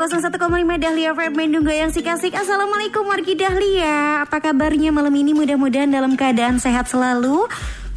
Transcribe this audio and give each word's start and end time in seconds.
101,5 0.00 0.32
Dahlia 0.80 1.12
FM 1.12 1.32
Mendung 1.36 1.60
Goyang 1.68 1.92
Sikasik 1.92 2.32
Assalamualaikum 2.32 3.04
wargi 3.04 3.36
Dahlia 3.36 4.24
Apa 4.24 4.40
kabarnya 4.40 4.88
malam 4.88 5.12
ini 5.12 5.36
mudah-mudahan 5.36 5.92
dalam 5.92 6.16
keadaan 6.16 6.56
sehat 6.56 6.88
selalu 6.88 7.44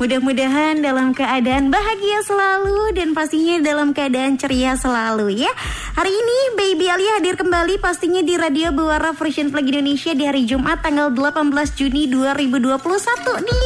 Mudah-mudahan 0.03 0.84
dalam 0.84 1.16
keadaan 1.16 1.71
bahagia 1.71 2.20
selalu 2.27 2.91
dan 2.91 3.16
pastinya 3.16 3.63
dalam 3.63 3.95
keadaan 3.95 4.35
ceria 4.35 4.75
selalu 4.75 5.47
ya. 5.47 5.53
Hari 5.95 6.11
ini 6.11 6.38
Baby 6.59 6.91
Ali 6.91 7.08
hadir 7.08 7.39
kembali 7.39 7.80
pastinya 7.80 8.20
di 8.20 8.35
Radio 8.35 8.75
Buara 8.75 9.16
Frisian 9.16 9.53
Flag 9.53 9.63
Indonesia 9.63 10.11
di 10.11 10.27
hari 10.27 10.44
Jumat 10.44 10.83
tanggal 10.83 11.08
18 11.13 11.55
Juni 11.77 12.09
2021 12.11 13.47
nih 13.47 13.63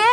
ya. 0.00 0.12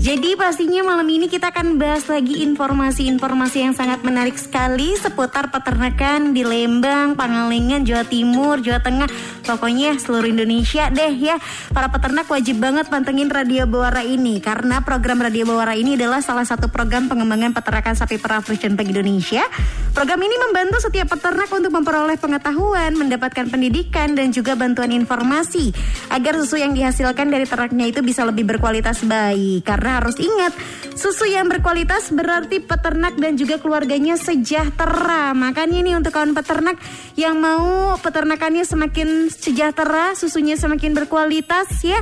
Jadi 0.00 0.32
pastinya 0.32 0.80
malam 0.80 1.04
ini 1.12 1.28
kita 1.28 1.52
akan 1.52 1.76
bahas 1.76 2.08
lagi 2.08 2.40
informasi-informasi 2.40 3.68
yang 3.68 3.76
sangat 3.76 4.00
menarik 4.00 4.32
sekali 4.40 4.96
seputar 4.96 5.52
peternakan 5.52 6.32
di 6.32 6.40
Lembang, 6.40 7.20
Pangalengan, 7.20 7.84
Jawa 7.84 8.08
Timur, 8.08 8.64
Jawa 8.64 8.80
Tengah, 8.80 9.04
pokoknya 9.44 10.00
seluruh 10.00 10.24
Indonesia 10.24 10.88
deh 10.88 11.12
ya. 11.12 11.36
Para 11.76 11.92
peternak 11.92 12.24
wajib 12.32 12.64
banget 12.64 12.88
pantengin 12.88 13.28
Radio 13.28 13.68
Bawara 13.68 14.00
ini 14.00 14.40
karena 14.40 14.80
program 14.80 15.20
Radio 15.20 15.44
Bawara 15.44 15.76
ini 15.76 16.00
adalah 16.00 16.24
salah 16.24 16.48
satu 16.48 16.72
program 16.72 17.12
pengembangan 17.12 17.52
peternakan 17.52 17.92
sapi 17.92 18.16
perah 18.16 18.40
Frisian 18.40 18.80
Pagi 18.80 18.96
Indonesia. 18.96 19.44
Program 19.92 20.22
ini 20.24 20.32
membantu 20.48 20.80
setiap 20.80 21.12
peternak 21.12 21.52
untuk 21.52 21.76
memperoleh 21.76 22.16
pengetahuan, 22.16 22.96
mendapatkan 22.96 23.52
pendidikan 23.52 24.16
dan 24.16 24.32
juga 24.32 24.56
bantuan 24.56 24.96
informasi 24.96 25.76
agar 26.08 26.40
susu 26.40 26.56
yang 26.56 26.72
dihasilkan 26.72 27.28
dari 27.28 27.44
ternaknya 27.44 27.92
itu 27.92 28.00
bisa 28.00 28.24
lebih 28.24 28.48
berkualitas 28.48 29.04
baik 29.04 29.68
karena 29.68 29.89
harus 29.98 30.14
ingat, 30.22 30.54
susu 30.94 31.26
yang 31.26 31.50
berkualitas 31.50 32.14
berarti 32.14 32.62
peternak 32.62 33.18
dan 33.18 33.34
juga 33.34 33.58
keluarganya 33.58 34.14
sejahtera. 34.14 35.34
Makanya 35.34 35.82
nih 35.82 35.98
untuk 35.98 36.14
kawan 36.14 36.36
peternak 36.36 36.78
yang 37.18 37.42
mau 37.42 37.98
peternakannya 37.98 38.62
semakin 38.62 39.26
sejahtera, 39.32 40.14
susunya 40.14 40.54
semakin 40.54 40.94
berkualitas 40.94 41.66
ya 41.82 41.98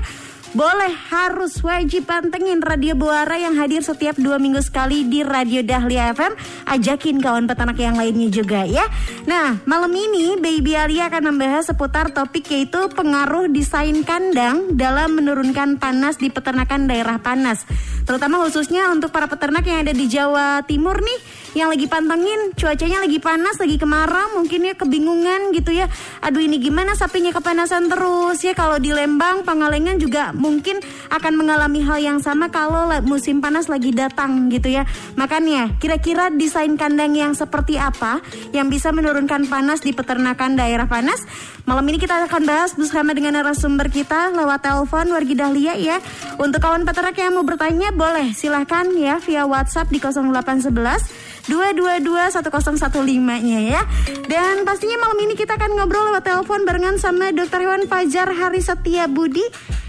boleh 0.56 0.92
harus 1.12 1.60
wajib 1.60 2.08
pantengin 2.08 2.64
Radio 2.64 2.96
Buara 2.96 3.36
yang 3.36 3.52
hadir 3.58 3.84
setiap 3.84 4.16
dua 4.16 4.40
minggu 4.40 4.64
sekali 4.64 5.04
di 5.04 5.20
Radio 5.20 5.60
Dahlia 5.60 6.16
FM. 6.16 6.32
Ajakin 6.64 7.20
kawan 7.20 7.44
peternak 7.44 7.76
yang 7.76 8.00
lainnya 8.00 8.32
juga 8.32 8.64
ya. 8.64 8.88
Nah 9.28 9.60
malam 9.68 9.92
ini 9.92 10.40
Baby 10.40 10.72
Alia 10.72 11.12
akan 11.12 11.34
membahas 11.34 11.68
seputar 11.68 12.16
topik 12.16 12.48
yaitu 12.48 12.88
pengaruh 12.96 13.52
desain 13.52 14.00
kandang 14.06 14.72
dalam 14.78 15.20
menurunkan 15.20 15.76
panas 15.76 16.16
di 16.16 16.32
peternakan 16.32 16.88
daerah 16.88 17.20
panas. 17.20 17.68
Terutama 18.08 18.40
khususnya 18.48 18.88
untuk 18.88 19.12
para 19.12 19.28
peternak 19.28 19.68
yang 19.68 19.84
ada 19.84 19.92
di 19.92 20.08
Jawa 20.08 20.64
Timur 20.64 20.96
nih 20.96 21.20
yang 21.56 21.72
lagi 21.72 21.88
pantengin 21.88 22.52
cuacanya 22.52 23.04
lagi 23.04 23.18
panas, 23.22 23.56
lagi 23.56 23.76
kemarau, 23.80 24.36
mungkin 24.36 24.68
ya 24.68 24.74
kebingungan 24.76 25.54
gitu 25.56 25.72
ya. 25.72 25.88
Aduh 26.20 26.42
ini 26.44 26.60
gimana 26.60 26.92
sapinya 26.92 27.32
kepanasan 27.32 27.88
terus 27.88 28.42
ya 28.44 28.52
kalau 28.52 28.76
di 28.76 28.92
Lembang, 28.92 29.46
Pangalengan 29.46 29.96
juga 29.96 30.34
mungkin 30.36 30.82
akan 31.08 31.32
mengalami 31.38 31.80
hal 31.80 31.98
yang 32.02 32.18
sama 32.20 32.52
kalau 32.52 32.90
musim 33.04 33.40
panas 33.40 33.70
lagi 33.70 33.94
datang 33.94 34.52
gitu 34.52 34.68
ya. 34.68 34.84
Makanya 35.16 35.78
kira-kira 35.80 36.28
desain 36.28 36.76
kandang 36.76 37.16
yang 37.16 37.32
seperti 37.32 37.80
apa 37.80 38.20
yang 38.52 38.68
bisa 38.68 38.92
menurunkan 38.92 39.48
panas 39.48 39.80
di 39.80 39.96
peternakan 39.96 40.58
daerah 40.58 40.84
panas? 40.84 41.24
Malam 41.68 41.84
ini 41.92 42.00
kita 42.00 42.24
akan 42.24 42.48
bahas 42.48 42.72
bersama 42.72 43.12
dengan 43.12 43.40
narasumber 43.40 43.92
kita 43.92 44.32
lewat 44.32 44.64
telepon 44.64 45.12
Wargi 45.12 45.36
Dahlia 45.36 45.76
ya. 45.76 46.00
Untuk 46.40 46.64
kawan 46.64 46.88
peternak 46.88 47.16
yang 47.20 47.36
mau 47.36 47.44
bertanya 47.44 47.92
boleh 47.92 48.32
silahkan 48.32 48.88
ya 48.96 49.20
via 49.20 49.44
WhatsApp 49.44 49.92
di 49.92 50.00
0811 50.00 51.27
2221015-nya 51.48 53.60
ya. 53.64 53.82
Dan 54.28 54.68
pastinya 54.68 55.00
malam 55.00 55.18
ini 55.24 55.34
kita 55.34 55.56
akan 55.56 55.80
ngobrol 55.80 56.12
lewat 56.12 56.28
telepon 56.28 56.68
barengan 56.68 57.00
sama 57.00 57.32
Dr. 57.32 57.64
Hewan 57.64 57.88
Fajar 57.88 58.28
Hari 58.28 58.60
Setia 58.60 59.08
Budi 59.08 59.42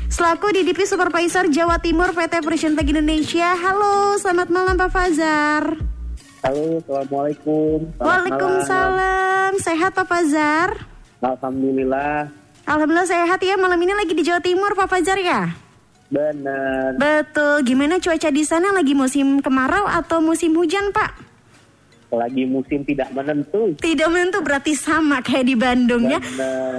selaku 0.09 0.49
DDP 0.55 0.89
Supervisor 0.89 1.51
Jawa 1.53 1.77
Timur 1.77 2.09
PT 2.15 2.41
Frisian 2.41 2.73
Tech 2.73 2.87
Indonesia. 2.87 3.53
Halo, 3.53 4.17
selamat 4.17 4.47
malam 4.49 4.73
Pak 4.79 4.89
Fajar. 4.89 5.77
Halo, 6.39 6.79
Assalamualaikum. 6.79 7.91
Selamat 7.99 8.01
Waalaikumsalam. 8.01 9.51
Malam. 9.51 9.59
Sehat 9.59 9.91
Pak 9.91 10.07
Fajar? 10.07 10.87
Alhamdulillah. 11.19 12.31
Alhamdulillah 12.63 13.11
sehat 13.11 13.43
ya. 13.43 13.59
Malam 13.59 13.75
ini 13.83 13.91
lagi 13.91 14.15
di 14.15 14.23
Jawa 14.23 14.39
Timur 14.39 14.71
Pak 14.71 14.87
Fajar 14.87 15.19
ya? 15.19 15.51
Benar. 16.09 16.97
Betul. 16.97 17.61
Gimana 17.67 18.01
cuaca 18.01 18.29
di 18.33 18.43
sana? 18.47 18.73
Lagi 18.73 18.97
musim 18.97 19.43
kemarau 19.43 19.85
atau 19.85 20.23
musim 20.23 20.55
hujan, 20.57 20.89
Pak? 20.89 21.28
Lagi 22.17 22.43
musim 22.49 22.81
tidak 22.81 23.13
menentu. 23.13 23.77
Tidak 23.77 24.07
menentu 24.09 24.41
berarti 24.41 24.73
sama 24.73 25.21
kayak 25.21 25.45
di 25.45 25.55
Bandung 25.59 26.09
ya. 26.09 26.17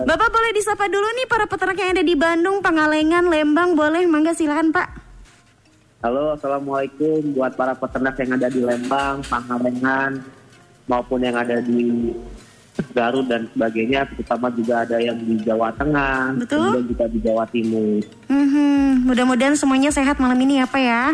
Bapak 0.03 0.29
boleh 0.33 0.51
disapa 0.51 0.91
dulu 0.91 1.07
nih 1.07 1.27
para 1.31 1.47
peternak 1.47 1.79
yang 1.79 1.91
ada 1.95 2.05
di 2.05 2.15
Bandung, 2.19 2.59
Pangalengan, 2.59 3.31
Lembang, 3.31 3.79
boleh 3.79 4.03
mangga 4.11 4.35
silakan 4.35 4.75
Pak. 4.75 4.89
Halo, 6.01 6.33
assalamualaikum 6.33 7.37
buat 7.37 7.53
para 7.55 7.77
peternak 7.77 8.17
yang 8.19 8.31
ada 8.41 8.49
di 8.49 8.61
Lembang, 8.65 9.21
Pangalengan, 9.29 10.25
maupun 10.89 11.21
yang 11.21 11.37
ada 11.37 11.61
di 11.61 12.11
Garut 12.97 13.29
dan 13.29 13.45
sebagainya, 13.53 14.09
terutama 14.09 14.49
juga 14.49 14.89
ada 14.89 14.97
yang 14.97 15.21
di 15.21 15.37
Jawa 15.45 15.69
Tengah, 15.77 16.41
Betul. 16.41 16.57
kemudian 16.73 16.87
juga 16.89 17.05
di 17.13 17.19
Jawa 17.21 17.45
Timur. 17.53 18.01
Mm 18.33 18.47
-hmm. 18.49 18.85
Mudah-mudahan 19.05 19.55
semuanya 19.61 19.93
sehat 19.93 20.17
malam 20.17 20.41
ini 20.41 20.65
ya 20.65 20.67
Pak 20.67 20.81
ya. 20.81 21.13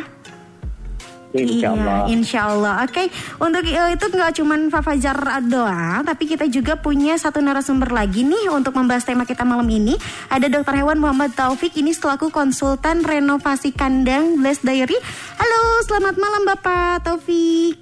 Insya 1.36 1.68
Allah. 1.72 1.96
Iya, 1.96 2.12
insya 2.12 2.40
Allah. 2.48 2.74
Oke, 2.82 2.92
okay. 2.92 3.06
untuk 3.36 3.62
uh, 3.68 3.90
itu 3.92 4.04
nggak 4.08 4.32
cuma 4.40 4.54
Fafajar 4.66 5.16
doang, 5.46 6.02
tapi 6.02 6.24
kita 6.24 6.48
juga 6.48 6.74
punya 6.80 7.14
satu 7.20 7.44
narasumber 7.44 7.92
lagi 7.92 8.24
nih 8.24 8.50
untuk 8.50 8.72
membahas 8.72 9.04
tema 9.04 9.28
kita 9.28 9.44
malam 9.44 9.68
ini. 9.68 9.94
Ada 10.32 10.48
Dokter 10.48 10.80
Hewan 10.80 10.98
Muhammad 10.98 11.36
Taufik, 11.36 11.76
ini 11.76 11.92
selaku 11.92 12.32
konsultan 12.32 13.04
renovasi 13.04 13.70
kandang 13.76 14.40
Bless 14.40 14.64
Diary. 14.64 14.96
Halo, 15.36 15.62
selamat 15.84 16.14
malam 16.16 16.42
Bapak 16.48 17.04
Taufik. 17.04 17.78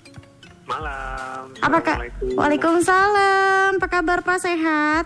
Malam. 0.65 1.53
Apakah? 1.61 1.97
Waalaikumsalam. 2.35 3.77
Apa 3.77 3.87
kabar 3.89 4.25
Pak? 4.25 4.39
Sehat? 4.41 5.05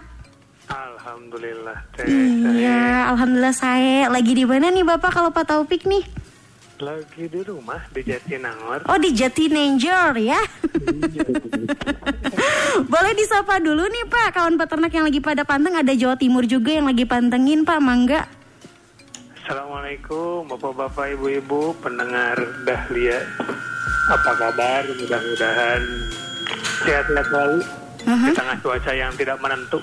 Alhamdulillah. 0.68 1.78
Iya, 2.04 3.10
alhamdulillah 3.10 3.56
saya. 3.56 4.06
Lagi 4.12 4.36
di 4.36 4.44
mana 4.44 4.68
nih 4.70 4.84
Bapak 4.84 5.10
kalau 5.16 5.32
Pak 5.32 5.48
Taufik 5.50 5.88
nih? 5.88 6.04
Lagi 6.78 7.26
di 7.26 7.42
rumah 7.42 7.82
di 7.90 8.06
Jatinangor. 8.06 8.86
Oh 8.86 8.98
di 9.02 9.10
Jatinangor 9.10 10.14
ya. 10.14 10.38
Boleh 12.92 13.12
disapa 13.18 13.58
dulu 13.58 13.82
nih 13.82 14.06
Pak, 14.06 14.38
kawan 14.38 14.54
peternak 14.54 14.94
yang 14.94 15.10
lagi 15.10 15.18
pada 15.18 15.42
panteng 15.42 15.74
ada 15.74 15.90
Jawa 15.90 16.14
Timur 16.14 16.46
juga 16.46 16.78
yang 16.78 16.86
lagi 16.86 17.02
pantengin 17.02 17.66
Pak, 17.66 17.82
mangga. 17.82 18.30
Assalamualaikum 19.42 20.46
Bapak-bapak, 20.46 21.18
Ibu-ibu, 21.18 21.74
pendengar 21.82 22.38
Dahlia. 22.62 23.26
Apa 24.14 24.38
kabar? 24.38 24.86
Mudah-mudahan 24.86 25.82
sehat-sehat 26.86 27.26
selalu 27.26 27.58
uh 27.58 28.10
-huh. 28.14 28.22
di 28.22 28.30
tengah 28.38 28.56
cuaca 28.62 28.92
yang 28.94 29.10
tidak 29.18 29.42
menentu. 29.42 29.82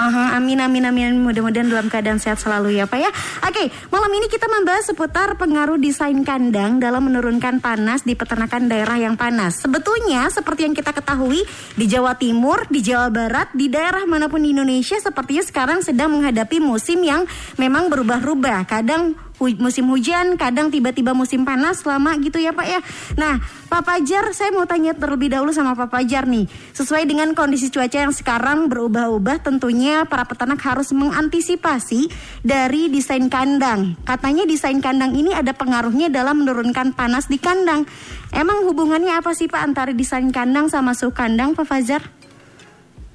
Aha, 0.00 0.40
amin 0.40 0.56
amin 0.64 0.88
amin 0.88 1.20
mudah-mudahan 1.20 1.68
dalam 1.68 1.92
keadaan 1.92 2.16
sehat 2.16 2.40
selalu 2.40 2.80
ya 2.80 2.88
Pak 2.88 2.96
ya. 3.04 3.12
Oke, 3.44 3.68
malam 3.92 4.08
ini 4.16 4.32
kita 4.32 4.48
membahas 4.48 4.88
seputar 4.88 5.36
pengaruh 5.36 5.76
desain 5.76 6.16
kandang 6.24 6.80
dalam 6.80 7.04
menurunkan 7.04 7.60
panas 7.60 8.00
di 8.08 8.16
peternakan 8.16 8.64
daerah 8.64 8.96
yang 8.96 9.20
panas. 9.20 9.60
Sebetulnya 9.60 10.32
seperti 10.32 10.64
yang 10.64 10.72
kita 10.72 10.96
ketahui 10.96 11.44
di 11.76 11.84
Jawa 11.84 12.16
Timur, 12.16 12.64
di 12.72 12.80
Jawa 12.80 13.12
Barat, 13.12 13.52
di 13.52 13.68
daerah 13.68 14.08
mana 14.08 14.32
pun 14.32 14.40
di 14.40 14.56
Indonesia 14.56 14.96
sepertinya 14.96 15.44
sekarang 15.44 15.84
sedang 15.84 16.16
menghadapi 16.16 16.64
musim 16.64 17.04
yang 17.04 17.28
memang 17.60 17.92
berubah-ubah. 17.92 18.64
Kadang 18.72 19.12
musim 19.56 19.88
hujan, 19.88 20.36
kadang 20.36 20.68
tiba-tiba 20.68 21.16
musim 21.16 21.48
panas 21.48 21.80
lama 21.88 22.12
gitu 22.20 22.36
ya 22.36 22.52
Pak 22.52 22.66
ya. 22.68 22.80
Nah, 23.16 23.40
Pak 23.72 23.82
Pajar, 23.82 24.28
saya 24.36 24.52
mau 24.52 24.68
tanya 24.68 24.92
terlebih 24.92 25.32
dahulu 25.32 25.50
sama 25.56 25.72
Pak 25.72 25.88
Pajar 25.88 26.28
nih. 26.28 26.44
Sesuai 26.76 27.08
dengan 27.08 27.32
kondisi 27.32 27.72
cuaca 27.72 28.04
yang 28.04 28.12
sekarang 28.12 28.68
berubah-ubah, 28.68 29.40
tentunya 29.40 30.04
para 30.04 30.28
peternak 30.28 30.60
harus 30.60 30.92
mengantisipasi 30.92 32.12
dari 32.44 32.92
desain 32.92 33.32
kandang. 33.32 33.96
Katanya 34.04 34.44
desain 34.44 34.78
kandang 34.84 35.16
ini 35.16 35.32
ada 35.32 35.56
pengaruhnya 35.56 36.12
dalam 36.12 36.44
menurunkan 36.44 36.92
panas 36.92 37.26
di 37.32 37.40
kandang. 37.40 37.88
Emang 38.30 38.68
hubungannya 38.68 39.16
apa 39.16 39.32
sih 39.32 39.48
Pak 39.48 39.62
antara 39.64 39.90
desain 39.96 40.28
kandang 40.30 40.68
sama 40.68 40.92
suhu 40.92 41.10
kandang 41.16 41.56
Pak 41.56 41.66
Fajar? 41.66 42.02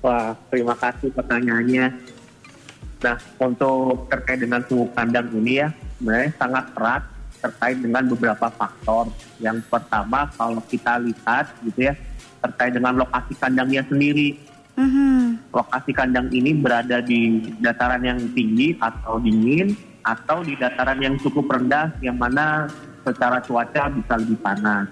Wah, 0.02 0.38
terima 0.50 0.78
kasih 0.78 1.10
pertanyaannya. 1.14 1.86
Nah, 3.02 3.18
untuk 3.38 4.10
terkait 4.10 4.42
dengan 4.42 4.62
suhu 4.66 4.90
kandang 4.94 5.30
ini 5.34 5.62
ya, 5.62 5.70
sebenarnya 5.98 6.32
sangat 6.38 6.66
erat 6.76 7.04
terkait 7.46 7.78
dengan 7.78 8.04
beberapa 8.10 8.48
faktor. 8.50 9.12
Yang 9.38 9.68
pertama 9.70 10.30
kalau 10.34 10.62
kita 10.66 10.98
lihat 11.02 11.54
gitu 11.62 11.92
ya 11.92 11.94
terkait 12.42 12.74
dengan 12.74 12.94
lokasi 12.98 13.34
kandangnya 13.38 13.82
sendiri. 13.86 14.38
Mhm. 14.76 15.52
Lokasi 15.56 15.92
kandang 15.96 16.28
ini 16.36 16.52
berada 16.52 17.00
di 17.00 17.40
dataran 17.64 18.04
yang 18.04 18.20
tinggi 18.36 18.76
atau 18.78 19.22
dingin 19.24 19.72
atau 20.04 20.44
di 20.44 20.54
dataran 20.60 21.00
yang 21.00 21.16
cukup 21.18 21.48
rendah 21.48 21.96
yang 22.04 22.20
mana 22.20 22.68
secara 23.08 23.40
cuaca 23.40 23.88
bisa 23.90 24.14
lebih 24.20 24.38
panas. 24.44 24.90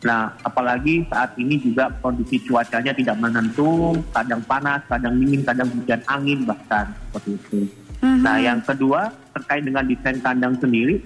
Nah, 0.00 0.32
apalagi 0.40 1.04
saat 1.12 1.36
ini 1.36 1.60
juga 1.60 1.92
kondisi 2.00 2.40
cuacanya 2.48 2.96
tidak 2.96 3.20
menentu, 3.20 4.00
kadang 4.16 4.40
panas, 4.48 4.80
kadang 4.88 5.20
dingin, 5.20 5.44
kadang 5.44 5.68
hujan 5.68 6.00
angin 6.08 6.48
bahkan 6.48 6.88
seperti 6.88 7.30
itu. 7.36 7.79
Mhm. 8.00 8.20
Nah, 8.24 8.36
yang 8.40 8.60
kedua 8.64 9.12
terkait 9.36 9.62
dengan 9.64 9.84
desain 9.84 10.18
kandang 10.24 10.56
sendiri, 10.56 11.04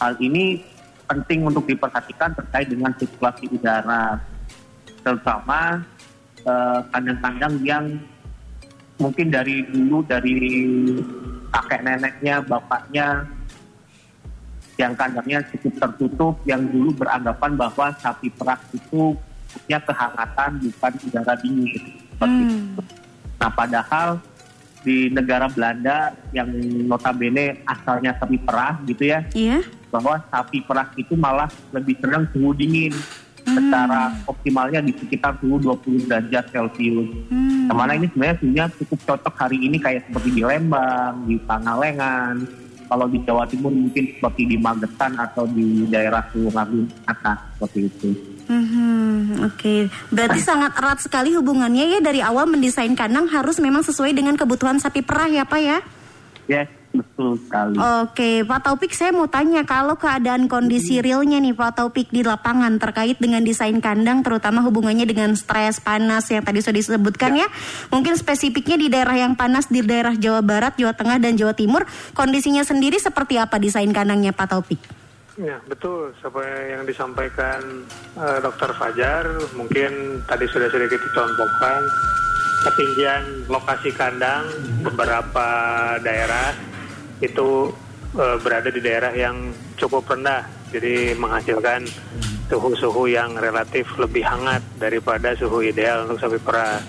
hal 0.00 0.16
ini 0.20 0.60
penting 1.08 1.48
untuk 1.48 1.64
diperhatikan 1.64 2.36
terkait 2.36 2.68
dengan 2.68 2.92
sirkulasi 2.96 3.48
udara, 3.52 4.20
terutama 5.00 5.80
eh, 6.46 6.80
kandang-kandang 6.94 7.54
yang 7.66 7.84
mungkin 9.02 9.32
dari 9.32 9.66
dulu 9.66 10.04
dari 10.04 10.36
kakek 11.50 11.80
neneknya, 11.82 12.44
bapaknya 12.44 13.26
yang 14.76 14.92
kandangnya 14.92 15.40
cukup 15.50 15.72
tertutup, 15.80 16.34
yang 16.44 16.60
dulu 16.68 16.92
beranggapan 17.00 17.56
bahwa 17.56 17.86
sapi 17.96 18.28
perah 18.28 18.60
itu 18.76 19.16
punya 19.56 19.78
kehangatan 19.80 20.50
bukan 20.60 20.92
udara 21.08 21.34
dingin. 21.40 21.82
Seperti 22.12 22.42
Hmm. 22.44 22.52
itu. 22.52 22.82
Nah, 23.40 23.50
padahal 23.52 24.08
di 24.84 25.08
negara 25.10 25.48
Belanda 25.48 26.12
yang 26.30 26.50
notabene 26.86 27.62
asalnya 27.64 28.16
sapi 28.18 28.38
perah 28.38 28.78
gitu 28.84 29.08
ya, 29.08 29.24
Iya. 29.32 29.64
bahwa 29.88 30.20
sapi 30.28 30.62
perah 30.62 30.88
itu 30.96 31.14
malah 31.16 31.48
lebih 31.72 31.96
senang 32.02 32.28
suhu 32.34 32.52
dingin. 32.52 32.92
Secara 33.46 34.10
optimalnya 34.26 34.82
di 34.82 34.90
sekitar 34.90 35.38
suhu 35.38 35.62
20 35.62 36.10
derajat 36.10 36.50
Celcius. 36.50 37.30
Hmm. 37.30 37.70
Ke 37.70 37.74
mana 37.78 37.94
ini 37.94 38.10
sebenarnya 38.10 38.36
suhunya 38.42 38.64
cukup 38.74 38.98
cocok 39.06 39.34
hari 39.38 39.58
ini 39.62 39.78
kayak 39.78 40.10
seperti 40.10 40.34
di 40.34 40.42
Lembang, 40.42 41.30
di 41.30 41.38
Pangalengan. 41.46 42.42
Kalau 42.90 43.06
di 43.06 43.18
Jawa 43.22 43.46
Timur 43.46 43.70
mungkin 43.70 44.02
seperti 44.18 44.50
di 44.50 44.58
Magetan 44.58 45.14
atau 45.14 45.46
di 45.46 45.86
daerah 45.86 46.26
Tulungagung 46.34 46.90
atas 47.06 47.38
seperti 47.54 47.78
itu. 47.86 48.10
Mhm, 48.46 49.42
Oke, 49.42 49.90
berarti 50.14 50.38
sangat 50.38 50.78
erat 50.78 51.02
sekali 51.02 51.34
hubungannya 51.34 51.98
ya 51.98 51.98
dari 51.98 52.22
awal 52.22 52.46
mendesain 52.46 52.94
kandang 52.94 53.26
harus 53.26 53.58
memang 53.58 53.82
sesuai 53.82 54.14
dengan 54.14 54.38
kebutuhan 54.38 54.78
sapi 54.78 55.02
perah 55.02 55.26
ya 55.26 55.42
Pak 55.42 55.60
ya? 55.60 55.78
Yes, 56.46 56.70
betul 56.94 57.42
sekali. 57.42 57.74
Oke, 57.74 58.46
Pak 58.46 58.60
Taufik 58.62 58.94
saya 58.94 59.10
mau 59.10 59.26
tanya 59.26 59.66
kalau 59.66 59.98
keadaan 59.98 60.46
kondisi 60.46 61.02
realnya 61.02 61.42
nih 61.42 61.58
Pak 61.58 61.82
Taufik 61.82 62.14
di 62.14 62.22
lapangan 62.22 62.78
terkait 62.78 63.18
dengan 63.18 63.42
desain 63.42 63.74
kandang 63.82 64.22
terutama 64.22 64.62
hubungannya 64.62 65.10
dengan 65.10 65.34
stres, 65.34 65.82
panas 65.82 66.30
yang 66.30 66.46
tadi 66.46 66.62
sudah 66.62 66.78
disebutkan 66.78 67.34
ya. 67.34 67.50
Mungkin 67.90 68.14
spesifiknya 68.14 68.78
di 68.78 68.86
daerah 68.86 69.18
yang 69.18 69.34
panas 69.34 69.66
di 69.66 69.82
daerah 69.82 70.14
Jawa 70.14 70.38
Barat, 70.46 70.78
Jawa 70.78 70.94
Tengah 70.94 71.18
dan 71.18 71.34
Jawa 71.34 71.50
Timur, 71.58 71.82
kondisinya 72.14 72.62
sendiri 72.62 73.02
seperti 73.02 73.42
apa 73.42 73.58
desain 73.58 73.90
kandangnya 73.90 74.30
Pak 74.30 74.54
Taufik? 74.54 75.05
Ya 75.36 75.60
betul, 75.68 76.16
seperti 76.24 76.72
yang 76.72 76.88
disampaikan 76.88 77.84
eh, 78.16 78.38
Dokter 78.40 78.72
Fajar, 78.72 79.28
mungkin 79.52 80.24
tadi 80.24 80.48
sudah 80.48 80.72
sedikit 80.72 80.96
dicontohkan 80.96 81.84
ketinggian 82.64 83.44
lokasi 83.44 83.92
kandang 83.92 84.48
beberapa 84.80 85.48
daerah 86.00 86.56
itu 87.20 87.68
eh, 88.16 88.36
berada 88.40 88.72
di 88.72 88.80
daerah 88.80 89.12
yang 89.12 89.52
cukup 89.76 90.08
rendah, 90.08 90.48
jadi 90.72 91.12
menghasilkan 91.20 91.84
suhu-suhu 92.48 93.04
yang 93.04 93.36
relatif 93.36 93.92
lebih 94.00 94.24
hangat 94.24 94.64
daripada 94.80 95.36
suhu 95.36 95.60
ideal 95.60 96.08
untuk 96.08 96.16
sapi 96.16 96.40
perah. 96.40 96.80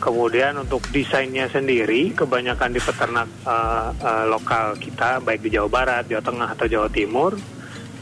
Kemudian 0.00 0.56
untuk 0.56 0.84
desainnya 0.88 1.48
sendiri, 1.52 2.16
kebanyakan 2.16 2.72
di 2.72 2.80
peternak 2.80 3.28
eh, 3.44 3.88
eh, 3.92 4.24
lokal 4.24 4.72
kita, 4.80 5.20
baik 5.20 5.44
di 5.44 5.52
Jawa 5.52 5.68
Barat, 5.68 6.08
Jawa 6.08 6.24
Tengah 6.24 6.48
atau 6.56 6.64
Jawa 6.64 6.88
Timur, 6.88 7.36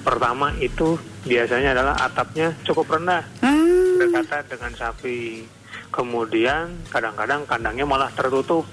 pertama 0.03 0.51
itu 0.59 0.99
biasanya 1.23 1.73
adalah 1.79 1.95
atapnya 2.03 2.53
cukup 2.67 2.99
rendah, 2.99 3.23
Hmm, 3.41 3.99
berdekatan 3.99 4.43
dengan 4.51 4.73
sapi. 4.75 5.47
Kemudian 5.95 6.83
kadang-kadang 6.91 7.47
kandangnya 7.47 7.87
malah 7.87 8.11
tertutup. 8.13 8.67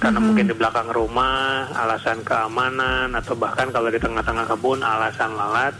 Karena 0.00 0.16
mungkin 0.16 0.48
di 0.48 0.56
belakang 0.56 0.88
rumah, 0.88 1.68
alasan 1.76 2.24
keamanan, 2.24 3.12
atau 3.12 3.36
bahkan 3.36 3.68
kalau 3.68 3.92
di 3.92 4.00
tengah-tengah 4.00 4.48
kebun, 4.48 4.80
alasan 4.80 5.36
lalat, 5.36 5.76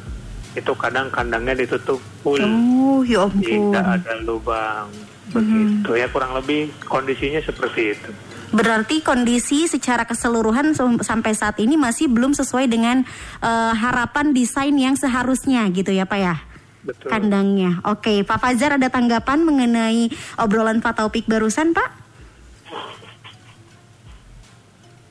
itu 0.52 0.72
kadang 0.76 1.08
kandangnya 1.08 1.56
ditutup 1.56 2.02
full. 2.20 2.42
Oh 2.42 3.00
ya 3.00 3.24
ampun. 3.24 3.40
tidak 3.40 3.86
ada 4.02 4.12
lubang. 4.20 4.92
Begitu. 5.30 5.90
Ya 5.94 6.10
kurang 6.10 6.36
lebih 6.36 6.68
kondisinya 6.84 7.40
seperti 7.40 7.94
itu 7.96 8.10
Berarti 8.50 8.98
kondisi 9.00 9.70
secara 9.70 10.02
keseluruhan 10.02 10.74
sampai 11.00 11.32
saat 11.32 11.56
ini 11.62 11.78
masih 11.78 12.10
belum 12.10 12.34
sesuai 12.34 12.66
dengan 12.66 13.06
eh, 13.40 13.72
harapan 13.74 14.34
desain 14.34 14.74
yang 14.74 14.98
seharusnya 14.98 15.70
gitu 15.70 15.94
ya 15.94 16.02
Pak 16.02 16.18
ya? 16.18 16.36
betul 16.80 17.12
Kandangnya. 17.12 17.78
Oke, 17.84 18.24
Pak 18.24 18.40
Fajar 18.40 18.80
ada 18.80 18.88
tanggapan 18.88 19.44
mengenai 19.44 20.08
obrolan 20.40 20.80
Pak 20.80 20.96
Taufik 20.96 21.28
barusan 21.28 21.76
Pak? 21.76 21.88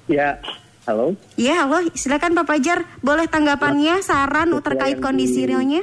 Ya, 0.10 0.42
halo. 0.90 1.14
Iya, 1.38 1.64
halo, 1.64 1.86
silakan 1.94 2.34
Pak 2.34 2.46
Fajar. 2.50 2.80
Boleh 3.00 3.30
tanggapannya, 3.30 4.02
saran 4.02 4.50
Sesuai 4.50 4.66
terkait 4.66 4.98
kondisi 4.98 5.46
di- 5.46 5.50
realnya? 5.54 5.82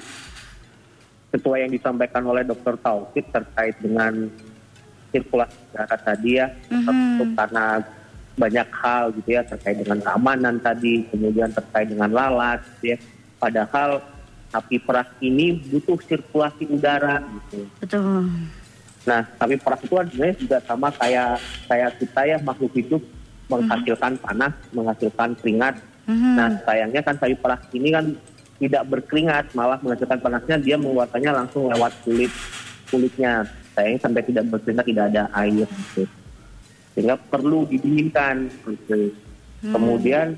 sesuai 1.27 1.69
yang 1.69 1.73
disampaikan 1.75 2.25
oleh 2.25 2.49
Dr. 2.49 2.81
Taufik 2.81 3.29
terkait 3.29 3.77
dengan 3.77 4.31
sirkulasi 5.13 5.57
udara 5.73 5.97
tadi 6.01 6.31
ya, 6.39 6.47
Mhm. 6.71 6.85
tentu 6.87 7.25
karena 7.37 7.65
banyak 8.37 8.69
hal 8.69 9.05
gitu 9.17 9.31
ya 9.33 9.43
terkait 9.49 9.77
dengan 9.81 9.99
keamanan 10.05 10.55
tadi, 10.61 11.09
kemudian 11.09 11.51
terkait 11.57 11.89
dengan 11.89 12.11
lalat 12.13 12.61
gitu 12.79 12.95
ya. 12.95 12.99
Padahal 13.41 14.05
sapi 14.53 14.77
perah 14.81 15.09
ini 15.25 15.57
butuh 15.73 15.99
sirkulasi 16.05 16.69
udara 16.69 17.25
gitu. 17.25 17.65
Betul. 17.81 18.29
Nah, 19.07 19.23
sapi 19.39 19.57
perah 19.57 19.79
itu 19.81 19.95
sebenarnya 19.95 20.37
juga 20.37 20.59
sama 20.67 20.89
kayak 20.93 21.39
kayak 21.71 21.91
kita 22.03 22.21
ya 22.27 22.39
makhluk 22.43 22.73
hidup 22.75 23.03
menghasilkan 23.47 24.19
panas, 24.19 24.53
menghasilkan 24.75 25.31
keringat. 25.39 25.75
Mhm. 26.11 26.31
Nah, 26.35 26.51
sayangnya 26.67 27.01
kan 27.03 27.15
sapi 27.17 27.35
perah 27.39 27.61
ini 27.73 27.89
kan 27.95 28.05
tidak 28.57 28.83
berkeringat, 28.89 29.53
malah 29.53 29.77
menghasilkan 29.85 30.19
panasnya 30.21 30.57
dia 30.61 30.77
mengeluarkannya 30.81 31.33
langsung 31.45 31.69
lewat 31.69 31.93
kulit 32.05 32.33
kulitnya. 32.89 33.45
Sayangnya 33.77 34.01
sampai 34.01 34.23
tidak 34.25 34.45
berkeringat 34.49 34.87
tidak 34.89 35.05
ada 35.13 35.23
air 35.37 35.69
gitu. 35.69 36.03
Sehingga 36.97 37.21
perlu 37.21 37.69
didinginkan 37.69 38.49
gitu. 38.65 39.13
Kemudian 39.61 40.33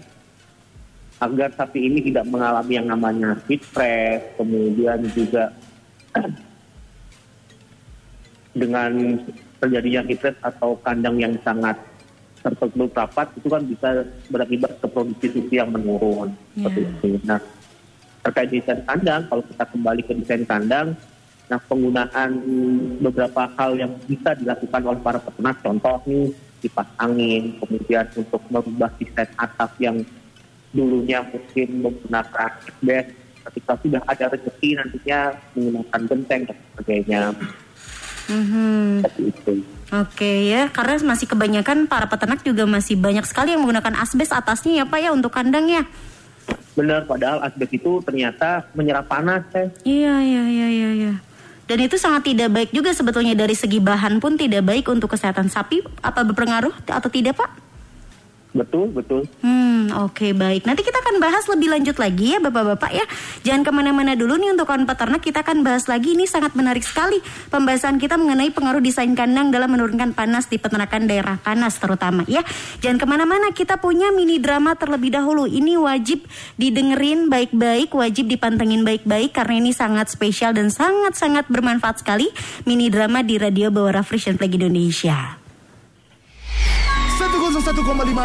agar 1.18 1.50
sapi 1.54 1.86
ini 1.86 2.02
tidak 2.10 2.26
mengalami 2.26 2.72
yang 2.78 2.90
namanya 2.90 3.38
heat 3.46 3.62
stress, 3.62 4.22
kemudian 4.34 5.02
juga 5.14 5.54
dengan 8.58 8.90
terjadinya 9.62 10.02
heat 10.06 10.18
stress 10.18 10.38
atau 10.42 10.78
kandang 10.82 11.18
yang 11.18 11.34
sangat 11.46 11.78
tertutup 12.38 12.94
rapat 12.94 13.26
itu 13.34 13.48
kan 13.50 13.62
bisa 13.66 13.88
berakibat 14.30 14.72
ke 14.78 14.86
produksi 14.86 15.26
susu 15.34 15.52
yang 15.54 15.70
menurun 15.74 16.30
seperti 16.54 16.80
Ya. 16.82 16.90
itu. 16.94 17.08
Nah 17.26 17.40
terkait 18.22 18.50
desain 18.50 18.80
kandang, 18.86 19.26
kalau 19.26 19.42
kita 19.42 19.64
kembali 19.74 20.00
ke 20.06 20.12
desain 20.22 20.44
kandang, 20.46 20.94
nah 21.48 21.56
penggunaan 21.64 22.30
beberapa 23.00 23.48
hal 23.56 23.72
yang 23.80 23.92
bisa 24.04 24.36
dilakukan 24.36 24.84
oleh 24.84 25.00
para 25.00 25.16
peternak, 25.16 25.56
contoh 25.64 25.96
nih 26.04 26.28
kipas 26.60 26.88
angin, 27.00 27.56
kemudian 27.56 28.04
untuk 28.12 28.42
merubah 28.52 28.92
desain 29.00 29.28
atap 29.40 29.72
yang 29.80 29.96
dulunya 30.76 31.24
mungkin 31.24 31.68
menggunakan 31.80 32.50
bed, 32.84 33.06
ketika 33.48 33.72
sudah 33.80 34.02
ada 34.04 34.28
rezeki 34.28 34.76
nantinya 34.76 35.20
menggunakan 35.56 36.00
genteng 36.04 36.42
dan 36.44 36.56
sebagainya 36.76 37.22
Mhm. 38.28 39.00
seperti 39.00 39.22
itu. 39.32 39.52
Oke 39.88 40.32
ya, 40.52 40.68
karena 40.68 41.00
masih 41.00 41.24
kebanyakan 41.24 41.88
para 41.88 42.04
peternak 42.12 42.44
juga 42.44 42.68
masih 42.68 43.00
banyak 43.00 43.24
sekali 43.24 43.56
yang 43.56 43.64
menggunakan 43.64 44.04
asbes 44.04 44.36
atasnya 44.36 44.72
ya 44.74 44.84
Pak 44.84 45.00
ya 45.00 45.16
untuk 45.16 45.32
kandang 45.32 45.64
ya. 45.64 45.80
Benar, 46.76 47.08
padahal 47.08 47.40
asbes 47.40 47.72
itu 47.72 48.04
ternyata 48.04 48.68
menyerap 48.76 49.08
panas, 49.08 49.48
teh. 49.48 49.72
Iya, 49.88 50.20
iya, 50.20 50.44
iya, 50.44 50.68
iya, 50.68 50.90
iya. 50.92 51.14
Dan 51.68 51.84
itu 51.84 52.00
sangat 52.00 52.32
tidak 52.32 52.48
baik 52.48 52.70
juga 52.72 52.96
sebetulnya 52.96 53.36
dari 53.36 53.52
segi 53.52 53.76
bahan 53.76 54.24
pun 54.24 54.40
tidak 54.40 54.64
baik 54.64 54.88
untuk 54.88 55.12
kesehatan 55.12 55.52
sapi. 55.52 55.84
Apa 56.00 56.24
berpengaruh 56.24 56.72
atau 56.88 57.12
tidak 57.12 57.36
Pak? 57.36 57.67
Betul, 58.56 58.88
betul. 58.96 59.28
Hmm, 59.44 59.92
oke 60.08 60.32
baik. 60.32 60.64
Nanti 60.64 60.80
kita 60.80 61.04
akan 61.04 61.20
bahas 61.20 61.44
lebih 61.52 61.68
lanjut 61.68 62.00
lagi 62.00 62.32
ya 62.32 62.40
bapak-bapak 62.40 62.90
ya. 62.96 63.04
Jangan 63.44 63.60
ke 63.60 63.70
mana-mana 63.76 64.16
dulu 64.16 64.40
nih 64.40 64.56
untuk 64.56 64.72
kawan 64.72 64.88
peternak 64.88 65.20
kita 65.20 65.44
akan 65.44 65.60
bahas 65.60 65.84
lagi. 65.84 66.16
Ini 66.16 66.24
sangat 66.24 66.56
menarik 66.56 66.80
sekali 66.80 67.20
pembahasan 67.52 68.00
kita 68.00 68.16
mengenai 68.16 68.48
pengaruh 68.48 68.80
desain 68.80 69.12
kandang 69.12 69.52
dalam 69.52 69.68
menurunkan 69.68 70.16
panas 70.16 70.48
di 70.48 70.56
peternakan 70.56 71.04
daerah 71.04 71.36
panas 71.36 71.76
terutama 71.76 72.24
ya. 72.24 72.40
Jangan 72.80 72.96
ke 72.96 73.06
mana-mana 73.06 73.52
kita 73.52 73.76
punya 73.76 74.08
mini 74.16 74.40
drama 74.40 74.72
terlebih 74.80 75.12
dahulu. 75.12 75.44
Ini 75.44 75.76
wajib 75.76 76.24
didengerin 76.56 77.28
baik-baik, 77.28 77.92
wajib 77.92 78.32
dipantengin 78.32 78.80
baik-baik 78.80 79.36
karena 79.36 79.60
ini 79.60 79.76
sangat 79.76 80.08
spesial 80.08 80.56
dan 80.56 80.72
sangat-sangat 80.72 81.52
bermanfaat 81.52 82.00
sekali. 82.00 82.32
Mini 82.64 82.88
drama 82.88 83.20
di 83.20 83.36
Radio 83.36 83.68
Bawara 83.68 84.00
Frisian 84.00 84.40
Flag 84.40 84.56
Indonesia. 84.56 85.48
101,5 87.18 87.74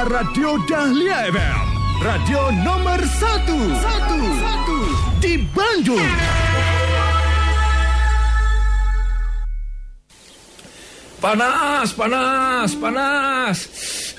Radio 0.05 0.53
Dahlia 0.69 1.25
FM. 1.25 1.65
Radio 1.97 2.53
nomor 2.61 3.01
1. 3.01 3.41
1. 3.81 5.17
Di 5.17 5.33
Bandung. 5.49 6.13
Panas, 11.17 11.89
panas, 11.97 12.69
panas. 12.77 13.57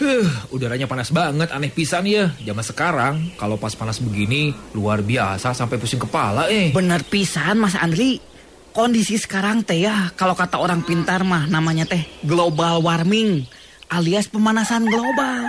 Huh, 0.02 0.26
udaranya 0.50 0.90
panas 0.90 1.14
banget, 1.14 1.54
aneh 1.54 1.70
pisan 1.70 2.10
ya. 2.10 2.34
Zaman 2.42 2.66
sekarang, 2.66 3.14
kalau 3.38 3.54
pas 3.54 3.78
panas 3.78 4.02
begini, 4.02 4.50
luar 4.74 5.06
biasa 5.06 5.54
sampai 5.54 5.78
pusing 5.78 6.02
kepala 6.02 6.50
eh. 6.50 6.74
Bener 6.74 7.06
pisan 7.06 7.62
Mas 7.62 7.78
Andri. 7.78 8.18
Kondisi 8.74 9.22
sekarang 9.22 9.62
teh 9.62 9.86
ya, 9.86 10.10
kalau 10.18 10.34
kata 10.34 10.58
orang 10.58 10.82
pintar 10.82 11.22
mah 11.22 11.46
namanya 11.46 11.86
teh 11.86 12.02
global 12.26 12.82
warming 12.82 13.46
alias 13.94 14.26
pemanasan 14.26 14.90
global. 14.90 15.46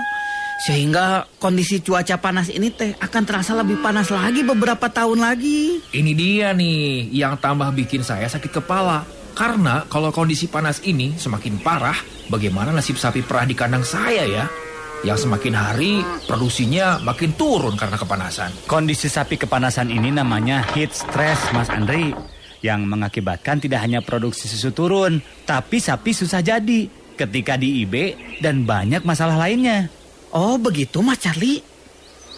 Sehingga 0.55 1.27
kondisi 1.41 1.83
cuaca 1.83 2.15
panas 2.21 2.47
ini 2.47 2.71
teh 2.71 2.95
akan 2.95 3.23
terasa 3.27 3.51
lebih 3.59 3.83
panas 3.83 4.07
lagi 4.07 4.45
beberapa 4.45 4.87
tahun 4.87 5.19
lagi. 5.19 5.83
Ini 5.91 6.11
dia 6.15 6.55
nih 6.55 7.11
yang 7.11 7.35
tambah 7.41 7.75
bikin 7.75 8.05
saya 8.05 8.29
sakit 8.29 8.63
kepala. 8.63 9.03
Karena 9.35 9.83
kalau 9.91 10.15
kondisi 10.15 10.47
panas 10.47 10.79
ini 10.87 11.11
semakin 11.19 11.59
parah, 11.59 11.99
bagaimana 12.31 12.71
nasib 12.71 12.95
sapi 12.95 13.19
perah 13.19 13.43
di 13.43 13.51
kandang 13.51 13.83
saya 13.83 14.23
ya? 14.23 14.47
Yang 15.03 15.27
semakin 15.27 15.53
hari 15.53 15.99
produksinya 16.23 17.03
makin 17.03 17.35
turun 17.35 17.75
karena 17.75 17.99
kepanasan. 17.99 18.55
Kondisi 18.63 19.11
sapi 19.11 19.35
kepanasan 19.35 19.91
ini 19.91 20.07
namanya 20.07 20.63
heat 20.71 20.95
stress, 20.95 21.51
Mas 21.51 21.67
Andri. 21.67 22.15
Yang 22.63 22.87
mengakibatkan 22.87 23.59
tidak 23.59 23.83
hanya 23.83 23.99
produksi 23.99 24.47
susu 24.47 24.71
turun, 24.71 25.19
tapi 25.43 25.83
sapi 25.83 26.15
susah 26.15 26.39
jadi 26.39 27.04
ketika 27.15 27.55
di 27.55 27.83
IB 27.83 27.95
dan 28.43 28.67
banyak 28.67 29.01
masalah 29.07 29.39
lainnya. 29.39 29.87
Oh 30.35 30.59
begitu 30.59 30.99
Mas 30.99 31.23
Charlie. 31.23 31.63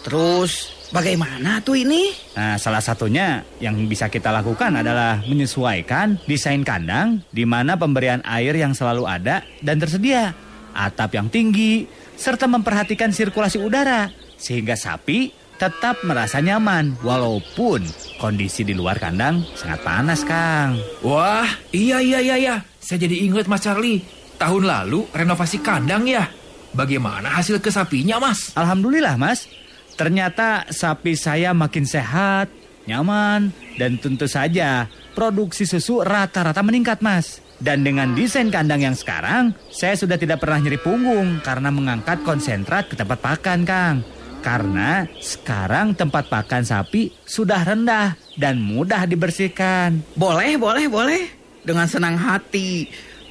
Terus 0.06 0.70
bagaimana 0.94 1.60
tuh 1.60 1.82
ini? 1.82 2.14
Nah, 2.38 2.56
salah 2.56 2.80
satunya 2.80 3.42
yang 3.58 3.74
bisa 3.90 4.06
kita 4.06 4.30
lakukan 4.30 4.72
adalah 4.78 5.20
menyesuaikan 5.26 6.22
desain 6.24 6.62
kandang 6.62 7.20
di 7.34 7.42
mana 7.42 7.74
pemberian 7.74 8.22
air 8.24 8.54
yang 8.54 8.72
selalu 8.72 9.04
ada 9.04 9.42
dan 9.60 9.76
tersedia, 9.82 10.32
atap 10.72 11.18
yang 11.18 11.28
tinggi, 11.28 11.84
serta 12.14 12.46
memperhatikan 12.46 13.10
sirkulasi 13.10 13.58
udara 13.58 14.08
sehingga 14.38 14.78
sapi 14.78 15.34
tetap 15.58 16.06
merasa 16.06 16.38
nyaman 16.38 16.94
walaupun 17.02 17.82
kondisi 18.22 18.62
di 18.62 18.78
luar 18.78 19.02
kandang 19.02 19.42
sangat 19.58 19.82
panas, 19.82 20.22
Kang. 20.22 20.78
Wah, 21.02 21.50
iya 21.74 21.98
iya 21.98 22.22
iya 22.22 22.36
iya. 22.38 22.56
Saya 22.78 23.04
jadi 23.04 23.26
ingat 23.26 23.50
Mas 23.50 23.66
Charlie. 23.66 24.17
Tahun 24.38 24.62
lalu 24.62 25.02
renovasi 25.10 25.58
kandang 25.58 26.06
ya. 26.06 26.30
Bagaimana 26.70 27.42
hasil 27.42 27.58
ke 27.58 27.74
sapinya, 27.74 28.22
Mas? 28.22 28.54
Alhamdulillah, 28.54 29.18
Mas. 29.18 29.50
Ternyata 29.98 30.70
sapi 30.70 31.18
saya 31.18 31.50
makin 31.50 31.82
sehat, 31.82 32.46
nyaman, 32.86 33.50
dan 33.74 33.98
tentu 33.98 34.30
saja 34.30 34.86
produksi 35.18 35.66
susu 35.66 36.06
rata-rata 36.06 36.62
meningkat, 36.62 37.02
Mas. 37.02 37.42
Dan 37.58 37.82
dengan 37.82 38.14
desain 38.14 38.46
kandang 38.54 38.86
yang 38.86 38.94
sekarang, 38.94 39.50
saya 39.74 39.98
sudah 39.98 40.14
tidak 40.14 40.38
pernah 40.38 40.62
nyeri 40.62 40.78
punggung 40.78 41.42
karena 41.42 41.74
mengangkat 41.74 42.22
konsentrat 42.22 42.86
ke 42.86 42.94
tempat 42.94 43.18
pakan, 43.18 43.66
Kang. 43.66 43.96
Karena 44.38 45.02
sekarang 45.18 45.98
tempat 45.98 46.30
pakan 46.30 46.62
sapi 46.62 47.10
sudah 47.26 47.66
rendah 47.66 48.14
dan 48.38 48.62
mudah 48.62 49.02
dibersihkan. 49.02 49.98
Boleh, 50.14 50.54
boleh, 50.54 50.86
boleh. 50.86 51.22
Dengan 51.66 51.90
senang 51.90 52.14
hati. 52.14 52.86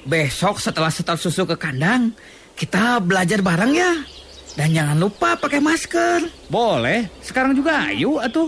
Besok 0.08 0.64
setelah 0.64 0.88
setel 0.88 1.20
susu 1.20 1.44
ke 1.44 1.60
kandang, 1.60 2.16
kita 2.56 3.04
belajar 3.04 3.44
bareng 3.44 3.76
ya. 3.76 3.92
Dan 4.56 4.72
jangan 4.72 4.96
lupa 4.96 5.36
pakai 5.36 5.60
masker. 5.60 6.32
Boleh, 6.48 7.12
sekarang 7.20 7.52
juga 7.52 7.92
ayo 7.92 8.18
atuh. 8.24 8.48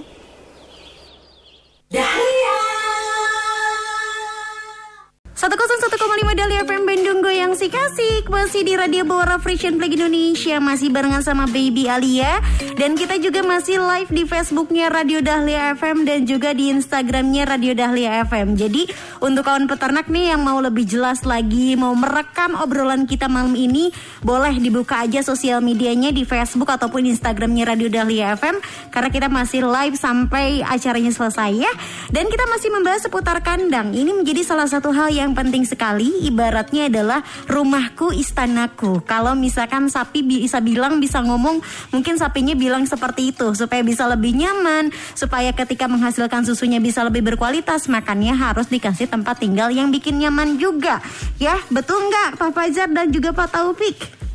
101,5 5.39 6.35
Dahlia 6.35 6.67
FM 6.67 6.83
Bandung 6.83 7.23
Goyang 7.23 7.55
si 7.55 7.71
kasih. 7.71 8.27
Masih 8.27 8.67
di 8.67 8.75
Radio 8.75 9.07
Bawara 9.07 9.39
Frisian 9.39 9.79
Flag 9.79 9.95
Indonesia 9.95 10.59
Masih 10.59 10.91
barengan 10.91 11.23
sama 11.23 11.47
Baby 11.47 11.87
Alia. 11.87 12.43
Dan 12.75 12.99
kita 12.99 13.15
juga 13.23 13.39
masih 13.47 13.79
live 13.79 14.11
di 14.11 14.27
Facebooknya 14.27 14.91
Radio 14.91 15.23
Dahlia 15.23 15.71
FM 15.79 16.03
Dan 16.03 16.27
juga 16.27 16.51
di 16.51 16.75
Instagramnya 16.75 17.47
Radio 17.55 17.71
Dahlia 17.71 18.19
FM 18.27 18.59
Jadi 18.59 18.91
untuk 19.23 19.47
kawan 19.47 19.71
peternak 19.71 20.11
nih 20.11 20.35
yang 20.35 20.43
mau 20.43 20.59
lebih 20.59 20.83
jelas 20.83 21.23
lagi 21.23 21.79
Mau 21.79 21.95
merekam 21.95 22.59
obrolan 22.59 23.07
kita 23.07 23.31
malam 23.31 23.55
ini 23.55 23.95
Boleh 24.19 24.59
dibuka 24.59 25.07
aja 25.07 25.23
sosial 25.23 25.63
medianya 25.63 26.11
di 26.11 26.27
Facebook 26.27 26.67
ataupun 26.67 27.07
Instagramnya 27.07 27.63
Radio 27.63 27.87
Dahlia 27.87 28.35
FM 28.35 28.59
Karena 28.91 29.07
kita 29.07 29.31
masih 29.31 29.63
live 29.63 29.95
sampai 29.95 30.67
acaranya 30.67 31.15
selesai 31.15 31.51
ya. 31.55 31.71
Dan 32.11 32.27
kita 32.27 32.43
masih 32.51 32.75
membahas 32.75 33.07
seputar 33.07 33.39
kandang. 33.39 33.95
Ini 33.95 34.11
menjadi 34.11 34.43
salah 34.43 34.67
satu 34.67 34.91
hal 34.91 35.07
yang 35.13 35.28
penting 35.33 35.65
sekali 35.65 36.25
ibaratnya 36.25 36.87
adalah 36.87 37.25
rumahku 37.49 38.13
istanaku. 38.13 39.01
Kalau 39.03 39.33
misalkan 39.33 39.89
sapi 39.89 40.21
bisa 40.21 40.61
bilang 40.61 41.01
bisa 41.01 41.19
ngomong, 41.19 41.59
mungkin 41.89 42.15
sapinya 42.15 42.53
bilang 42.53 42.85
seperti 42.85 43.33
itu 43.33 43.51
supaya 43.57 43.81
bisa 43.81 44.05
lebih 44.05 44.37
nyaman, 44.37 44.93
supaya 45.17 45.51
ketika 45.51 45.89
menghasilkan 45.89 46.45
susunya 46.45 46.77
bisa 46.77 47.01
lebih 47.01 47.25
berkualitas, 47.25 47.89
makannya 47.89 48.37
harus 48.37 48.69
dikasih 48.69 49.09
tempat 49.09 49.41
tinggal 49.41 49.73
yang 49.73 49.89
bikin 49.89 50.21
nyaman 50.21 50.61
juga. 50.61 51.01
Ya, 51.41 51.57
betul 51.73 51.99
nggak 52.07 52.37
Pak 52.37 52.51
Fajar 52.53 52.87
dan 52.93 53.09
juga 53.09 53.33
Pak 53.33 53.49
Taufik? 53.51 54.28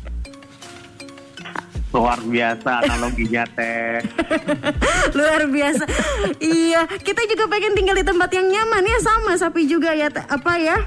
Luar 1.95 2.19
biasa 2.19 2.83
analoginya 2.83 3.47
teh. 3.55 4.03
Luar 5.17 5.47
biasa. 5.47 5.87
iya, 6.43 6.83
kita 6.91 7.23
juga 7.23 7.47
pengen 7.47 7.71
tinggal 7.71 7.95
di 7.95 8.03
tempat 8.03 8.27
yang 8.35 8.51
nyaman 8.51 8.83
ya 8.83 8.99
sama 8.99 9.39
sapi 9.39 9.63
juga 9.63 9.95
ya 9.95 10.11
Te- 10.11 10.27
apa 10.27 10.59
ya? 10.59 10.77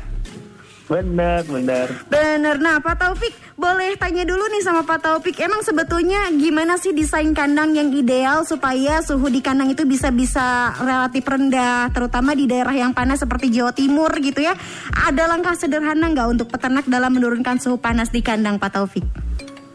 Bener, 0.89 1.45
bener. 1.45 1.87
Bener. 2.09 2.57
Nah, 2.65 2.81
Pak 2.81 2.97
Taufik, 2.97 3.37
boleh 3.61 3.93
tanya 4.01 4.25
dulu 4.25 4.41
nih 4.49 4.65
sama 4.65 4.89
Pak 4.89 5.05
Taufik. 5.05 5.37
Emang 5.37 5.61
sebetulnya 5.61 6.33
gimana 6.33 6.81
sih 6.81 6.97
desain 6.97 7.29
kandang 7.37 7.77
yang 7.77 7.93
ideal 7.93 8.49
supaya 8.49 9.05
suhu 9.05 9.29
di 9.29 9.45
kandang 9.45 9.69
itu 9.69 9.85
bisa 9.85 10.09
bisa 10.09 10.73
relatif 10.81 11.29
rendah, 11.29 11.93
terutama 11.93 12.33
di 12.33 12.49
daerah 12.49 12.73
yang 12.73 12.97
panas 12.97 13.21
seperti 13.21 13.53
Jawa 13.53 13.77
Timur 13.77 14.09
gitu 14.17 14.41
ya? 14.41 14.57
Ada 14.97 15.29
langkah 15.29 15.53
sederhana 15.61 16.09
nggak 16.09 16.29
untuk 16.33 16.49
peternak 16.49 16.89
dalam 16.89 17.13
menurunkan 17.13 17.61
suhu 17.61 17.77
panas 17.77 18.09
di 18.09 18.25
kandang, 18.25 18.57
Pak 18.57 18.73
Taufik? 18.73 19.28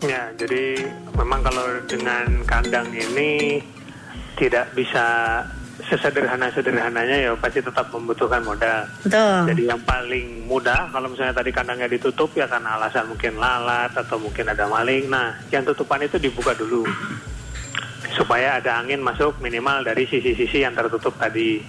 Ya, 0.03 0.35
jadi 0.35 0.83
memang 1.15 1.39
kalau 1.47 1.79
dengan 1.87 2.43
kandang 2.43 2.91
ini 2.91 3.63
tidak 4.35 4.67
bisa 4.75 5.39
sesederhana-sederhananya 5.79 7.17
ya 7.17 7.31
pasti 7.39 7.63
tetap 7.63 7.87
membutuhkan 7.89 8.43
modal. 8.43 8.83
Betul. 9.01 9.39
Jadi 9.49 9.63
yang 9.71 9.81
paling 9.81 10.45
mudah 10.45 10.91
kalau 10.91 11.07
misalnya 11.07 11.33
tadi 11.33 11.49
kandangnya 11.55 11.87
ditutup 11.89 12.29
ya 12.35 12.45
karena 12.45 12.77
alasan 12.77 13.09
mungkin 13.09 13.39
lalat 13.39 13.95
atau 13.95 14.19
mungkin 14.19 14.51
ada 14.51 14.67
maling. 14.67 15.07
Nah, 15.07 15.39
yang 15.49 15.63
tutupan 15.63 16.03
itu 16.03 16.19
dibuka 16.19 16.51
dulu 16.53 16.83
supaya 18.13 18.61
ada 18.61 18.83
angin 18.83 19.01
masuk 19.01 19.39
minimal 19.41 19.81
dari 19.81 20.05
sisi-sisi 20.05 20.61
yang 20.61 20.75
tertutup 20.77 21.15
tadi. 21.17 21.63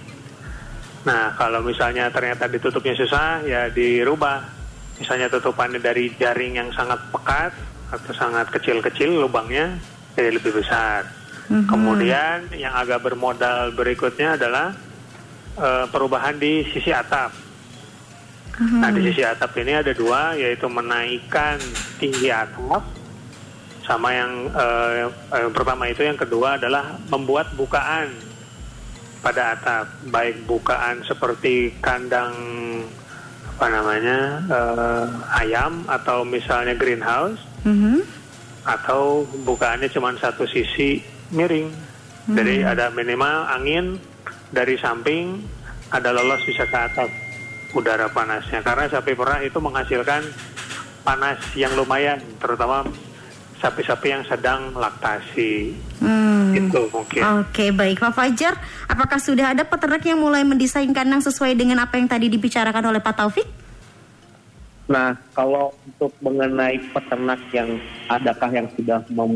Nah, 1.07 1.33
kalau 1.39 1.63
misalnya 1.63 2.11
ternyata 2.11 2.51
ditutupnya 2.51 2.93
susah 2.99 3.41
ya 3.47 3.71
dirubah. 3.71 4.67
Misalnya 4.95 5.27
tutupannya 5.27 5.83
dari 5.83 6.07
jaring 6.15 6.55
yang 6.55 6.69
sangat 6.71 6.99
pekat 7.11 7.51
atau 7.93 8.11
sangat 8.15 8.49
kecil-kecil 8.49 9.21
lubangnya 9.21 9.77
jadi 10.15 10.31
lebih 10.33 10.63
besar. 10.63 11.05
Kemudian 11.45 12.49
yang 12.57 12.73
agak 12.73 13.05
bermodal 13.05 13.69
berikutnya 13.77 14.33
adalah 14.33 14.73
eh, 15.59 15.85
perubahan 15.93 16.41
di 16.41 16.65
sisi 16.73 16.89
atap. 16.89 17.29
Nah 18.55 18.89
di 18.89 19.03
sisi 19.11 19.21
atap 19.21 19.51
ini 19.59 19.77
ada 19.77 19.91
dua, 19.91 20.33
yaitu 20.33 20.65
menaikkan 20.65 21.59
tinggi 22.01 22.31
atap, 22.33 22.81
sama 23.85 24.09
yang 24.09 24.49
eh, 24.49 25.05
yang 25.37 25.53
pertama 25.53 25.85
itu, 25.85 26.01
yang 26.01 26.17
kedua 26.17 26.57
adalah 26.57 26.97
membuat 27.13 27.53
bukaan 27.53 28.09
pada 29.21 29.53
atap, 29.53 29.85
baik 30.09 30.49
bukaan 30.49 31.05
seperti 31.05 31.77
kandang 31.77 32.33
apa 33.55 33.71
namanya 33.71 34.19
eh, 34.45 35.05
ayam 35.39 35.87
atau 35.87 36.27
misalnya 36.27 36.75
greenhouse, 36.75 37.39
Mhm. 37.63 38.03
atau 38.67 39.23
bukaannya 39.47 39.87
cuma 39.89 40.11
satu 40.19 40.43
sisi 40.43 40.99
miring. 41.31 41.71
Jadi 42.25 42.65
ada 42.65 42.89
minimal 42.89 43.47
angin 43.47 44.01
dari 44.49 44.75
samping, 44.75 45.45
ada 45.93 46.09
lolos 46.09 46.41
bisa 46.43 46.65
ke 46.65 46.73
atas 46.73 47.09
udara 47.71 48.09
panasnya. 48.09 48.65
Karena 48.65 48.89
sapi 48.89 49.13
perah 49.13 49.45
itu 49.45 49.61
menghasilkan 49.61 50.25
panas 51.05 51.37
yang 51.53 51.77
lumayan, 51.77 52.17
terutama 52.41 52.81
sapi-sapi 53.65 54.07
yang 54.13 54.23
sedang 54.29 54.77
laktasi. 54.77 55.73
Hmm. 55.97 56.53
Itu 56.53 56.85
mungkin. 56.93 57.21
Oke 57.41 57.73
baik 57.73 57.97
Pak 57.97 58.13
Fajar, 58.13 58.53
apakah 58.85 59.17
sudah 59.17 59.57
ada 59.57 59.65
peternak 59.65 60.05
yang 60.05 60.21
mulai 60.21 60.45
mendesain 60.45 60.93
kandang 60.93 61.25
sesuai 61.25 61.57
dengan 61.57 61.81
apa 61.81 61.97
yang 61.97 62.05
tadi 62.05 62.29
dibicarakan 62.29 62.93
oleh 62.93 63.01
Pak 63.01 63.17
Taufik? 63.17 63.47
Nah, 64.85 65.17
kalau 65.33 65.73
untuk 65.81 66.13
mengenai 66.21 66.77
peternak 66.93 67.41
yang 67.49 67.81
adakah 68.05 68.53
yang 68.53 68.69
sudah 68.77 69.01
mem, 69.09 69.33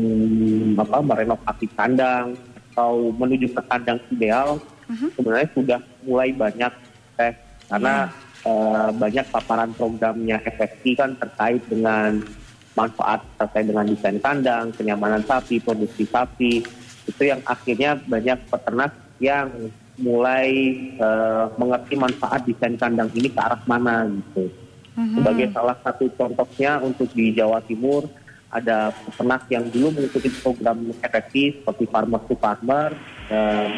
apa, 0.78 1.02
merenovasi 1.02 1.66
kandang 1.74 2.38
atau 2.70 3.10
menuju 3.18 3.50
ke 3.50 3.62
kandang 3.66 3.98
ideal, 4.14 4.62
sebenarnya 5.18 5.50
sudah 5.50 5.78
mulai 6.06 6.30
banyak 6.30 6.70
teh 7.18 7.34
karena 7.66 8.06
eh, 8.46 8.88
banyak 8.94 9.26
paparan 9.34 9.74
programnya 9.74 10.38
FSC 10.46 10.94
kan 10.94 11.18
terkait 11.18 11.66
dengan 11.66 12.22
manfaat 12.78 13.20
terkait 13.36 13.66
dengan 13.66 13.86
desain 13.86 14.18
kandang, 14.22 14.70
kenyamanan 14.74 15.22
sapi, 15.26 15.58
produksi 15.58 16.06
sapi, 16.06 16.62
itu 17.08 17.22
yang 17.22 17.42
akhirnya 17.42 17.98
banyak 17.98 18.38
peternak 18.46 18.92
yang 19.18 19.50
mulai 20.00 20.48
eh, 20.96 21.44
mengerti 21.60 21.94
manfaat 21.98 22.46
desain 22.48 22.78
kandang 22.78 23.10
ini 23.12 23.28
ke 23.28 23.40
arah 23.40 23.60
mana 23.68 24.08
gitu. 24.08 24.48
Sebagai 25.00 25.48
salah 25.56 25.76
satu 25.80 26.12
contohnya 26.12 26.76
untuk 26.84 27.08
di 27.16 27.32
Jawa 27.32 27.64
Timur 27.64 28.04
ada 28.52 28.92
peternak 28.92 29.48
yang 29.48 29.64
dulu 29.72 29.96
mengikuti 29.96 30.28
program 30.44 30.92
efektif 31.00 31.62
seperti 31.62 31.88
Farmer 31.88 32.20
to 32.28 32.34
Farmer, 32.36 32.92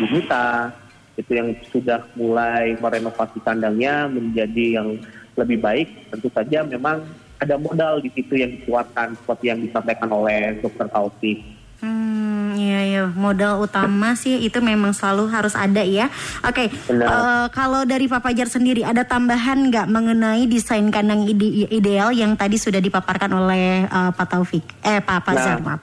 Bumita, 0.03 0.73
itu 1.15 1.31
yang 1.37 1.53
sudah 1.69 2.01
mulai 2.17 2.75
merenovasi 2.81 3.39
kandangnya 3.45 4.09
menjadi 4.09 4.83
yang 4.83 4.89
lebih 5.37 5.61
baik. 5.61 5.89
Tentu 6.11 6.29
saja 6.33 6.65
memang 6.65 7.05
ada 7.43 7.59
modal 7.59 7.99
di 7.99 8.09
situ 8.09 8.39
yang 8.39 8.55
dikuatkan 8.55 9.19
seperti 9.19 9.51
yang 9.51 9.59
disampaikan 9.59 10.07
oleh 10.09 10.63
Dr. 10.63 10.87
Taufik. 10.87 11.43
Hmm, 11.83 12.55
iya 12.55 12.81
ya 12.87 13.03
modal 13.11 13.59
utama 13.59 14.15
sih 14.15 14.39
itu 14.39 14.63
memang 14.63 14.95
selalu 14.95 15.27
harus 15.27 15.59
ada 15.59 15.83
ya. 15.83 16.07
Oke, 16.41 16.71
Benar. 16.87 17.07
eh, 17.11 17.47
kalau 17.51 17.83
dari 17.83 18.07
Pak 18.07 18.23
Fajar 18.23 18.47
sendiri 18.47 18.87
ada 18.87 19.03
tambahan 19.03 19.67
nggak 19.67 19.91
mengenai 19.91 20.47
desain 20.47 20.87
kandang 20.89 21.27
ide- 21.27 21.67
ideal 21.69 22.15
yang 22.15 22.39
tadi 22.39 22.55
sudah 22.55 22.79
dipaparkan 22.79 23.35
oleh 23.35 23.83
eh, 23.83 24.11
Pak 24.15 24.27
Taufik? 24.29 24.63
Eh 24.81 25.03
Pak 25.03 25.19
Fajar 25.23 25.59
Nah. 25.59 25.75
maaf. 25.75 25.81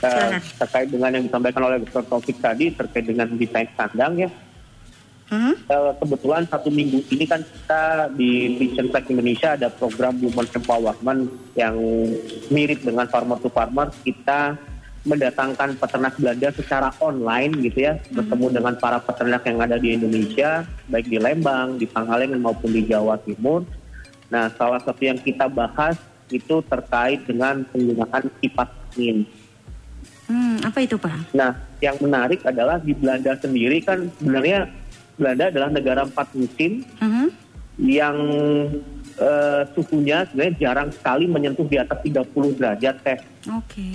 Silakan. 0.00 0.40
terkait 0.56 0.88
dengan 0.88 1.10
yang 1.12 1.24
disampaikan 1.26 1.62
oleh 1.62 1.76
Dr. 1.82 2.02
Taufik 2.06 2.38
tadi 2.38 2.72
terkait 2.72 3.04
dengan 3.04 3.26
desain 3.28 3.68
kandang 3.74 4.14
ya. 4.16 4.30
Hmm? 5.30 5.54
Eh, 5.54 5.92
kebetulan 6.02 6.42
satu 6.50 6.74
minggu 6.74 7.06
ini 7.14 7.22
kan 7.22 7.38
kita 7.46 8.10
di 8.18 8.58
Vision 8.58 8.90
Tech 8.90 9.06
Indonesia 9.06 9.54
ada 9.54 9.70
program 9.70 10.18
Women 10.18 10.46
Empowerment 10.50 11.30
yang 11.54 11.78
mirip 12.50 12.82
dengan 12.82 13.06
Farmer 13.06 13.38
to 13.38 13.46
Farmer. 13.46 13.94
Kita 14.02 14.58
mendatangkan 15.06 15.80
peternak 15.80 16.18
Belanda 16.18 16.50
secara 16.52 16.90
online 17.00 17.56
gitu 17.62 17.88
ya, 17.88 17.96
bertemu 18.10 18.46
dengan 18.52 18.74
para 18.76 18.98
peternak 19.00 19.46
yang 19.46 19.58
ada 19.62 19.80
di 19.80 19.96
Indonesia, 19.96 20.66
baik 20.90 21.08
di 21.08 21.16
Lembang, 21.16 21.78
di 21.78 21.86
Pangalengan 21.88 22.42
maupun 22.42 22.74
di 22.74 22.84
Jawa 22.84 23.16
Timur. 23.22 23.64
Nah, 24.28 24.50
salah 24.58 24.82
satu 24.82 25.00
yang 25.00 25.16
kita 25.16 25.48
bahas 25.48 25.96
itu 26.28 26.58
terkait 26.66 27.22
dengan 27.24 27.64
penggunaan 27.70 28.28
kipas 28.42 28.70
angin. 28.92 29.26
Hmm, 30.30 30.62
apa 30.62 30.78
itu 30.82 30.94
Pak? 30.94 31.34
Nah, 31.34 31.58
yang 31.82 31.98
menarik 31.98 32.42
adalah 32.46 32.78
di 32.78 32.94
Belanda 32.94 33.34
sendiri 33.34 33.82
kan 33.82 34.06
sebenarnya 34.18 34.70
Belanda 35.16 35.50
adalah 35.50 35.70
negara 35.70 36.00
empat 36.04 36.28
musim 36.34 36.84
Mhm. 37.00 37.26
yang 37.80 38.16
eh, 39.20 39.62
suhunya 39.76 40.24
sebenarnya 40.32 40.54
jarang 40.56 40.88
sekali 40.88 41.28
menyentuh 41.28 41.68
di 41.68 41.76
atas 41.76 42.00
30 42.00 42.56
derajat 42.56 42.96
teh. 43.04 43.18
Oke. 43.52 43.92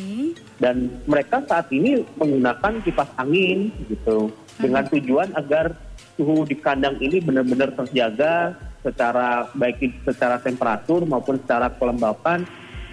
Dan 0.61 1.01
mereka 1.09 1.41
saat 1.49 1.65
ini 1.73 2.05
menggunakan 2.13 2.77
kipas 2.85 3.09
angin 3.17 3.73
gitu 3.89 4.29
dengan 4.61 4.85
tujuan 4.85 5.33
agar 5.33 5.73
suhu 6.13 6.45
di 6.45 6.53
kandang 6.53 7.01
ini 7.01 7.17
benar-benar 7.25 7.73
terjaga 7.73 8.53
secara 8.85 9.49
baik 9.57 10.05
secara 10.05 10.37
temperatur 10.37 11.09
maupun 11.09 11.41
secara 11.41 11.73
kelembapan 11.73 12.45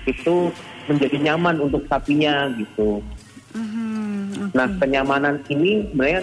itu 0.08 0.48
menjadi 0.88 1.16
nyaman 1.20 1.60
untuk 1.60 1.84
sapinya 1.84 2.48
gitu. 2.56 3.04
Mhm, 3.52 4.48
oke. 4.48 4.56
Nah, 4.56 4.68
kenyamanan 4.80 5.36
ini 5.52 5.84
sebenarnya 5.92 6.22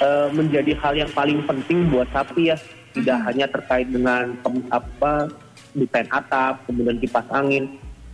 eh, 0.00 0.28
menjadi 0.32 0.72
hal 0.80 0.94
yang 0.96 1.10
paling 1.12 1.44
penting 1.44 1.90
buat 1.90 2.08
sapi 2.10 2.50
ya. 2.54 2.56
Tidak 2.94 3.18
hanya 3.26 3.50
terkait 3.50 3.90
dengan 3.90 4.38
apa 4.70 5.26
desain 5.74 6.06
atap, 6.14 6.62
kemudian 6.70 7.02
kipas 7.02 7.26
angin. 7.34 7.66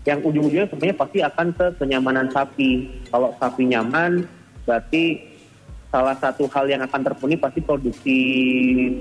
Yang 0.08 0.32
ujung-ujungnya 0.32 0.68
sebenarnya 0.72 0.96
pasti 0.96 1.18
akan 1.20 1.46
ke 1.52 1.66
kenyamanan 1.76 2.26
sapi. 2.32 2.88
Kalau 3.12 3.36
sapi 3.36 3.68
nyaman, 3.68 4.24
berarti 4.64 5.20
salah 5.92 6.16
satu 6.16 6.48
hal 6.48 6.70
yang 6.70 6.80
akan 6.86 7.02
terpenuhi 7.02 7.36
pasti 7.36 7.60
produksi 7.60 8.20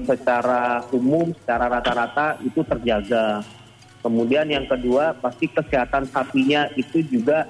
secara 0.03 0.83
umum, 0.91 1.31
secara 1.39 1.71
rata-rata 1.79 2.35
itu 2.43 2.59
terjaga. 2.65 3.45
Kemudian 4.03 4.47
yang 4.49 4.65
kedua 4.67 5.15
pasti 5.15 5.47
kesehatan 5.47 6.09
sapinya 6.09 6.67
itu 6.75 6.99
juga 7.05 7.47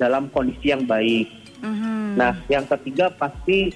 dalam 0.00 0.26
kondisi 0.32 0.72
yang 0.72 0.82
baik. 0.88 1.26
Mhm. 1.60 2.16
Nah, 2.16 2.34
yang 2.48 2.64
ketiga 2.64 3.12
pasti 3.12 3.72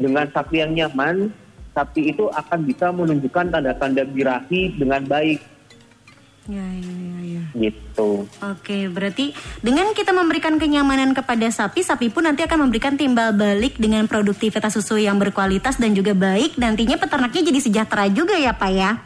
dengan 0.00 0.24
sapi 0.32 0.64
yang 0.64 0.72
nyaman, 0.72 1.28
sapi 1.76 2.16
itu 2.16 2.32
akan 2.32 2.58
bisa 2.64 2.88
menunjukkan 2.90 3.52
tanda-tanda 3.52 4.02
birahi 4.08 4.74
dengan 4.80 5.04
baik 5.04 5.38
Ya, 6.50 6.66
ya, 6.66 6.90
ya, 6.90 7.18
ya. 7.36 7.42
gitu. 7.52 8.26
Oke, 8.42 8.90
berarti 8.90 9.36
dengan 9.62 9.92
kita 9.94 10.10
memberikan 10.10 10.58
kenyamanan 10.58 11.14
kepada 11.14 11.46
sapi, 11.52 11.84
sapi 11.84 12.10
pun 12.10 12.26
nanti 12.26 12.42
akan 12.42 12.66
memberikan 12.66 12.98
timbal 12.98 13.30
balik 13.30 13.78
dengan 13.78 14.10
produktivitas 14.10 14.74
susu 14.74 14.98
yang 14.98 15.20
berkualitas 15.20 15.78
dan 15.78 15.94
juga 15.94 16.10
baik. 16.10 16.58
Nantinya 16.58 16.98
peternaknya 16.98 17.44
jadi 17.44 17.60
sejahtera 17.60 18.10
juga 18.10 18.34
ya, 18.34 18.50
Pak 18.50 18.70
ya. 18.74 18.98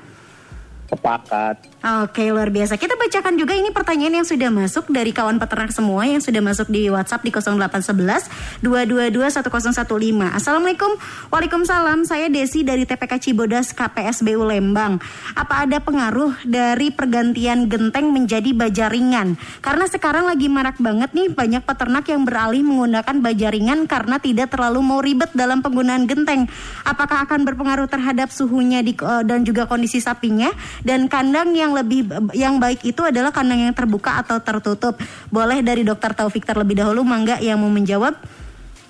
Sepakat. 0.95 1.75
Oke, 2.07 2.31
luar 2.31 2.55
biasa. 2.55 2.79
Kita 2.79 2.95
bacakan 2.95 3.35
juga 3.37 3.53
ini 3.53 3.75
pertanyaan 3.75 4.23
yang 4.23 4.27
sudah 4.27 4.49
masuk 4.49 4.89
dari 4.95 5.11
kawan 5.11 5.43
peternak 5.43 5.75
semua 5.75 6.07
yang 6.07 6.23
sudah 6.23 6.39
masuk 6.39 6.71
di 6.71 6.87
WhatsApp 6.87 7.27
di 7.27 7.35
0811 7.35 8.63
222 8.63 9.11
1015. 9.13 10.39
Assalamualaikum. 10.39 10.95
Waalaikumsalam. 11.35 12.07
Saya 12.07 12.31
Desi 12.31 12.63
dari 12.63 12.87
TPK 12.87 13.19
Cibodas 13.19 13.75
KPSBU 13.75 14.47
Lembang. 14.47 15.03
Apa 15.35 15.67
ada 15.67 15.83
pengaruh 15.83 16.33
dari 16.47 16.95
pergantian 16.95 17.67
genteng 17.67 18.15
menjadi 18.15 18.55
baja 18.55 18.87
ringan? 18.87 19.35
Karena 19.59 19.91
sekarang 19.91 20.31
lagi 20.31 20.47
marak 20.47 20.79
banget 20.79 21.11
nih 21.11 21.29
banyak 21.35 21.67
peternak 21.67 22.07
yang 22.07 22.23
beralih 22.23 22.63
menggunakan 22.63 23.19
baja 23.19 23.51
ringan 23.51 23.91
karena 23.91 24.23
tidak 24.23 24.55
terlalu 24.55 24.81
mau 24.81 25.03
ribet 25.03 25.35
dalam 25.35 25.59
penggunaan 25.59 26.07
genteng. 26.07 26.47
Apakah 26.87 27.27
akan 27.27 27.43
berpengaruh 27.43 27.91
terhadap 27.91 28.31
suhunya 28.31 28.81
di, 28.81 28.95
eh, 28.95 29.25
dan 29.27 29.43
juga 29.43 29.67
kondisi 29.67 29.99
sapinya? 29.99 30.49
Dan 30.85 31.09
kandang 31.09 31.57
yang 31.57 31.73
lebih 31.73 32.05
yang 32.37 32.61
baik 32.61 32.85
itu 32.85 33.01
adalah 33.01 33.33
kandang 33.33 33.65
yang 33.65 33.73
terbuka 33.73 34.21
atau 34.21 34.37
tertutup. 34.45 35.01
Boleh 35.33 35.65
dari 35.65 35.81
Dokter 35.81 36.13
Taufik 36.13 36.45
terlebih 36.45 36.77
dahulu, 36.77 37.01
mangga 37.01 37.41
yang 37.41 37.57
mau 37.57 37.73
menjawab? 37.73 38.13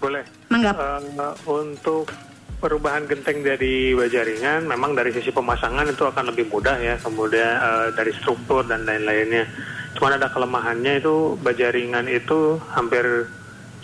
Boleh. 0.02 0.26
Mangga. 0.50 0.74
Eh, 0.74 1.34
untuk 1.46 2.10
perubahan 2.58 3.06
genteng 3.06 3.46
dari 3.46 3.94
baja 3.94 4.26
ringan, 4.26 4.66
memang 4.66 4.98
dari 4.98 5.14
sisi 5.14 5.30
pemasangan 5.30 5.86
itu 5.86 6.02
akan 6.02 6.34
lebih 6.34 6.50
mudah 6.50 6.82
ya. 6.82 6.98
Kemudian 6.98 7.52
eh, 7.62 7.88
dari 7.94 8.10
struktur 8.18 8.66
dan 8.66 8.82
lain-lainnya. 8.82 9.46
Cuman 9.94 10.18
ada 10.18 10.26
kelemahannya 10.26 10.98
itu 10.98 11.38
baja 11.38 11.70
ringan 11.70 12.10
itu 12.10 12.58
hampir 12.74 13.30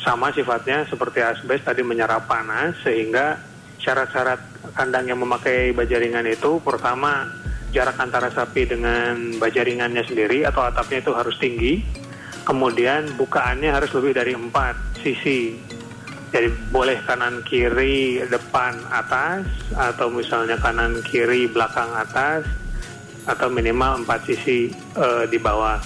sama 0.02 0.34
sifatnya 0.34 0.82
seperti 0.90 1.22
asbes 1.22 1.62
tadi 1.62 1.86
menyerap 1.86 2.26
panas 2.26 2.74
sehingga 2.82 3.38
syarat-syarat 3.78 4.40
kandang 4.74 5.08
yang 5.08 5.20
memakai 5.20 5.72
baja 5.72 5.96
ringan 6.00 6.26
itu 6.28 6.60
pertama 6.60 7.28
jarak 7.70 7.96
antara 8.02 8.28
sapi 8.34 8.66
dengan 8.66 9.38
baja 9.38 9.62
ringannya 9.62 10.02
sendiri 10.02 10.42
atau 10.46 10.66
atapnya 10.66 11.02
itu 11.02 11.12
harus 11.14 11.36
tinggi. 11.38 11.82
Kemudian 12.42 13.14
bukaannya 13.14 13.70
harus 13.70 13.90
lebih 13.94 14.16
dari 14.16 14.32
empat 14.34 14.74
sisi. 15.02 15.54
Jadi 16.30 16.46
boleh 16.70 16.98
kanan 17.06 17.42
kiri 17.42 18.22
depan 18.30 18.78
atas 18.90 19.46
atau 19.74 20.10
misalnya 20.10 20.54
kanan 20.62 21.02
kiri 21.02 21.50
belakang 21.50 21.90
atas 21.90 22.46
atau 23.26 23.50
minimal 23.50 24.02
empat 24.06 24.30
sisi 24.30 24.70
eh, 24.98 25.24
di 25.26 25.38
bawah. 25.38 25.78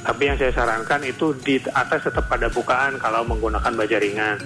Tapi 0.00 0.32
yang 0.32 0.36
saya 0.40 0.52
sarankan 0.56 1.04
itu 1.04 1.36
di 1.44 1.60
atas 1.76 2.08
tetap 2.08 2.24
ada 2.32 2.48
bukaan 2.48 2.96
kalau 2.96 3.20
menggunakan 3.28 3.72
baja 3.76 4.00
ringan. 4.00 4.40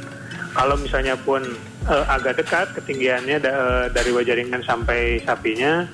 Kalau 0.54 0.74
misalnya 0.78 1.14
pun 1.14 1.42
eh, 1.87 2.04
agak 2.11 2.42
dekat 2.42 2.74
ketinggiannya 2.74 3.38
da- 3.38 3.54
eh, 3.54 3.87
dari 3.94 4.11
baja 4.11 4.35
ringan 4.35 4.62
sampai 4.66 5.22
sapinya 5.22 5.87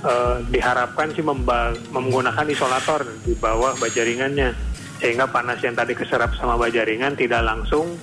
eh, 0.00 0.36
diharapkan 0.48 1.12
sih 1.12 1.20
memba- 1.20 1.76
menggunakan 1.90 2.46
isolator 2.46 3.04
di 3.20 3.34
bawah 3.34 3.76
baja 3.76 4.00
ringannya 4.00 4.52
sehingga 4.96 5.24
panas 5.26 5.60
yang 5.60 5.72
tadi 5.72 5.92
keserap 5.92 6.32
sama 6.34 6.54
baja 6.54 6.84
ringan 6.84 7.14
tidak 7.14 7.40
langsung 7.40 7.96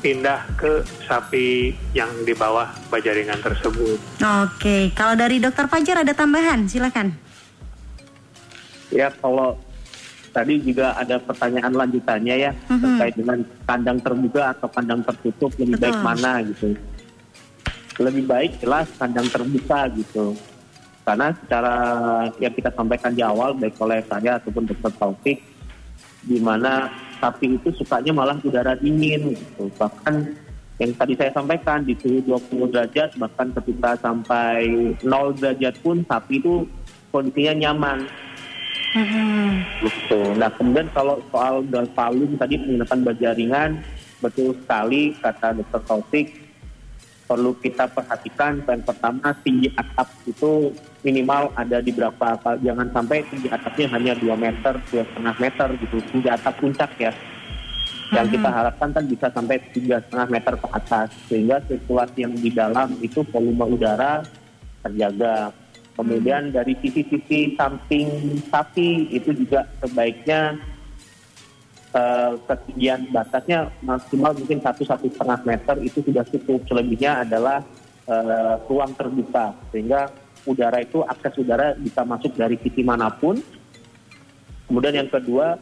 pindah 0.00 0.36
ke 0.54 0.72
sapi 1.02 1.72
yang 1.92 2.08
di 2.22 2.32
bawah 2.32 2.68
baja 2.88 3.12
ringan 3.12 3.40
tersebut. 3.40 3.96
Oke, 4.44 4.92
kalau 4.92 5.16
dari 5.16 5.40
dokter 5.40 5.64
Fajar 5.64 6.04
ada 6.04 6.12
tambahan, 6.12 6.68
silakan. 6.68 7.12
Ya 8.88 9.08
kalau 9.10 9.56
tadi 10.30 10.60
juga 10.60 10.92
ada 10.92 11.16
pertanyaan 11.16 11.72
lanjutannya 11.72 12.36
ya 12.38 12.52
Mhm. 12.52 12.80
terkait 12.80 13.14
dengan 13.16 13.38
kandang 13.64 13.98
terbuka 13.98 14.42
atau 14.50 14.68
kandang 14.68 15.00
tertutup 15.02 15.50
lebih 15.56 15.76
baik 15.78 15.96
Betul. 15.96 16.04
mana 16.04 16.32
gitu. 16.42 16.68
Lebih 17.96 18.24
baik 18.26 18.50
jelas 18.60 18.86
kandang 18.94 19.28
terbuka 19.28 19.88
gitu. 19.94 20.36
Karena 21.04 21.28
secara 21.36 21.74
yang 22.40 22.54
kita 22.56 22.72
sampaikan 22.72 23.12
di 23.12 23.20
awal 23.20 23.52
baik 23.54 23.76
oleh 23.76 24.00
saya 24.08 24.40
ataupun 24.40 24.64
dokter 24.64 24.92
Taufik 24.96 25.38
di 26.24 26.40
mana 26.40 26.88
sapi 27.20 27.60
itu 27.60 27.68
sukanya 27.76 28.16
malah 28.16 28.40
udara 28.40 28.72
dingin 28.80 29.36
gitu. 29.36 29.68
Bahkan 29.76 30.14
yang 30.80 30.90
tadi 30.96 31.12
saya 31.14 31.30
sampaikan 31.30 31.84
di 31.84 31.92
suhu 32.00 32.24
20 32.24 32.72
derajat 32.72 33.14
bahkan 33.20 33.52
ketika 33.62 34.00
sampai 34.00 34.64
0 35.04 35.36
derajat 35.36 35.76
pun 35.84 36.00
sapi 36.08 36.40
itu 36.40 36.64
kondisinya 37.12 37.68
nyaman 37.68 38.08
Mhm. 38.94 39.50
Gitu. 39.82 40.20
Nah 40.38 40.46
kemudian 40.54 40.86
kalau 40.94 41.18
soal 41.34 41.66
dan 41.66 41.82
palung 41.98 42.38
tadi 42.38 42.54
menggunakan 42.62 42.98
baja 43.02 43.28
ringan, 43.34 43.70
betul 44.22 44.54
sekali 44.54 45.10
kata 45.18 45.58
Dr. 45.58 45.82
Taufik, 45.82 46.43
perlu 47.34 47.50
kita 47.58 47.90
perhatikan 47.90 48.62
yang 48.62 48.86
pertama 48.86 49.34
tinggi 49.42 49.66
atap 49.74 50.06
itu 50.22 50.70
minimal 51.02 51.50
ada 51.58 51.82
di 51.82 51.90
berapa 51.90 52.38
apa 52.38 52.54
jangan 52.62 52.86
sampai 52.94 53.26
tinggi 53.26 53.50
atapnya 53.50 53.90
hanya 53.90 54.14
2 54.14 54.38
meter, 54.38 54.78
dua 54.86 55.02
setengah 55.02 55.34
meter 55.42 55.68
gitu 55.82 55.98
tinggi 56.14 56.30
atap 56.30 56.54
puncak 56.62 56.94
ya. 57.02 57.10
Yang 58.14 58.38
kita 58.38 58.46
harapkan 58.54 58.94
kan 58.94 59.04
bisa 59.10 59.26
sampai 59.34 59.58
tiga 59.74 59.98
setengah 59.98 60.28
meter 60.30 60.54
ke 60.54 60.68
atas 60.70 61.10
sehingga 61.26 61.58
sirkulasi 61.66 62.22
yang 62.22 62.34
di 62.38 62.54
dalam 62.54 62.94
itu 63.02 63.26
volume 63.26 63.74
udara 63.74 64.22
terjaga. 64.86 65.50
Kemudian 65.98 66.54
dari 66.54 66.78
sisi-sisi 66.78 67.58
samping 67.58 68.38
sapi 68.46 69.10
itu 69.10 69.34
juga 69.34 69.66
sebaiknya 69.82 70.54
eh, 71.94 72.32
ketinggian 72.50 73.08
batasnya 73.14 73.70
maksimal 73.80 74.34
mungkin 74.34 74.58
satu 74.60 74.82
satu 74.82 75.06
setengah 75.08 75.40
meter 75.46 75.76
itu 75.80 76.02
sudah 76.02 76.26
cukup. 76.26 76.66
Selebihnya 76.66 77.22
adalah 77.22 77.62
eh, 78.10 78.54
ruang 78.66 78.92
terbuka 78.98 79.54
sehingga 79.70 80.10
udara 80.44 80.82
itu 80.82 81.00
akses 81.06 81.40
udara 81.40 81.72
bisa 81.78 82.02
masuk 82.04 82.34
dari 82.34 82.58
sisi 82.60 82.82
mana 82.82 83.08
pun. 83.08 83.38
Kemudian 84.68 85.06
yang 85.06 85.10
kedua 85.10 85.56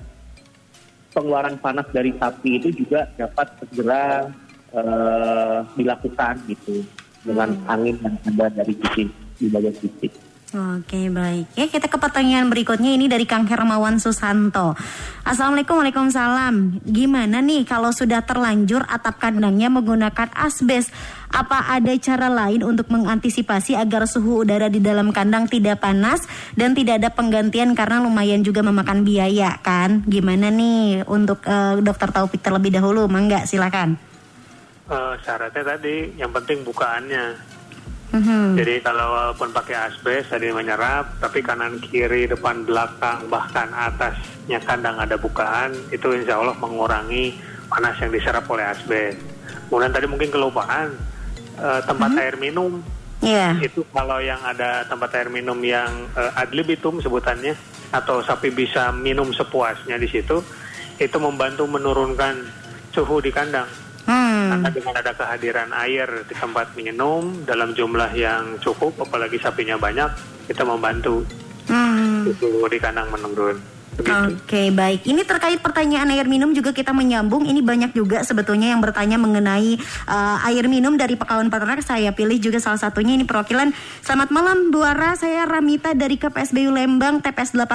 pengeluaran 1.12 1.60
panas 1.60 1.86
dari 1.92 2.16
sapi 2.16 2.58
itu 2.58 2.72
juga 2.72 3.06
dapat 3.14 3.52
segera 3.60 4.32
eh, 4.72 5.58
dilakukan 5.76 6.34
gitu 6.48 6.82
dengan 7.22 7.54
angin 7.70 7.94
yang 8.02 8.16
ada 8.34 8.64
dari 8.64 8.74
sisi 8.74 9.04
di 9.38 9.46
bagian 9.46 9.76
sisi. 9.78 10.31
Oke 10.52 11.08
baik. 11.08 11.48
Ya 11.56 11.64
kita 11.64 11.88
ke 11.88 11.96
pertanyaan 11.96 12.52
berikutnya. 12.52 12.92
Ini 12.92 13.08
dari 13.08 13.24
Kang 13.24 13.48
Hermawan 13.48 13.96
Susanto. 13.96 14.76
Assalamualaikum 15.24 15.80
Waalaikumsalam. 15.80 16.84
Gimana 16.84 17.40
nih 17.40 17.64
kalau 17.64 17.88
sudah 17.88 18.20
terlanjur 18.20 18.84
atap 18.84 19.16
kandangnya 19.16 19.72
menggunakan 19.72 20.28
asbes? 20.36 20.92
Apa 21.32 21.72
ada 21.72 21.96
cara 21.96 22.28
lain 22.28 22.60
untuk 22.68 22.92
mengantisipasi 22.92 23.80
agar 23.80 24.04
suhu 24.04 24.44
udara 24.44 24.68
di 24.68 24.84
dalam 24.84 25.16
kandang 25.16 25.48
tidak 25.48 25.80
panas 25.80 26.28
Dan 26.52 26.76
tidak 26.76 27.00
ada 27.00 27.08
penggantian 27.08 27.72
karena 27.72 28.04
lumayan 28.04 28.44
juga 28.44 28.60
memakan 28.60 29.08
biaya 29.08 29.56
kan? 29.64 30.04
Gimana 30.04 30.52
nih 30.52 31.08
untuk 31.08 31.40
eh, 31.48 31.80
dokter 31.80 32.12
Taufik 32.12 32.44
terlebih 32.44 32.76
dahulu? 32.76 33.08
Mangga 33.08 33.48
silakan. 33.48 33.96
Eh, 34.92 35.14
syaratnya 35.24 35.64
tadi 35.64 36.12
yang 36.20 36.28
penting 36.28 36.60
bukaannya. 36.60 37.56
Mhm. 38.12 38.60
Jadi 38.60 38.84
kalau 38.84 39.08
walaupun 39.08 39.56
pakai 39.56 39.88
asbes 39.88 40.28
tadi 40.28 40.52
menyerap, 40.52 41.16
tapi 41.16 41.40
kanan 41.40 41.80
kiri 41.80 42.28
depan 42.28 42.68
belakang 42.68 43.24
bahkan 43.32 43.72
atasnya 43.72 44.60
kandang 44.68 45.00
ada 45.00 45.16
bukaan, 45.16 45.72
itu 45.88 46.12
insya 46.12 46.36
Allah 46.36 46.52
mengurangi 46.60 47.40
panas 47.72 47.96
yang 48.04 48.12
diserap 48.12 48.44
oleh 48.52 48.68
asbes. 48.68 49.16
Kemudian 49.72 49.96
tadi 49.96 50.04
mungkin 50.04 50.28
kelupaan 50.28 50.92
eh, 51.56 51.80
tempat 51.88 52.12
air 52.20 52.36
minum 52.36 52.84
Iya 53.22 53.54
itu 53.62 53.86
kalau 53.94 54.18
yang 54.18 54.42
ada 54.42 54.82
tempat 54.90 55.14
air 55.14 55.30
minum 55.30 55.54
yang 55.62 56.10
eh, 56.18 56.42
ad 56.42 56.50
libitum 56.50 56.98
sebutannya 56.98 57.54
atau 57.94 58.18
sapi 58.18 58.50
bisa 58.50 58.90
minum 58.90 59.30
sepuasnya 59.30 59.94
di 59.94 60.10
situ 60.10 60.42
itu 60.98 61.16
membantu 61.22 61.62
menurunkan 61.70 62.42
suhu 62.90 63.22
di 63.22 63.30
kandang 63.30 63.70
Hmm. 64.02 64.58
karena 64.58 64.68
dengan 64.74 64.94
ada 64.98 65.12
kehadiran 65.14 65.70
air 65.78 66.26
di 66.26 66.34
tempat 66.34 66.74
minum 66.74 67.46
dalam 67.46 67.70
jumlah 67.70 68.10
yang 68.18 68.58
cukup 68.58 68.98
apalagi 68.98 69.38
sapinya 69.38 69.78
banyak 69.78 70.10
kita 70.50 70.66
membantu 70.66 71.22
Hmm. 71.62 72.26
suhu 72.42 72.66
di 72.66 72.82
kandang 72.82 73.06
menurun 73.14 73.54
Oke 73.92 74.72
baik, 74.72 75.04
ini 75.04 75.20
terkait 75.20 75.60
pertanyaan 75.60 76.08
air 76.16 76.24
minum 76.24 76.48
juga 76.56 76.72
kita 76.72 76.96
menyambung. 76.96 77.44
Ini 77.44 77.60
banyak 77.60 77.92
juga 77.92 78.24
sebetulnya 78.24 78.72
yang 78.72 78.80
bertanya 78.80 79.20
mengenai 79.20 79.76
uh, 80.08 80.48
air 80.48 80.64
minum 80.64 80.96
dari 80.96 81.12
pekawan 81.12 81.52
peternak. 81.52 81.84
Saya 81.84 82.08
pilih 82.16 82.40
juga 82.40 82.56
salah 82.56 82.80
satunya 82.80 83.20
ini 83.20 83.28
perwakilan. 83.28 83.68
Selamat 84.00 84.32
malam 84.32 84.72
Bu 84.72 84.80
Ara, 84.80 85.12
saya 85.12 85.44
Ramita 85.44 85.92
dari 85.92 86.16
KPSBU 86.16 86.72
Lembang 86.72 87.20
TPS 87.20 87.52
18 87.52 87.68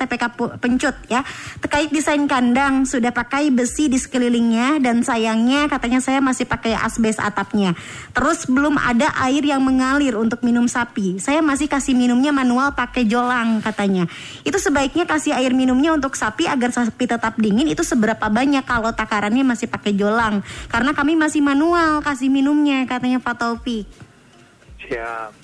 TPK 0.00 0.24
Pencut 0.56 0.96
ya. 1.12 1.20
Terkait 1.60 1.92
desain 1.92 2.24
kandang 2.24 2.88
sudah 2.88 3.12
pakai 3.12 3.52
besi 3.52 3.92
di 3.92 4.00
sekelilingnya 4.00 4.80
dan 4.80 5.04
sayangnya 5.04 5.68
katanya 5.68 6.00
saya 6.00 6.24
masih 6.24 6.48
pakai 6.48 6.80
asbes 6.80 7.20
atapnya. 7.20 7.76
Terus 8.16 8.48
belum 8.48 8.80
ada 8.80 9.12
air 9.20 9.44
yang 9.44 9.60
mengalir 9.60 10.16
untuk 10.16 10.40
minum 10.40 10.64
sapi. 10.64 11.20
Saya 11.20 11.44
masih 11.44 11.68
kasih 11.68 11.92
minumnya 11.92 12.32
manual 12.32 12.72
pakai 12.72 13.04
jolang 13.04 13.60
katanya. 13.60 14.08
Itu 14.48 14.56
sebaiknya 14.56 15.04
kasih 15.04 15.36
air 15.36 15.57
minumnya 15.58 15.90
untuk 15.90 16.14
sapi 16.14 16.46
agar 16.46 16.70
sapi 16.70 17.10
tetap 17.10 17.34
dingin 17.34 17.66
itu 17.66 17.82
seberapa 17.82 18.30
banyak 18.30 18.62
kalau 18.62 18.94
takarannya 18.94 19.42
masih 19.42 19.66
pakai 19.66 19.98
jolang. 19.98 20.46
Karena 20.70 20.94
kami 20.94 21.18
masih 21.18 21.42
manual 21.42 21.98
kasih 22.06 22.30
minumnya 22.30 22.86
katanya 22.86 23.18
Pak 23.18 23.34
Taufik. 23.34 23.90
siap 24.86 25.34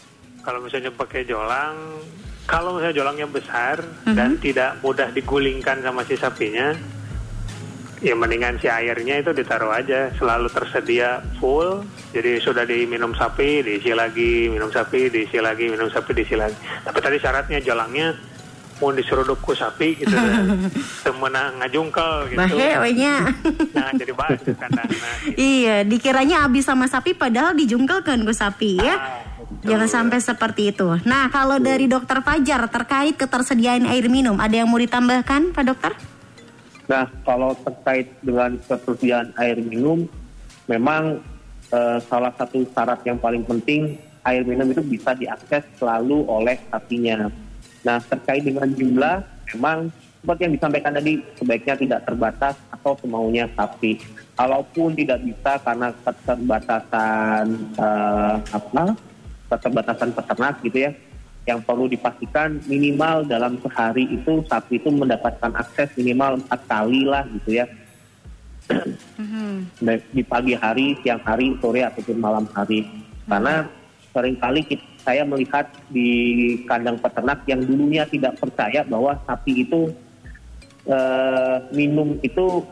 kalau 0.44 0.61
misalnya 0.62 0.92
pakai 0.94 1.24
jolang 1.24 2.00
kalau 2.44 2.77
misalnya 2.77 2.96
jolangnya 3.00 3.29
besar 3.29 3.81
dan 4.05 4.37
tidak 4.37 4.77
mudah 4.85 5.09
digulingkan 5.12 5.81
sama 5.81 6.05
si 6.05 6.16
sapinya 6.16 6.77
ya 8.05 8.12
mendingan 8.12 8.61
si 8.61 8.68
airnya 8.68 9.24
itu 9.24 9.33
ditaruh 9.33 9.72
aja 9.72 10.12
selalu 10.20 10.53
tersedia 10.53 11.24
full 11.40 11.81
jadi 12.12 12.37
sudah 12.37 12.68
diminum 12.68 13.16
sapi 13.16 13.64
diisi 13.64 13.96
lagi 13.96 14.53
minum 14.53 14.68
sapi 14.68 15.09
diisi 15.09 15.40
lagi 15.40 15.72
minum 15.72 15.88
sapi 15.88 16.12
diisi 16.12 16.37
lagi 16.37 16.57
tapi 16.85 17.00
tadi 17.00 17.16
syaratnya 17.16 17.64
jolangnya 17.64 18.12
mau 18.83 18.91
diseruduk 18.91 19.39
ku 19.39 19.55
sapi 19.55 20.03
gitu 20.03 20.15
temenang 21.07 21.63
ngajungkel 21.63 22.35
gitu 22.35 22.39
nah 23.77 23.91
jadi 23.95 24.13
nah, 24.15 25.17
gitu. 25.23 25.35
iya, 25.39 25.77
dikiranya 25.87 26.47
habis 26.47 26.67
sama 26.67 26.91
sapi 26.91 27.15
padahal 27.15 27.55
dijungkelkan 27.55 28.23
ke 28.27 28.33
sapi 28.35 28.73
ya. 28.81 28.97
Ah, 28.97 29.23
betul. 29.39 29.67
Jangan 29.71 29.89
sampai 29.89 30.19
seperti 30.21 30.63
itu. 30.75 30.89
Nah, 31.07 31.31
kalau 31.31 31.61
dari 31.61 31.87
dokter 31.87 32.21
Fajar 32.21 32.67
terkait 32.69 33.15
ketersediaan 33.17 33.87
air 33.89 34.07
minum, 34.09 34.37
ada 34.41 34.55
yang 34.55 34.69
mau 34.69 34.81
ditambahkan, 34.81 35.55
Pak 35.55 35.65
Dokter? 35.65 35.93
Nah, 36.85 37.09
kalau 37.25 37.57
terkait 37.57 38.13
dengan 38.21 38.57
ketersediaan 38.61 39.33
air 39.41 39.57
minum, 39.61 40.05
memang 40.69 41.21
eh, 41.73 41.99
salah 42.09 42.33
satu 42.37 42.65
syarat 42.73 43.01
yang 43.09 43.17
paling 43.17 43.45
penting 43.45 43.97
air 44.25 44.43
minum 44.45 44.69
itu 44.73 44.81
bisa 44.81 45.13
diakses 45.13 45.65
selalu 45.77 46.25
oleh 46.29 46.57
sapinya. 46.73 47.29
Nah, 47.85 48.01
terkait 48.01 48.42
dengan 48.42 48.66
jumlah, 48.66 49.16
memang 49.55 49.92
seperti 50.25 50.40
yang 50.49 50.55
disampaikan 50.57 50.92
tadi, 50.97 51.20
sebaiknya 51.37 51.75
tidak 51.77 52.01
terbatas 52.09 52.57
atau 52.73 52.97
semaunya 52.97 53.44
sapi. 53.53 54.01
Kalaupun 54.35 54.97
tidak 54.97 55.20
bisa 55.20 55.61
karena 55.61 55.92
keterbatasan 56.01 57.44
eh, 57.77 58.37
apa, 58.40 58.85
keterbatasan 59.53 60.11
peternak 60.16 60.64
gitu 60.64 60.88
ya, 60.88 60.90
yang 61.44 61.61
perlu 61.61 61.85
dipastikan 61.92 62.57
minimal 62.64 63.29
dalam 63.29 63.61
sehari 63.61 64.09
itu 64.09 64.40
sapi 64.49 64.81
itu 64.81 64.88
mendapatkan 64.88 65.53
akses 65.61 65.92
minimal 66.01 66.40
empat 66.40 66.61
kali 66.64 67.05
lah 67.05 67.29
gitu 67.40 67.61
ya. 67.61 67.68
Baik 69.85 70.09
di 70.09 70.25
pagi 70.25 70.57
hari, 70.57 70.97
siang 71.05 71.20
hari, 71.20 71.53
sore 71.61 71.85
ataupun 71.85 72.16
malam 72.16 72.49
hari. 72.57 72.88
Karena 73.29 73.68
sering 74.16 74.40
kali 74.40 74.64
kita, 74.64 74.85
saya 75.05 75.23
melihat 75.23 75.69
di 75.93 76.09
kandang 76.64 76.97
peternak 76.97 77.45
yang 77.45 77.61
dulunya 77.61 78.09
tidak 78.09 78.40
percaya 78.40 78.81
bahwa 78.88 79.12
sapi 79.29 79.69
itu 79.69 79.93
eh, 80.88 81.57
minum 81.77 82.17
itu 82.25 82.64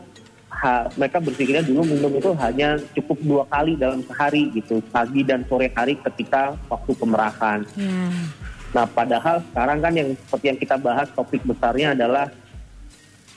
ha- 0.49 0.89
mereka 0.97 1.21
berpikirnya 1.21 1.61
dulu 1.61 1.85
minum 1.85 2.11
itu 2.17 2.33
hanya 2.41 2.81
cukup 2.97 3.17
dua 3.21 3.43
kali 3.49 3.77
dalam 3.77 4.01
sehari 4.05 4.49
gitu 4.53 4.81
pagi 4.89 5.21
dan 5.21 5.45
sore 5.45 5.69
hari 5.73 5.97
ketika 6.01 6.57
waktu 6.67 6.91
pemerahan 6.97 7.61
Ya. 7.77 8.09
Nah, 8.73 8.89
padahal 8.89 9.37
sekarang 9.53 9.85
kan 9.85 9.93
yang 9.93 10.09
seperti 10.17 10.45
yang 10.49 10.57
kita 10.57 10.75
bahas 10.81 11.05
topik 11.13 11.45
besarnya 11.45 11.93
adalah 11.93 12.25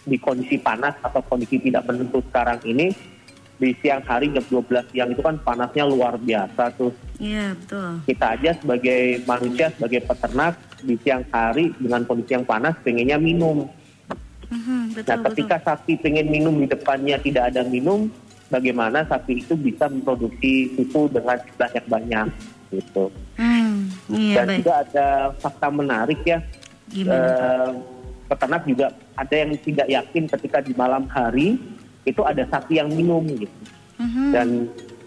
di 0.08 0.16
kondisi 0.16 0.56
panas 0.56 0.96
atau 1.04 1.20
kondisi 1.20 1.60
tidak 1.60 1.84
menentu 1.84 2.24
sekarang 2.32 2.56
ini 2.64 2.88
di 3.56 3.72
siang 3.80 4.04
hari 4.04 4.28
jam 4.28 4.44
12 4.44 4.92
siang 4.92 5.10
itu 5.10 5.20
kan 5.20 5.36
panasnya 5.40 5.84
luar 5.84 6.16
biasa 6.16 6.76
tuh 6.76 6.92
Iya, 7.16 7.56
betul. 7.56 8.04
kita 8.04 8.26
aja 8.36 8.50
sebagai 8.54 9.00
manusia 9.24 9.72
sebagai 9.72 10.04
peternak 10.04 10.54
di 10.78 10.94
siang 11.00 11.24
hari 11.30 11.72
dengan 11.76 12.04
kondisi 12.04 12.32
yang 12.32 12.44
panas 12.44 12.76
pengennya 12.80 13.16
minum 13.16 13.64
Mhm, 14.46 14.94
betul, 14.94 15.10
nah 15.10 15.18
ketika 15.26 15.56
sapi 15.58 15.98
pengen 15.98 16.30
minum 16.30 16.54
di 16.54 16.70
depannya 16.70 17.18
tidak 17.18 17.50
ada 17.50 17.66
minum 17.66 18.06
bagaimana 18.46 19.02
sapi 19.02 19.42
itu 19.42 19.58
bisa 19.58 19.90
memproduksi 19.90 20.70
susu 20.72 21.10
dengan 21.10 21.34
banyak-banyak 21.58 22.30
gitu 22.70 22.78
betul. 22.78 23.08
Hmm, 23.34 23.90
iya, 24.06 24.34
dan 24.38 24.46
baik. 24.46 24.58
juga 24.62 24.72
ada 24.80 25.06
fakta 25.36 25.66
menarik 25.66 26.20
ya 26.22 26.38
Gimana? 26.86 27.18
Eh, 27.18 27.70
peternak 28.26 28.62
juga 28.62 28.86
ada 29.18 29.34
yang 29.34 29.50
tidak 29.58 29.86
yakin 29.88 30.24
ketika 30.30 30.58
di 30.62 30.72
malam 30.74 31.10
hari 31.10 31.58
itu 32.06 32.22
ada 32.22 32.46
sapi 32.46 32.78
yang 32.78 32.88
minum 32.88 33.26
gitu. 33.26 33.56
Mhm. 33.98 34.24
Dan 34.30 34.48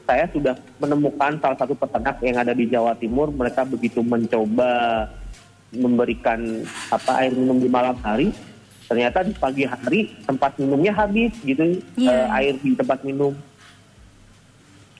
saya 0.03 0.25
sudah 0.29 0.53
menemukan 0.77 1.39
salah 1.39 1.55
satu 1.55 1.73
peternak 1.73 2.19
yang 2.19 2.37
ada 2.37 2.51
di 2.51 2.67
Jawa 2.67 2.97
Timur, 2.99 3.31
mereka 3.31 3.63
begitu 3.63 4.03
mencoba 4.03 5.05
memberikan 5.69 6.65
apa 6.89 7.21
air 7.21 7.31
minum 7.31 7.61
di 7.61 7.69
malam 7.69 7.93
hari, 8.01 8.33
ternyata 8.89 9.21
di 9.21 9.37
pagi 9.37 9.63
hari 9.63 10.09
tempat 10.25 10.57
minumnya 10.57 10.91
habis 10.91 11.29
gitu 11.39 11.77
Iya. 11.93 12.09
eh, 12.09 12.27
air 12.41 12.53
di 12.57 12.73
tempat 12.73 13.05
minum 13.05 13.37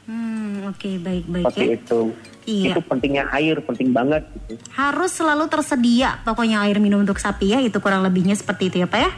Hmm, 0.09 0.65
oke, 0.65 0.89
baik-baik 1.05 1.45
seperti 1.53 1.61
ya. 1.69 1.77
itu. 1.77 2.01
Iya. 2.49 2.73
Itu 2.73 2.81
pentingnya 2.81 3.29
air, 3.29 3.61
penting 3.61 3.93
banget 3.93 4.25
gitu. 4.33 4.57
Harus 4.73 5.13
selalu 5.13 5.45
tersedia 5.45 6.17
pokoknya 6.25 6.65
air 6.65 6.81
minum 6.81 7.05
untuk 7.05 7.21
sapi 7.21 7.53
ya, 7.53 7.61
itu 7.61 7.77
kurang 7.77 8.01
lebihnya 8.01 8.33
seperti 8.33 8.73
itu 8.73 8.81
ya, 8.81 8.89
Pak 8.89 8.99
ya? 9.05 9.11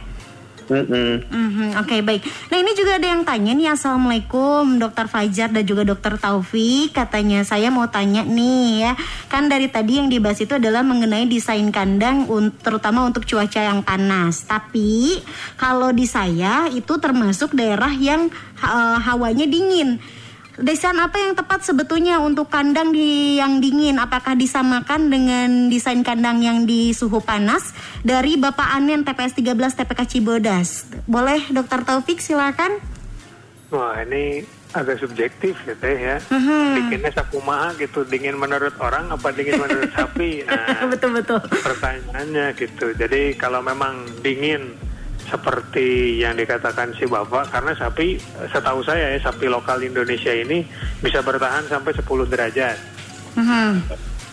Mm-mm. 0.72 1.12
Mhm, 1.28 1.68
Oke 1.76 2.00
baik. 2.00 2.24
Nah 2.48 2.56
ini 2.56 2.72
juga 2.72 2.96
ada 2.96 3.04
yang 3.04 3.22
tanya 3.22 3.52
nih 3.52 3.76
Assalamualaikum 3.76 4.80
Dokter 4.80 5.04
Fajar 5.04 5.52
dan 5.52 5.64
juga 5.68 5.84
Dokter 5.84 6.16
Taufik 6.16 6.96
Katanya 6.96 7.44
saya 7.44 7.68
mau 7.68 7.84
tanya 7.86 8.24
nih 8.24 8.88
ya 8.88 8.92
Kan 9.28 9.52
dari 9.52 9.68
tadi 9.68 10.00
yang 10.00 10.08
dibahas 10.08 10.40
itu 10.40 10.56
adalah 10.56 10.80
mengenai 10.80 11.28
desain 11.28 11.68
kandang 11.68 12.24
Terutama 12.64 13.04
untuk 13.04 13.28
cuaca 13.28 13.60
yang 13.60 13.84
panas 13.84 14.48
Tapi 14.48 15.20
kalau 15.60 15.92
di 15.92 16.08
saya 16.08 16.72
itu 16.72 16.96
termasuk 16.96 17.52
daerah 17.52 17.92
yang 17.92 18.32
ha- 18.56 18.96
hawanya 19.02 19.44
dingin 19.44 20.00
Desain 20.62 20.94
apa 20.94 21.18
yang 21.18 21.34
tepat 21.34 21.66
sebetulnya 21.66 22.22
untuk 22.22 22.46
kandang 22.46 22.94
di 22.94 23.34
yang 23.34 23.58
dingin? 23.58 23.98
Apakah 23.98 24.38
disamakan 24.38 25.10
dengan 25.10 25.66
desain 25.66 26.06
kandang 26.06 26.38
yang 26.38 26.70
di 26.70 26.94
suhu 26.94 27.18
panas? 27.18 27.74
Dari 28.06 28.38
Bapak 28.38 28.70
Anen 28.70 29.02
TPS 29.02 29.34
13 29.42 29.58
TPK 29.58 30.00
Cibodas. 30.06 30.86
Boleh 31.10 31.42
Dokter 31.50 31.82
Taufik 31.82 32.22
silakan? 32.22 32.78
Wah 33.74 34.06
ini 34.06 34.46
agak 34.70 35.02
subjektif 35.02 35.58
ya 35.66 35.74
teh 35.74 35.98
ya. 35.98 36.22
Mhm. 36.30 36.78
Bikinnya 36.78 37.10
sakumaha 37.10 37.74
gitu, 37.82 38.06
dingin 38.06 38.38
menurut 38.38 38.78
orang 38.78 39.10
apa 39.10 39.34
dingin 39.34 39.58
menurut 39.58 39.90
sapi? 39.90 40.42
Nah, 40.46 40.86
betul 40.86 41.10
betul. 41.10 41.42
pertanyaannya 41.42 42.54
gitu. 42.54 42.94
Jadi 42.94 43.34
kalau 43.34 43.66
memang 43.66 44.06
dingin 44.22 44.78
seperti 45.32 45.88
yang 46.20 46.36
dikatakan 46.36 46.92
si 46.92 47.08
bapak, 47.08 47.48
karena 47.48 47.72
sapi 47.72 48.20
setahu 48.46 48.84
saya 48.84 49.16
ya 49.16 49.20
sapi 49.22 49.48
lokal 49.48 49.80
Indonesia 49.80 50.30
ini 50.30 50.60
bisa 51.00 51.24
bertahan 51.24 51.64
sampai 51.66 51.96
10 51.96 52.04
derajat. 52.28 52.76
Mhm. 53.34 53.72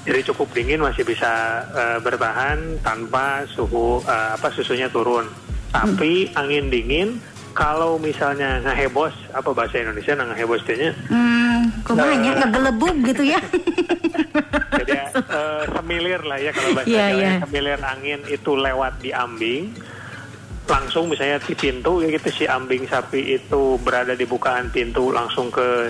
Jadi 0.04 0.20
cukup 0.28 0.52
dingin 0.52 0.80
masih 0.80 1.04
bisa 1.04 1.32
eh, 1.72 1.98
bertahan 2.00 2.80
tanpa 2.82 3.48
suhu 3.48 4.04
eh, 4.04 4.30
apa 4.36 4.52
susunya 4.52 4.92
turun. 4.92 5.24
Tapi 5.70 6.34
angin 6.34 6.68
dingin 6.68 7.22
kalau 7.54 7.96
misalnya 7.96 8.60
ngehebos 8.60 9.12
apa 9.32 9.50
bahasa 9.52 9.78
Indonesia 9.78 10.14
nah 10.14 10.30
ngehebos 10.30 10.64
tehnya 10.64 10.94
Hmm, 11.10 11.70
kumanya 11.84 12.42
ngegelebuk 12.42 12.96
gitu 13.06 13.24
ya. 13.28 13.42
jadi 14.80 14.94
eh, 15.12 15.64
semilir 15.70 16.22
lah 16.24 16.38
ya 16.38 16.52
kalau 16.54 16.72
bahasa 16.74 16.88
Iya, 16.88 17.06
Jawa 17.10 17.20
iya. 17.20 17.32
semilir 17.44 17.80
angin 17.82 18.20
itu 18.26 18.52
lewat 18.54 18.94
di 19.02 19.12
ambing 19.12 19.74
langsung 20.70 21.10
misalnya 21.10 21.42
di 21.42 21.58
pintu 21.58 22.00
ya 22.06 22.14
gitu 22.14 22.30
si 22.30 22.44
ambing 22.46 22.86
sapi 22.86 23.36
itu 23.42 23.82
berada 23.82 24.14
di 24.14 24.24
bukaan 24.24 24.70
pintu 24.70 25.10
langsung 25.10 25.50
ke 25.50 25.90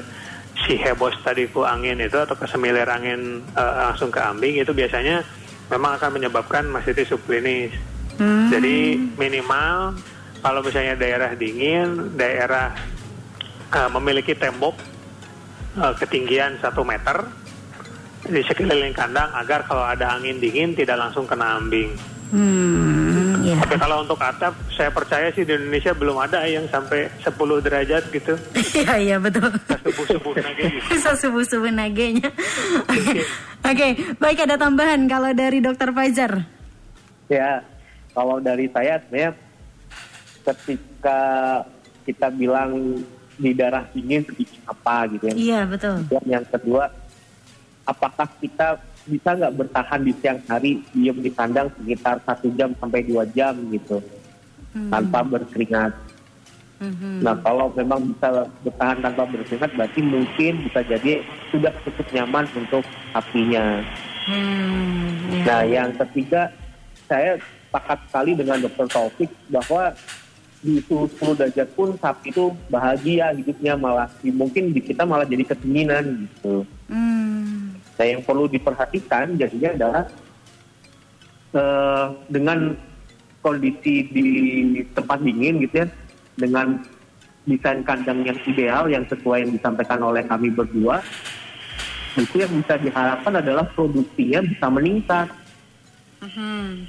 si 0.66 0.80
hebos 0.80 1.16
tadi 1.24 1.48
ku 1.52 1.68
angin 1.68 2.00
itu 2.00 2.16
atau 2.16 2.36
ke 2.36 2.48
semilir 2.48 2.88
angin 2.88 3.44
eh, 3.44 3.74
langsung 3.86 4.10
ke 4.10 4.20
ambing 4.24 4.60
itu 4.60 4.72
biasanya 4.72 5.24
memang 5.70 6.00
akan 6.00 6.10
menyebabkan 6.18 6.66
mastitis 6.68 7.12
subklinis. 7.12 7.76
Hmm. 8.18 8.52
Jadi 8.52 9.00
minimal 9.16 9.96
kalau 10.40 10.64
misalnya 10.64 10.96
daerah 10.96 11.36
dingin, 11.36 12.16
daerah 12.16 12.76
eh, 13.72 13.90
memiliki 13.92 14.36
tembok 14.36 14.76
eh, 15.76 15.94
ketinggian 16.00 16.60
satu 16.64 16.84
meter 16.88 17.28
di 18.28 18.44
sekeliling 18.44 18.92
kandang 18.92 19.32
agar 19.32 19.64
kalau 19.64 19.88
ada 19.88 20.20
angin 20.20 20.44
dingin 20.44 20.76
tidak 20.76 21.00
langsung 21.00 21.24
kena 21.24 21.56
ambing. 21.56 21.96
Hmm, 22.30 23.19
ya. 23.50 23.58
Tapi 23.58 23.76
kalau 23.82 24.06
untuk 24.06 24.20
atap, 24.22 24.54
saya 24.72 24.94
percaya 24.94 25.34
sih 25.34 25.42
di 25.42 25.58
Indonesia 25.58 25.92
belum 25.98 26.18
ada 26.22 26.46
yang 26.46 26.70
sampai 26.70 27.10
10 27.26 27.66
derajat 27.66 28.04
gitu. 28.14 28.34
Iya 28.78 28.94
iya 28.98 29.18
betul. 29.18 29.50
Subuh-subuh. 29.90 30.34
Bisa 30.90 31.12
subuh-subuh 31.18 31.74
nagenya. 31.74 32.30
Oke, 33.66 33.88
baik 34.22 34.46
ada 34.46 34.56
tambahan 34.56 35.04
kalau 35.10 35.34
dari 35.34 35.60
Dokter 35.60 35.90
Fajar. 35.90 36.46
Ya, 37.30 37.62
kalau 38.14 38.42
dari 38.42 38.70
saya 38.74 38.98
sebenarnya 39.06 39.32
ketika 40.46 41.22
kita 42.10 42.28
bilang 42.34 43.02
di 43.40 43.54
darah 43.56 43.86
dingin 43.94 44.26
seperti 44.26 44.58
apa 44.66 44.96
gitu 45.14 45.24
ya. 45.30 45.34
Iya 45.38 45.60
betul. 45.70 45.96
Dan 46.10 46.24
yang 46.26 46.46
kedua, 46.50 46.90
apakah 47.86 48.28
kita 48.42 48.82
bisa 49.10 49.34
nggak 49.34 49.56
bertahan 49.58 50.02
di 50.06 50.14
siang 50.22 50.40
hari 50.46 50.86
diem 50.94 51.18
di 51.18 51.34
kandang 51.34 51.74
sekitar 51.74 52.22
satu 52.24 52.54
jam 52.54 52.78
sampai 52.78 53.02
dua 53.02 53.26
jam 53.34 53.58
gitu 53.74 53.98
tanpa 54.94 55.26
berkeringat. 55.26 55.92
Mhm. 56.80 57.26
Nah 57.26 57.36
kalau 57.42 57.74
memang 57.74 58.14
bisa 58.14 58.48
bertahan 58.64 59.02
tanpa 59.02 59.26
berkeringat 59.28 59.72
berarti 59.74 60.00
mungkin 60.06 60.54
bisa 60.70 60.80
jadi 60.86 61.26
sudah 61.52 61.74
cukup 61.84 62.08
nyaman 62.14 62.46
untuk 62.56 62.86
sapinya. 63.12 63.82
Hmm, 64.30 65.42
ya. 65.42 65.42
Nah, 65.42 65.62
yang 65.66 65.90
ketiga, 65.98 66.54
saya 67.10 67.42
sepakat 67.42 67.98
sekali 68.06 68.32
dengan 68.38 68.62
Dr. 68.62 68.86
Taufik 68.86 69.34
bahwa 69.50 69.90
di 70.60 70.78
suhu 70.86 71.08
10 71.08 71.40
derajat 71.40 71.70
pun 71.74 71.96
sapi 71.98 72.30
itu 72.30 72.52
bahagia 72.68 73.32
hidupnya 73.32 73.80
malah 73.80 74.12
mungkin 74.22 74.76
di 74.76 74.84
kita 74.84 75.08
malah 75.08 75.26
jadi 75.26 75.48
kedinginan 75.48 76.30
gitu. 76.30 76.68
Hmm, 78.00 78.08
Nah, 78.08 78.08
yang 78.16 78.24
perlu 78.24 78.48
diperhatikan 78.48 79.36
jadinya 79.36 79.70
adalah 79.76 80.04
eh, 81.52 82.06
dengan 82.32 82.72
kondisi 83.44 84.08
di 84.08 84.28
tempat 84.96 85.20
dingin 85.20 85.60
gitu 85.68 85.84
ya, 85.84 85.88
dengan 86.40 86.80
desain 87.44 87.84
kandang 87.84 88.24
yang 88.24 88.40
ideal 88.48 88.88
yang 88.88 89.04
sesuai 89.12 89.44
yang 89.44 89.52
disampaikan 89.52 90.00
oleh 90.00 90.24
kami 90.24 90.48
berdua, 90.48 91.04
itu 92.16 92.40
yang 92.40 92.52
bisa 92.64 92.80
diharapkan 92.80 93.36
adalah 93.36 93.68
produksinya 93.76 94.48
bisa 94.48 94.68
meningkat. 94.72 95.28
mhm. 96.24 96.88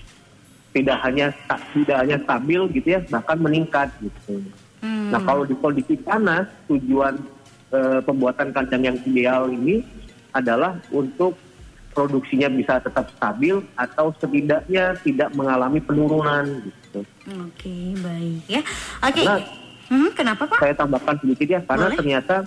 tidak 0.70 1.02
hanya 1.02 1.34
tidak 1.74 1.98
hanya 1.98 2.18
stabil 2.22 2.62
gitu 2.78 2.94
ya 2.94 3.02
bahkan 3.10 3.38
meningkat 3.42 3.90
gitu. 3.98 4.38
Hmm. 4.78 5.10
Nah 5.10 5.18
kalau 5.26 5.42
di 5.42 5.58
kondisi 5.58 5.98
panas 5.98 6.46
tujuan 6.70 7.18
eh, 7.74 7.98
pembuatan 8.06 8.54
kandang 8.54 8.86
yang 8.86 8.98
ideal 9.02 9.50
ini 9.50 9.82
adalah 10.32 10.78
untuk 10.90 11.36
produksinya 11.90 12.46
bisa 12.48 12.78
tetap 12.78 13.10
stabil 13.18 13.58
atau 13.74 14.14
setidaknya 14.16 14.94
tidak 15.02 15.34
mengalami 15.34 15.82
penurunan 15.82 16.62
gitu. 16.64 17.00
Oke, 17.44 17.74
baik 17.98 18.42
ya. 18.46 18.62
Oke. 19.02 19.22
Nah. 19.26 19.42
Hmm, 19.90 20.06
kenapa 20.14 20.46
Pak? 20.46 20.62
Saya 20.62 20.74
tambahkan 20.78 21.18
sedikit 21.18 21.50
ya 21.50 21.60
karena 21.66 21.90
Boleh. 21.90 21.98
ternyata 21.98 22.46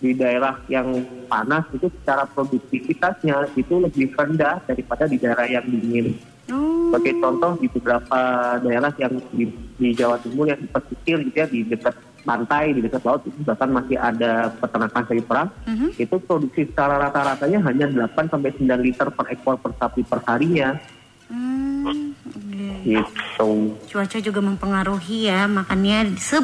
di 0.00 0.16
daerah 0.16 0.56
yang 0.72 1.04
panas 1.28 1.68
itu 1.76 1.92
secara 2.00 2.24
produktivitasnya 2.32 3.52
itu 3.60 3.74
lebih 3.76 4.14
rendah 4.16 4.62
daripada 4.64 5.04
di 5.04 5.20
daerah 5.20 5.44
yang 5.44 5.68
dingin. 5.68 6.16
Oh. 6.48 6.88
Sebagai 6.88 7.20
contoh 7.20 7.60
di 7.60 7.68
beberapa 7.68 8.20
daerah 8.64 8.88
yang 8.96 9.20
di, 9.36 9.52
di 9.76 9.92
Jawa 9.92 10.16
Timur 10.24 10.48
yang 10.48 10.64
di 10.64 10.68
pesisir 10.70 11.20
gitu 11.28 11.36
ya 11.36 11.44
di 11.44 11.60
dekat 11.68 11.92
pantai 12.28 12.76
di 12.76 12.84
dekat 12.84 13.00
laut 13.08 13.24
itu 13.24 13.40
bahkan 13.40 13.72
masih 13.72 13.96
ada 13.96 14.52
peternakan 14.60 15.02
sapi 15.08 15.24
perah 15.24 15.48
Mhm. 15.64 15.88
itu 15.96 16.16
produksi 16.20 16.68
secara 16.68 17.00
rata-ratanya 17.00 17.64
hanya 17.64 17.88
8 17.88 18.28
sampai 18.28 18.52
9 18.52 18.84
liter 18.84 19.08
per 19.08 19.24
ekor 19.32 19.56
per 19.56 19.72
sapi 19.80 20.04
per 20.04 20.20
harinya. 20.28 20.76
Hmm. 21.28 22.16
Gitu. 22.88 23.48
Cuaca 23.92 24.18
juga 24.20 24.40
mempengaruhi 24.40 25.28
ya, 25.28 25.44
makanya 25.44 26.08
se- 26.16 26.40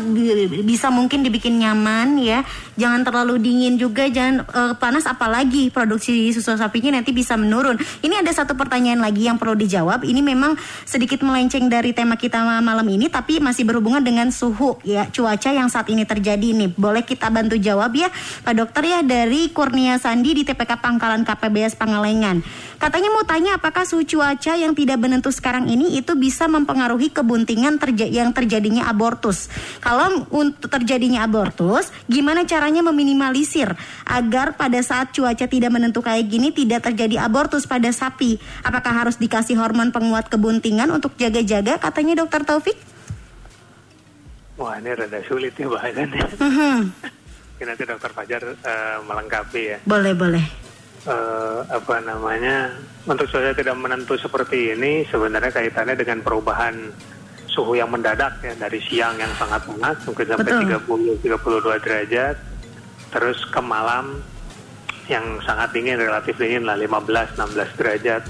bisa 0.60 0.92
mungkin 0.92 1.24
dibikin 1.24 1.56
nyaman 1.56 2.20
ya. 2.20 2.44
Jangan 2.76 3.00
terlalu 3.00 3.40
dingin 3.40 3.80
juga, 3.80 4.04
jangan 4.12 4.44
eh, 4.44 4.74
panas 4.76 5.08
apalagi 5.08 5.72
produksi 5.72 6.28
susu 6.36 6.56
sapinya 6.60 7.00
nanti 7.00 7.16
bisa 7.16 7.38
menurun. 7.40 7.80
Ini 8.04 8.20
ada 8.20 8.28
satu 8.28 8.52
pertanyaan 8.52 9.00
lagi 9.00 9.24
yang 9.24 9.40
perlu 9.40 9.56
dijawab. 9.56 10.04
Ini 10.04 10.20
memang 10.20 10.58
sedikit 10.84 11.24
melenceng 11.24 11.72
dari 11.72 11.96
tema 11.96 12.20
kita 12.20 12.44
malam 12.60 12.84
ini, 12.92 13.08
tapi 13.08 13.40
masih 13.40 13.64
berhubungan 13.64 14.04
dengan 14.04 14.28
suhu 14.28 14.76
ya, 14.84 15.08
cuaca 15.08 15.48
yang 15.48 15.72
saat 15.72 15.88
ini 15.88 16.04
terjadi 16.04 16.52
nih. 16.52 16.76
Boleh 16.76 17.06
kita 17.06 17.32
bantu 17.32 17.56
jawab 17.56 17.96
ya, 17.96 18.12
Pak 18.44 18.52
Dokter 18.52 18.84
ya 18.84 19.00
dari 19.00 19.48
Kurnia 19.48 19.96
Sandi 19.96 20.36
di 20.36 20.42
TPK 20.44 20.76
Pangkalan 20.76 21.24
KPBS 21.24 21.78
Pangalengan. 21.80 22.44
Katanya 22.76 23.08
mau 23.16 23.24
tanya 23.24 23.56
apakah 23.56 23.88
suhu 23.88 24.04
cuaca 24.04 24.52
yang 24.60 24.73
tidak 24.74 24.98
menentu 25.00 25.30
sekarang 25.30 25.70
ini 25.70 25.96
itu 25.96 26.12
bisa 26.18 26.50
mempengaruhi 26.50 27.14
kebuntingan 27.14 27.78
terja- 27.78 28.10
yang 28.10 28.34
terjadinya 28.34 28.90
abortus. 28.90 29.48
Kalau 29.78 30.26
untuk 30.34 30.68
terjadinya 30.68 31.24
abortus, 31.24 31.94
gimana 32.10 32.44
caranya 32.44 32.82
meminimalisir 32.82 33.70
agar 34.04 34.58
pada 34.58 34.82
saat 34.82 35.14
cuaca 35.14 35.46
tidak 35.46 35.70
menentu 35.70 36.02
kayak 36.02 36.26
gini 36.26 36.50
tidak 36.50 36.90
terjadi 36.90 37.24
abortus 37.24 37.64
pada 37.64 37.88
sapi? 37.94 38.36
Apakah 38.66 39.06
harus 39.06 39.16
dikasih 39.16 39.56
hormon 39.56 39.94
penguat 39.94 40.26
kebuntingan 40.28 40.90
untuk 40.90 41.14
jaga-jaga? 41.14 41.78
Katanya 41.78 42.26
Dokter 42.26 42.42
Taufik. 42.42 42.76
Wah 44.54 44.78
ini 44.78 44.90
rada 44.94 45.18
sulit 45.26 45.54
ya 45.58 45.66
bahasannya. 45.66 46.26
Mhm. 46.38 46.78
Mungkin 47.54 47.66
nanti 47.70 47.84
dokter 47.86 48.10
Fajar 48.10 48.42
eh, 48.42 48.96
melengkapi 49.02 49.62
ya. 49.62 49.78
Boleh 49.86 50.14
boleh. 50.14 50.63
Eh, 51.04 51.60
apa 51.68 52.00
namanya 52.00 52.72
untuk 53.04 53.28
cuaca 53.28 53.52
tidak 53.52 53.76
menentu 53.76 54.16
seperti 54.16 54.72
ini 54.72 55.04
sebenarnya 55.04 55.52
kaitannya 55.52 56.00
dengan 56.00 56.24
perubahan 56.24 56.80
suhu 57.44 57.76
yang 57.76 57.92
mendadak 57.92 58.40
ya 58.40 58.56
dari 58.56 58.80
siang 58.80 59.20
yang 59.20 59.28
sangat 59.36 59.68
panas 59.68 60.00
mungkin 60.08 60.32
sampai 60.32 60.64
Betul. 60.64 61.20
30 61.20 61.44
32 61.44 61.84
derajat 61.84 62.36
terus 63.12 63.36
ke 63.52 63.60
malam 63.60 64.24
yang 65.04 65.44
sangat 65.44 65.76
dingin 65.76 66.00
relatif 66.00 66.40
dingin 66.40 66.64
lah 66.64 66.80
15 66.80 67.36
16 67.36 67.52
derajat. 67.76 68.22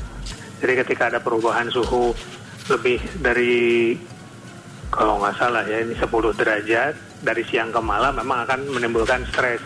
Jadi 0.58 0.72
ketika 0.82 1.14
ada 1.14 1.22
perubahan 1.22 1.70
suhu 1.70 2.10
lebih 2.74 2.98
dari 3.22 3.94
kalau 4.90 5.22
nggak 5.22 5.38
salah 5.38 5.62
ya 5.62 5.78
ini 5.78 5.94
10 5.94 6.10
derajat 6.10 7.22
dari 7.22 7.46
siang 7.46 7.70
ke 7.70 7.78
malam 7.78 8.18
memang 8.18 8.50
akan 8.50 8.66
menimbulkan 8.66 9.22
stres 9.30 9.62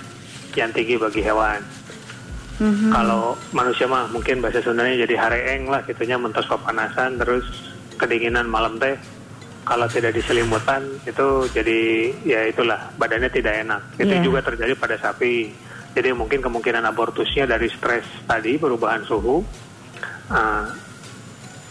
yang 0.52 0.68
tinggi 0.76 1.00
bagi 1.00 1.24
hewan. 1.24 1.77
Mhm. 2.58 2.90
Kalau 2.90 3.38
manusia 3.54 3.86
mah 3.86 4.10
mungkin 4.10 4.42
bahasa 4.42 4.58
Sundanya 4.58 5.06
jadi 5.06 5.14
hareeng 5.14 5.70
lah 5.70 5.82
gitunya 5.86 6.18
mentos 6.18 6.46
kepanasan 6.46 7.14
terus 7.14 7.46
kedinginan 7.94 8.50
malam 8.50 8.78
teh 8.82 8.98
kalau 9.62 9.86
tidak 9.86 10.14
diselimutan 10.14 10.80
itu 11.06 11.46
jadi 11.54 11.80
ya 12.26 12.40
itulah 12.50 12.90
badannya 12.98 13.30
tidak 13.30 13.62
enak. 13.62 13.82
Itu 13.94 14.10
Iya. 14.10 14.24
juga 14.24 14.40
terjadi 14.42 14.74
pada 14.74 14.98
sapi. 14.98 15.54
Jadi 15.94 16.08
mungkin 16.14 16.42
kemungkinan 16.42 16.82
abortusnya 16.84 17.46
dari 17.46 17.70
stres 17.70 18.06
tadi 18.26 18.58
perubahan 18.58 19.06
suhu. 19.06 19.42
Ah, 20.28 20.66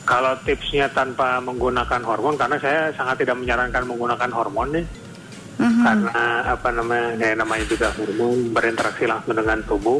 kalau 0.07 0.33
tipsnya 0.41 0.87
tanpa 0.87 1.43
menggunakan 1.43 1.99
hormon 2.01 2.39
karena 2.39 2.55
saya 2.63 2.89
sangat 2.95 3.27
tidak 3.27 3.35
menyarankan 3.37 3.83
menggunakan 3.83 4.31
hormon 4.31 4.71
nih 4.71 4.85
Mhm. 5.59 5.83
karena 5.83 6.23
apa 6.47 6.69
namanya 6.71 7.11
ya 7.19 7.33
namanya 7.35 7.65
juga 7.67 7.91
hormon 7.91 8.55
berinteraksi 8.55 9.03
langsung 9.03 9.35
dengan 9.35 9.59
tubuh 9.67 9.99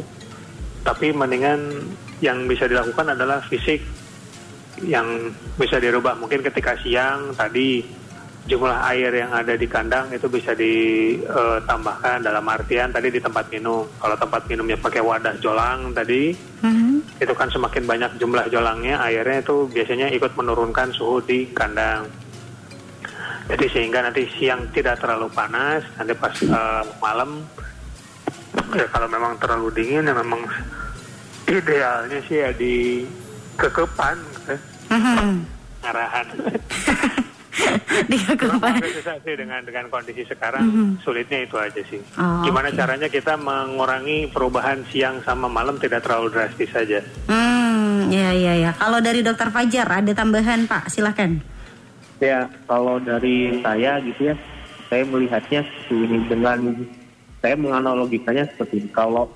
tapi 0.84 1.12
mendingan 1.12 1.88
yang 2.18 2.46
bisa 2.50 2.66
dilakukan 2.66 3.14
adalah 3.14 3.38
fisik 3.46 3.82
yang 4.82 5.30
bisa 5.58 5.78
dirubah. 5.82 6.14
Mungkin 6.18 6.42
ketika 6.42 6.78
siang 6.78 7.34
tadi 7.34 7.82
jumlah 8.48 8.80
air 8.88 9.12
yang 9.12 9.28
ada 9.28 9.60
di 9.60 9.68
kandang 9.68 10.08
itu 10.08 10.24
bisa 10.24 10.56
ditambahkan 10.56 12.24
dalam 12.24 12.40
artian 12.48 12.88
tadi 12.88 13.12
di 13.12 13.20
tempat 13.20 13.52
minum. 13.52 13.84
Kalau 14.00 14.16
tempat 14.16 14.48
minumnya 14.48 14.80
pakai 14.80 15.04
wadah 15.04 15.36
jolang 15.42 15.92
tadi 15.92 16.32
Mhm. 16.64 17.20
itu 17.20 17.32
kan 17.36 17.52
semakin 17.52 17.84
banyak 17.84 18.16
jumlah 18.16 18.48
jolangnya 18.48 19.04
airnya 19.04 19.44
itu 19.44 19.68
biasanya 19.68 20.08
ikut 20.16 20.32
menurunkan 20.32 20.90
suhu 20.96 21.20
di 21.20 21.50
kandang. 21.52 22.08
Jadi 23.48 23.64
sehingga 23.68 24.04
nanti 24.04 24.28
siang 24.36 24.68
tidak 24.72 25.00
terlalu 25.00 25.28
panas 25.32 25.84
nanti 26.00 26.12
pas 26.16 26.34
eh, 26.40 26.82
malam 27.00 27.44
ya 28.70 28.86
kalau 28.88 29.06
memang 29.06 29.36
terlalu 29.36 29.68
dingin 29.74 30.02
ya 30.02 30.14
memang 30.14 30.40
idealnya 31.44 32.18
sih 32.24 32.38
ya 32.38 32.50
di 32.52 33.04
kekepan 33.54 34.16
eh, 34.48 34.60
Mhm. 34.88 35.44
arahan 35.82 36.26
Di 38.08 38.16
kekepan. 38.16 38.78
sih 39.20 39.34
dengan 39.34 39.60
dengan 39.60 39.90
kondisi 39.90 40.22
sekarang 40.22 40.64
sulitnya 40.98 41.42
itu 41.42 41.58
aja 41.58 41.82
sih 41.82 41.98
Oh, 42.14 42.40
gimana 42.40 42.70
oke. 42.70 42.78
caranya 42.78 43.08
kita 43.08 43.34
mengurangi 43.34 44.28
perubahan 44.28 44.86
siang 44.86 45.18
sama 45.20 45.44
malam 45.46 45.76
tidak 45.76 46.00
terlalu 46.00 46.30
drastis 46.30 46.70
saja 46.70 47.02
Hmm, 47.26 48.08
ya 48.08 48.30
ya 48.30 48.54
ya. 48.54 48.70
Kalau 48.72 49.02
dari 49.02 49.20
Dokter 49.20 49.50
Fajar 49.50 49.84
ada 49.84 50.12
tambahan 50.14 50.64
Pak, 50.64 50.86
silahkan. 50.88 51.42
Ya, 52.18 52.46
kalau 52.64 52.98
dari 52.98 53.58
saya 53.58 53.98
gitu 54.00 54.20
ya, 54.24 54.34
saya 54.86 55.02
melihatnya 55.04 55.60
ini 55.88 56.18
dengan 56.24 56.58
saya 57.38 57.54
menganalogikannya 57.54 58.48
seperti 58.50 58.84
ini. 58.84 58.90
Kalau 58.90 59.30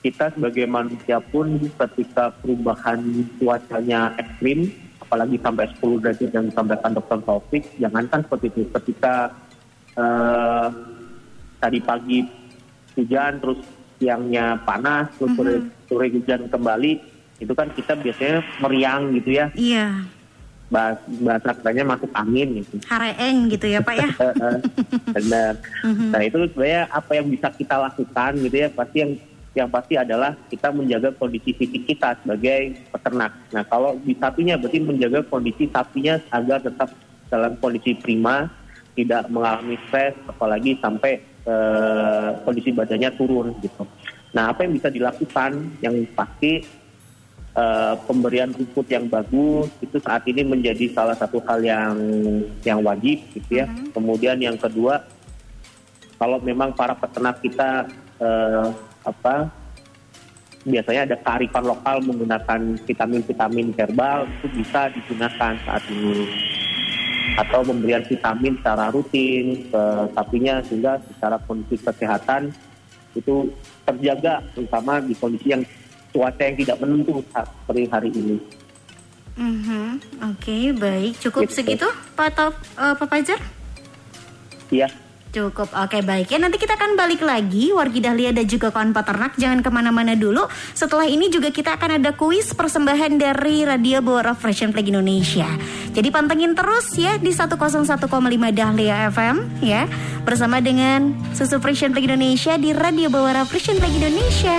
kita 0.00 0.30
sebagai 0.32 0.64
manusia 0.70 1.18
pun 1.18 1.58
ketika 1.58 2.30
perubahan 2.38 3.26
cuacanya 3.36 4.14
ekstrim, 4.16 4.70
apalagi 5.02 5.36
sampai 5.42 5.66
10 5.76 6.02
derajat 6.04 6.30
yang 6.30 6.46
disampaikan 6.48 6.92
dokter 6.94 7.18
Taufik, 7.24 7.64
jangankan 7.76 8.20
seperti 8.24 8.46
itu. 8.54 8.62
Ketika 8.72 9.14
eh, 9.98 10.66
tadi 11.58 11.78
pagi 11.82 12.18
hujan, 12.94 13.32
terus 13.42 13.60
siangnya 13.98 14.62
panas, 14.62 15.10
terus 15.18 15.34
sore, 15.34 15.54
sore 15.90 16.06
hujan 16.14 16.46
kembali, 16.46 16.92
itu 17.38 17.52
kan 17.54 17.70
kita 17.74 17.94
biasanya 17.98 18.42
meriang 18.58 19.14
gitu 19.14 19.30
ya 19.38 19.46
Iya, 19.54 19.86
bahasa, 20.68 21.00
bahasa 21.24 21.50
katanya 21.56 21.84
masuk 21.96 22.10
angin 22.12 22.60
gitu. 22.60 22.76
hareeng 22.84 23.48
gitu 23.48 23.66
ya 23.68 23.80
Pak 23.80 23.94
ya. 23.96 24.08
Benar. 25.16 25.52
Nah 25.84 26.20
itu 26.20 26.38
sebenarnya 26.52 26.82
apa 26.92 27.10
yang 27.16 27.26
bisa 27.32 27.48
kita 27.52 27.76
lakukan 27.80 28.30
gitu 28.44 28.56
ya 28.56 28.68
pasti 28.68 28.96
yang 29.00 29.12
yang 29.56 29.68
pasti 29.72 29.98
adalah 29.98 30.36
kita 30.46 30.70
menjaga 30.70 31.10
kondisi 31.16 31.50
fisik 31.56 31.88
kita 31.88 32.14
sebagai 32.22 32.78
peternak. 32.94 33.32
Nah 33.50 33.64
kalau 33.66 33.96
di 33.98 34.14
sapinya 34.14 34.54
berarti 34.54 34.78
menjaga 34.78 35.20
kondisi 35.26 35.66
sapinya 35.72 36.20
agar 36.30 36.62
tetap 36.62 36.92
dalam 37.26 37.58
kondisi 37.58 37.96
prima, 37.98 38.46
tidak 38.94 39.26
mengalami 39.32 39.74
stres, 39.88 40.14
apalagi 40.30 40.78
sampai 40.78 41.18
eh, 41.48 42.28
kondisi 42.46 42.70
badannya 42.70 43.10
turun 43.18 43.56
gitu. 43.58 43.82
Nah 44.36 44.52
apa 44.52 44.62
yang 44.68 44.76
bisa 44.76 44.92
dilakukan? 44.92 45.50
Yang 45.80 45.94
pasti 46.12 46.52
eh, 47.58 47.94
pemberian 48.06 48.54
rumput 48.54 48.86
yang 48.86 49.10
bagus 49.10 49.66
itu 49.82 49.98
saat 49.98 50.22
ini 50.30 50.46
menjadi 50.46 50.94
salah 50.94 51.18
satu 51.18 51.42
hal 51.42 51.58
yang 51.60 51.94
yang 52.62 52.78
wajib 52.86 53.18
gitu 53.34 53.58
ya. 53.58 53.66
Kemudian 53.90 54.38
yang 54.38 54.54
kedua 54.54 55.02
kalau 56.18 56.38
memang 56.38 56.70
para 56.74 56.94
peternak 56.94 57.42
kita 57.42 57.90
eh, 58.22 58.66
apa 59.02 59.50
biasanya 60.66 61.06
ada 61.08 61.16
kearifan 61.22 61.64
lokal 61.64 61.96
menggunakan 62.02 62.60
vitamin-vitamin 62.84 63.72
herbal 63.78 64.26
itu 64.26 64.46
bisa 64.58 64.90
digunakan 64.90 65.54
saat 65.64 65.82
ini 65.88 66.26
atau 67.38 67.62
pemberian 67.62 68.02
vitamin 68.02 68.58
secara 68.58 68.90
rutin 68.90 69.70
ke 69.70 69.82
sapinya 70.10 70.58
sehingga 70.66 70.98
secara 71.06 71.38
kondisi 71.46 71.78
kesehatan 71.78 72.50
itu 73.14 73.48
terjaga 73.86 74.42
terutama 74.52 74.98
di 74.98 75.14
kondisi 75.14 75.54
yang 75.54 75.62
cuaca 76.10 76.42
yang 76.42 76.56
tidak 76.56 76.76
menentu 76.80 77.20
saat 77.30 77.46
seperti 77.46 77.82
hari 77.88 78.10
ini. 78.12 78.36
Mhm, 79.38 79.86
Oke, 80.34 80.74
baik. 80.74 81.22
Cukup 81.22 81.46
Gitu. 81.46 81.62
segitu 81.62 81.86
Pak 82.18 82.28
Top, 82.34 82.54
eh, 82.74 82.94
Pak 82.98 83.06
Fajar? 83.06 83.38
Ya, 84.68 84.90
Cukup, 85.28 85.68
oke 85.70 86.00
baik 86.02 86.32
ya 86.32 86.40
Nanti 86.40 86.56
kita 86.56 86.72
akan 86.72 86.96
balik 86.96 87.20
lagi 87.20 87.68
Wargi 87.68 88.00
Dahlia 88.00 88.32
dan 88.32 88.48
juga 88.48 88.72
kawan 88.72 88.96
peternak 88.96 89.36
Jangan 89.36 89.60
ke 89.60 89.68
mana-mana 89.68 90.16
dulu 90.16 90.48
Setelah 90.72 91.04
ini 91.04 91.28
juga 91.28 91.52
kita 91.52 91.76
akan 91.76 92.00
ada 92.00 92.16
kuis 92.16 92.56
persembahan 92.56 93.20
dari 93.20 93.60
Radio 93.64 94.00
Bawara 94.00 94.32
Fresh 94.32 94.64
and 94.64 94.72
Flag 94.72 94.88
Indonesia 94.88 95.44
Jadi 95.92 96.08
pantengin 96.08 96.56
terus 96.56 96.96
ya 96.96 97.16
di 97.16 97.28
101,5 97.28 98.08
Dahlia 98.52 99.12
FM 99.12 99.36
ya 99.60 99.84
Bersama 100.24 100.64
dengan 100.64 101.12
Susu 101.36 101.60
Fresh 101.60 101.84
and 101.84 101.92
Flag 101.92 102.08
Indonesia 102.08 102.56
di 102.56 102.72
Radio 102.72 103.12
Bawara 103.12 103.44
Fresh 103.44 103.68
and 103.68 103.84
Flag 103.84 103.92
Indonesia 103.92 104.56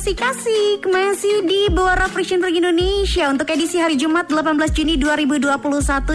si 0.00 0.14
Kasih 0.14 0.78
Masih 0.86 1.42
di 1.42 1.66
Bawah 1.68 2.06
Reflection 2.06 2.38
Ring 2.38 2.62
Indonesia. 2.62 3.26
Untuk 3.26 3.50
edisi 3.50 3.82
hari 3.82 3.98
Jumat 3.98 4.30
18 4.30 4.54
Juni 4.70 4.94
2021 4.94 5.50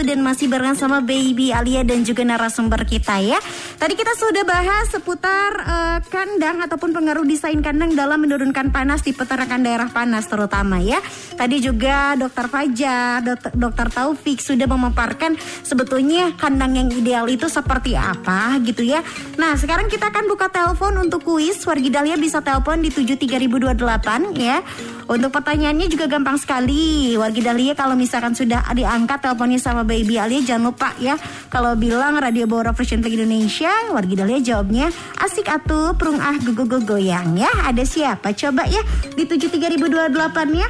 Dan 0.02 0.24
masih 0.24 0.48
barengan 0.48 0.74
sama 0.74 0.98
Baby 1.04 1.52
Alia 1.52 1.84
dan 1.84 2.00
juga 2.02 2.24
narasumber 2.24 2.88
kita 2.88 3.20
ya. 3.20 3.36
Tadi 3.76 3.92
kita 3.92 4.16
sudah 4.16 4.48
bahas 4.48 4.88
seputar 4.88 5.50
uh, 5.68 5.98
kandang 6.08 6.64
Ataupun 6.64 6.96
pengaruh 6.96 7.28
desain 7.28 7.60
kandang 7.60 7.92
dalam 7.92 8.24
menurunkan 8.24 8.72
panas 8.72 9.04
di 9.04 9.12
peternakan 9.12 9.60
daerah 9.60 9.92
panas 9.92 10.24
terutama 10.24 10.80
ya. 10.80 10.98
Tadi 11.36 11.60
juga 11.60 12.16
Dokter 12.16 12.48
Fajar, 12.48 13.20
Dokter 13.52 13.86
Taufik 13.92 14.40
sudah 14.40 14.64
memaparkan 14.64 15.36
Sebetulnya 15.60 16.32
kandang 16.40 16.80
yang 16.80 16.88
ideal 16.88 17.28
itu 17.28 17.46
seperti 17.52 17.92
apa 17.94 18.56
gitu 18.64 18.80
ya. 18.80 19.04
Nah 19.36 19.54
sekarang 19.60 19.92
kita 19.92 20.08
akan 20.08 20.24
buka 20.26 20.48
telepon 20.48 20.96
untuk 20.96 21.20
kuis 21.22 21.65
Wargi 21.66 21.90
Dahlia 21.90 22.14
bisa 22.14 22.38
telepon 22.38 22.78
di 22.78 22.94
73028 22.94 24.38
ya. 24.38 24.62
Untuk 25.10 25.34
pertanyaannya 25.34 25.90
juga 25.90 26.06
gampang 26.06 26.38
sekali. 26.38 27.14
Wargi 27.18 27.42
Dahlia 27.42 27.74
kalau 27.74 27.98
misalkan 27.98 28.38
sudah 28.38 28.62
diangkat 28.70 29.18
teleponnya 29.18 29.58
sama 29.58 29.82
Baby 29.82 30.22
Alia 30.22 30.42
jangan 30.46 30.70
lupa 30.70 30.94
ya. 31.02 31.18
Kalau 31.50 31.74
bilang 31.74 32.18
Radio 32.22 32.46
Bora 32.46 32.70
Fashion 32.70 33.02
Play 33.02 33.18
Indonesia, 33.18 33.70
Wargi 33.90 34.14
Dahlia 34.14 34.38
jawabnya 34.38 34.94
asik 35.18 35.50
atuh 35.50 35.98
perung 35.98 36.22
ah 36.22 36.38
go 36.38 36.54
go 36.62 36.78
goyang 36.78 37.34
ya. 37.34 37.50
Ada 37.66 37.82
siapa? 37.82 38.30
Coba 38.34 38.70
ya 38.70 38.82
di 39.18 39.26
73028 39.26 40.54
ya. 40.54 40.68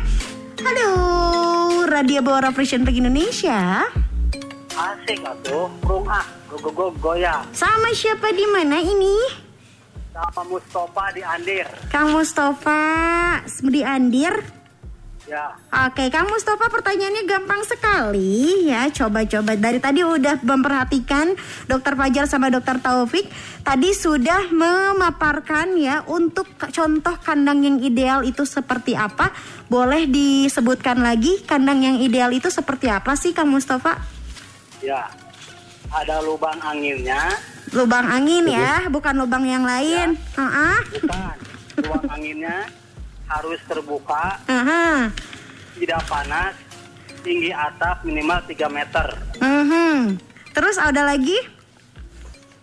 Halo, 0.65 0.89
Radio 1.85 2.25
Bora 2.25 2.49
Fashion 2.57 2.89
Play 2.89 3.05
Indonesia. 3.05 3.85
Asik 4.77 5.21
atuh, 5.25 5.69
perung 5.81 6.09
ah 6.09 6.25
go 6.49 6.57
go 6.61 6.71
go 6.73 6.87
goyang. 6.97 7.45
Sama 7.53 7.93
siapa 7.93 8.33
di 8.33 8.45
mana 8.49 8.81
ini? 8.81 9.46
Sama 10.17 10.49
Mustafa 10.49 11.05
di 11.13 11.21
Andir. 11.21 11.69
Kang 11.93 12.09
Mustafa 12.09 12.81
di 13.61 13.85
Andir. 13.85 14.33
Ya. 15.29 15.59
Oke, 15.91 16.09
Kang 16.09 16.25
Mustafa 16.33 16.73
pertanyaannya 16.73 17.29
gampang 17.29 17.61
sekali 17.69 18.65
ya. 18.73 18.89
Coba-coba 18.89 19.53
dari 19.61 19.77
tadi 19.77 20.01
udah 20.01 20.41
memperhatikan 20.41 21.37
Dokter 21.69 22.01
Fajar 22.01 22.25
sama 22.25 22.49
Dokter 22.49 22.81
Taufik. 22.81 23.29
Tadi 23.61 23.93
sudah 23.93 24.49
memaparkan 24.49 25.77
ya 25.77 26.01
untuk 26.09 26.49
contoh 26.57 27.17
kandang 27.21 27.61
yang 27.61 27.77
ideal 27.85 28.25
itu 28.25 28.49
seperti 28.49 28.97
apa. 28.97 29.37
Boleh 29.69 30.09
disebutkan 30.09 31.05
lagi 31.05 31.45
kandang 31.45 31.85
yang 31.85 32.01
ideal 32.01 32.33
itu 32.33 32.49
seperti 32.49 32.89
apa 32.89 33.19
sih 33.21 33.37
Kang 33.37 33.53
Mustafa? 33.53 34.01
Ya. 34.81 35.13
Ada 35.87 36.19
lubang 36.25 36.59
anginnya, 36.63 37.31
Lubang 37.75 38.07
angin 38.07 38.47
ya, 38.47 38.87
bukan 38.87 39.15
lubang 39.19 39.43
yang 39.43 39.67
lain. 39.67 40.15
Ya. 40.15 40.39
Uh 40.39 40.43
-uh. 40.47 40.79
Bukan. 41.03 41.37
Lubang 41.83 42.07
anginnya 42.15 42.57
harus 43.27 43.59
terbuka. 43.67 44.39
Uh 44.47 44.63
-huh. 44.63 44.97
Tidak 45.75 46.03
panas. 46.07 46.55
Tinggi 47.27 47.51
atap 47.51 48.07
minimal 48.07 48.39
3 48.47 48.71
meter. 48.71 49.07
Uh 49.43 49.63
-huh. 49.67 49.99
Terus 50.55 50.79
ada 50.79 51.03
lagi? 51.03 51.35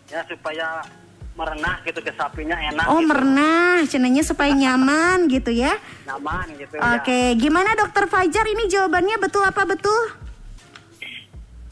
Ya 0.08 0.24
supaya 0.24 0.88
merenah 1.34 1.82
gitu 1.84 2.00
ke 2.00 2.14
sapinya 2.16 2.56
enak. 2.56 2.88
Oh 2.88 3.02
gitu. 3.02 3.10
merenah, 3.12 3.84
cenanya 3.90 4.24
supaya 4.24 4.56
nyaman 4.64 5.28
gitu 5.28 5.52
ya. 5.52 5.76
Nyaman 6.08 6.48
gitu 6.56 6.80
Oke, 6.80 7.36
ya. 7.36 7.36
gimana 7.36 7.76
dokter 7.76 8.08
Fajar 8.08 8.46
ini 8.48 8.72
jawabannya 8.72 9.20
betul 9.20 9.44
apa 9.44 9.68
betul? 9.68 10.23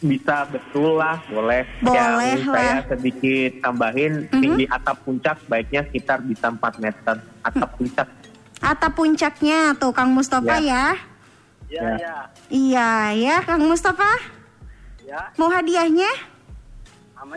Bisa 0.01 0.49
betul 0.49 0.97
lah 0.97 1.21
boleh. 1.29 1.63
Boleh 1.79 1.95
yang 1.95 2.17
lah. 2.49 2.57
saya 2.57 2.77
sedikit 2.89 3.51
tambahin 3.61 4.25
mm-hmm. 4.25 4.41
tinggi 4.41 4.65
atap 4.65 4.97
puncak 5.05 5.37
baiknya 5.45 5.85
sekitar 5.87 6.19
bisa 6.25 6.49
4 6.49 6.81
meter. 6.81 7.15
Atap 7.45 7.69
puncak. 7.77 8.07
Atap 8.61 8.93
puncaknya 8.97 9.77
tuh 9.77 9.93
Kang 9.93 10.11
Mustafa 10.13 10.57
ya. 10.57 10.61
ya? 10.61 10.85
Ya, 11.71 11.87
ya. 11.95 12.15
iya 12.51 12.91
ya 13.15 13.35
Kang 13.45 13.63
Mustafa? 13.63 14.09
Ya. 15.05 15.31
Mau 15.37 15.47
hadiahnya? 15.47 16.11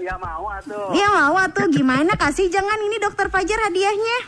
Ya 0.01 0.17
mau 0.17 0.49
atuh. 0.49 0.89
Ya 0.97 1.09
mau 1.13 1.37
atuh. 1.37 1.69
Gimana? 1.69 2.17
Kasih 2.17 2.49
jangan 2.49 2.81
ini 2.81 2.97
dokter 2.97 3.29
Fajar 3.29 3.69
hadiahnya. 3.69 4.19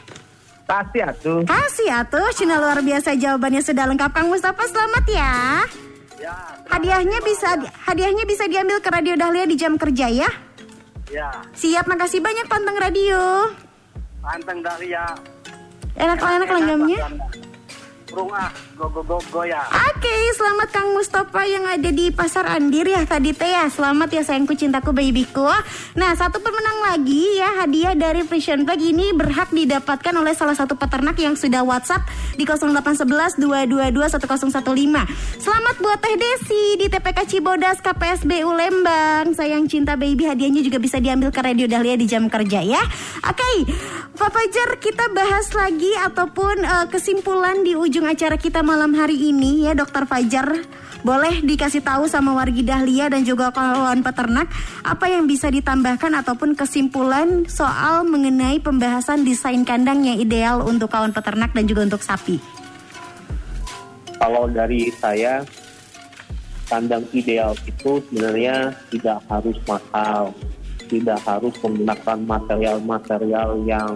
Kasih 0.69 1.03
atuh. 1.09 1.41
Kasih 1.49 1.89
atuh. 1.91 2.29
Cina 2.37 2.61
luar 2.61 2.85
biasa 2.85 3.17
jawabannya 3.17 3.65
sudah 3.65 3.89
lengkap. 3.89 4.11
Kang 4.13 4.29
Mustafa 4.29 4.69
selamat 4.69 5.05
ya 5.09 5.17
Ya, 5.17 5.65
hadiahnya 6.67 7.19
bisa 7.23 7.59
ya. 7.59 7.71
hadiahnya 7.87 8.25
bisa 8.27 8.45
diambil 8.51 8.79
ke 8.83 8.89
Radio 8.91 9.15
Dahlia 9.15 9.47
di 9.47 9.57
jam 9.57 9.79
kerja 9.79 10.07
ya. 10.11 10.31
Ya. 11.07 11.31
Siap, 11.55 11.87
makasih 11.87 12.19
banyak 12.19 12.51
Panteng 12.51 12.77
Radio. 12.83 13.55
Panteng 14.19 14.59
Dahlia. 14.59 15.07
Enak-enak 15.97 16.51
Rumah 18.17 18.49
go 18.81 18.89
go 18.89 19.05
go. 19.05 19.21
Oke, 19.21 19.53
okay, 20.01 20.23
selamat 20.41 20.69
Kang 20.73 20.97
Mustafa 20.97 21.45
yang 21.45 21.69
ada 21.69 21.93
di 21.93 22.09
Pasar 22.09 22.49
Andir 22.49 22.89
ya 22.89 23.05
tadi 23.05 23.37
teh 23.37 23.45
ya. 23.45 23.69
Selamat 23.69 24.09
ya 24.09 24.25
sayangku 24.25 24.57
cintaku 24.57 24.97
babyku. 24.97 25.45
Nah, 26.01 26.17
satu 26.17 26.41
pemenang 26.41 26.81
lagi 26.81 27.37
ya 27.37 27.61
hadiah 27.61 27.93
dari 27.93 28.25
Fashion 28.25 28.65
Bag 28.65 28.81
ini 28.81 29.13
berhak 29.13 29.53
didapatkan 29.53 30.17
oleh 30.17 30.33
salah 30.33 30.57
satu 30.57 30.81
peternak 30.81 31.21
yang 31.21 31.37
sudah 31.37 31.61
WhatsApp 31.61 32.09
di 32.41 32.49
0811 32.49 33.37
222 33.37 33.93
1015. 33.93 35.45
Selamat 35.45 35.77
buat 35.85 36.01
Teh 36.01 36.17
Desi 36.17 36.81
di 36.81 36.89
TPK 36.89 37.19
Cibodas 37.29 37.85
KPSBU 37.85 38.49
Lembang. 38.49 39.37
Sayang 39.37 39.69
cinta 39.69 39.93
baby 39.93 40.25
hadiahnya 40.25 40.65
juga 40.65 40.81
bisa 40.81 40.97
diambil 41.05 41.29
ke 41.29 41.45
Radio 41.45 41.69
Dahlia 41.69 42.01
di 42.01 42.09
jam 42.09 42.33
kerja 42.33 42.65
ya. 42.65 42.81
Oke, 43.29 43.45
okay, 43.45 43.57
Pak 44.17 44.33
Fajar 44.33 44.81
kita 44.81 45.05
bahas 45.13 45.53
lagi 45.53 45.93
ataupun 46.01 46.65
uh, 46.65 46.89
kesimpulan 46.89 47.61
di 47.61 47.77
ujung 47.77 48.06
acara 48.07 48.39
kita 48.39 48.63
malam 48.63 48.95
hari 48.95 49.19
ini 49.19 49.67
ya 49.67 49.75
Dokter 49.75 50.07
Fajar 50.07 50.63
boleh 51.03 51.43
dikasih 51.43 51.83
tahu 51.83 52.07
sama 52.07 52.35
wargi 52.35 52.63
Dahlia 52.63 53.11
dan 53.11 53.27
juga 53.27 53.51
kawan 53.51 54.03
peternak 54.03 54.51
apa 54.83 55.07
yang 55.11 55.27
bisa 55.27 55.51
ditambahkan 55.51 56.15
ataupun 56.23 56.55
kesimpulan 56.55 57.47
soal 57.51 58.07
mengenai 58.07 58.63
pembahasan 58.63 59.27
desain 59.27 59.67
kandang 59.67 60.07
yang 60.07 60.19
ideal 60.19 60.63
untuk 60.63 60.91
kawan 60.91 61.11
peternak 61.11 61.55
dan 61.55 61.67
juga 61.67 61.87
untuk 61.87 62.03
sapi. 62.03 62.39
Kalau 64.17 64.51
dari 64.51 64.91
saya 64.97 65.47
kandang 66.67 67.07
ideal 67.15 67.55
itu 67.67 68.03
sebenarnya 68.11 68.75
tidak 68.91 69.19
harus 69.31 69.59
mahal, 69.67 70.35
tidak 70.91 71.21
harus 71.23 71.55
menggunakan 71.63 72.19
material-material 72.25 73.51
yang 73.63 73.95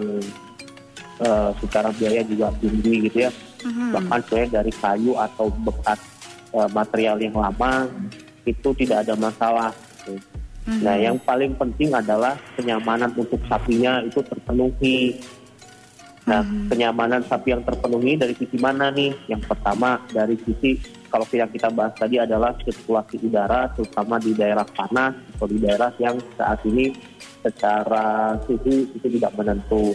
uh, 1.23 1.51
secara 1.59 1.89
biaya 1.95 2.21
juga 2.23 2.53
tinggi 2.61 3.09
gitu 3.09 3.27
ya 3.27 3.31
hmm. 3.63 3.91
bahkan 3.95 4.19
sebenarnya 4.25 4.49
dari 4.61 4.71
kayu 4.73 5.13
atau 5.17 5.47
bekas 5.65 5.99
uh, 6.53 6.69
material 6.71 7.17
yang 7.21 7.35
lama 7.37 7.87
itu 8.45 8.69
tidak 8.77 9.07
ada 9.07 9.13
masalah. 9.17 9.71
Gitu. 10.03 10.17
Hmm. 10.61 10.81
Nah, 10.85 10.95
yang 10.97 11.17
paling 11.17 11.57
penting 11.57 11.89
adalah 11.89 12.37
kenyamanan 12.53 13.09
untuk 13.17 13.41
sapinya 13.49 14.01
itu 14.05 14.21
terpenuhi. 14.21 15.17
Nah, 16.29 16.45
hmm. 16.45 16.69
kenyamanan 16.69 17.25
sapi 17.25 17.49
yang 17.49 17.65
terpenuhi 17.65 18.13
dari 18.13 18.37
sisi 18.37 18.61
mana 18.61 18.93
nih? 18.93 19.09
Yang 19.25 19.49
pertama 19.49 19.97
dari 20.13 20.37
sisi 20.45 20.77
kalau 21.11 21.27
yang 21.33 21.51
kita 21.51 21.67
bahas 21.73 21.91
tadi 21.97 22.21
adalah 22.21 22.55
sirkulasi 22.63 23.19
udara, 23.25 23.67
terutama 23.75 24.15
di 24.15 24.31
daerah 24.31 24.63
panas 24.63 25.11
atau 25.35 25.49
di 25.49 25.59
daerah 25.59 25.91
yang 25.99 26.15
saat 26.39 26.63
ini 26.63 26.95
secara 27.43 28.37
suhu 28.47 28.87
itu 28.95 29.07
tidak 29.19 29.35
menentu. 29.35 29.91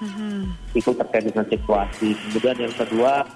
Hmm. 0.00 0.56
Itu 0.72 0.96
terkait 0.96 1.28
dengan 1.28 1.44
situasi. 1.44 2.16
Kemudian 2.16 2.56
yang 2.56 2.74
kedua 2.74 3.28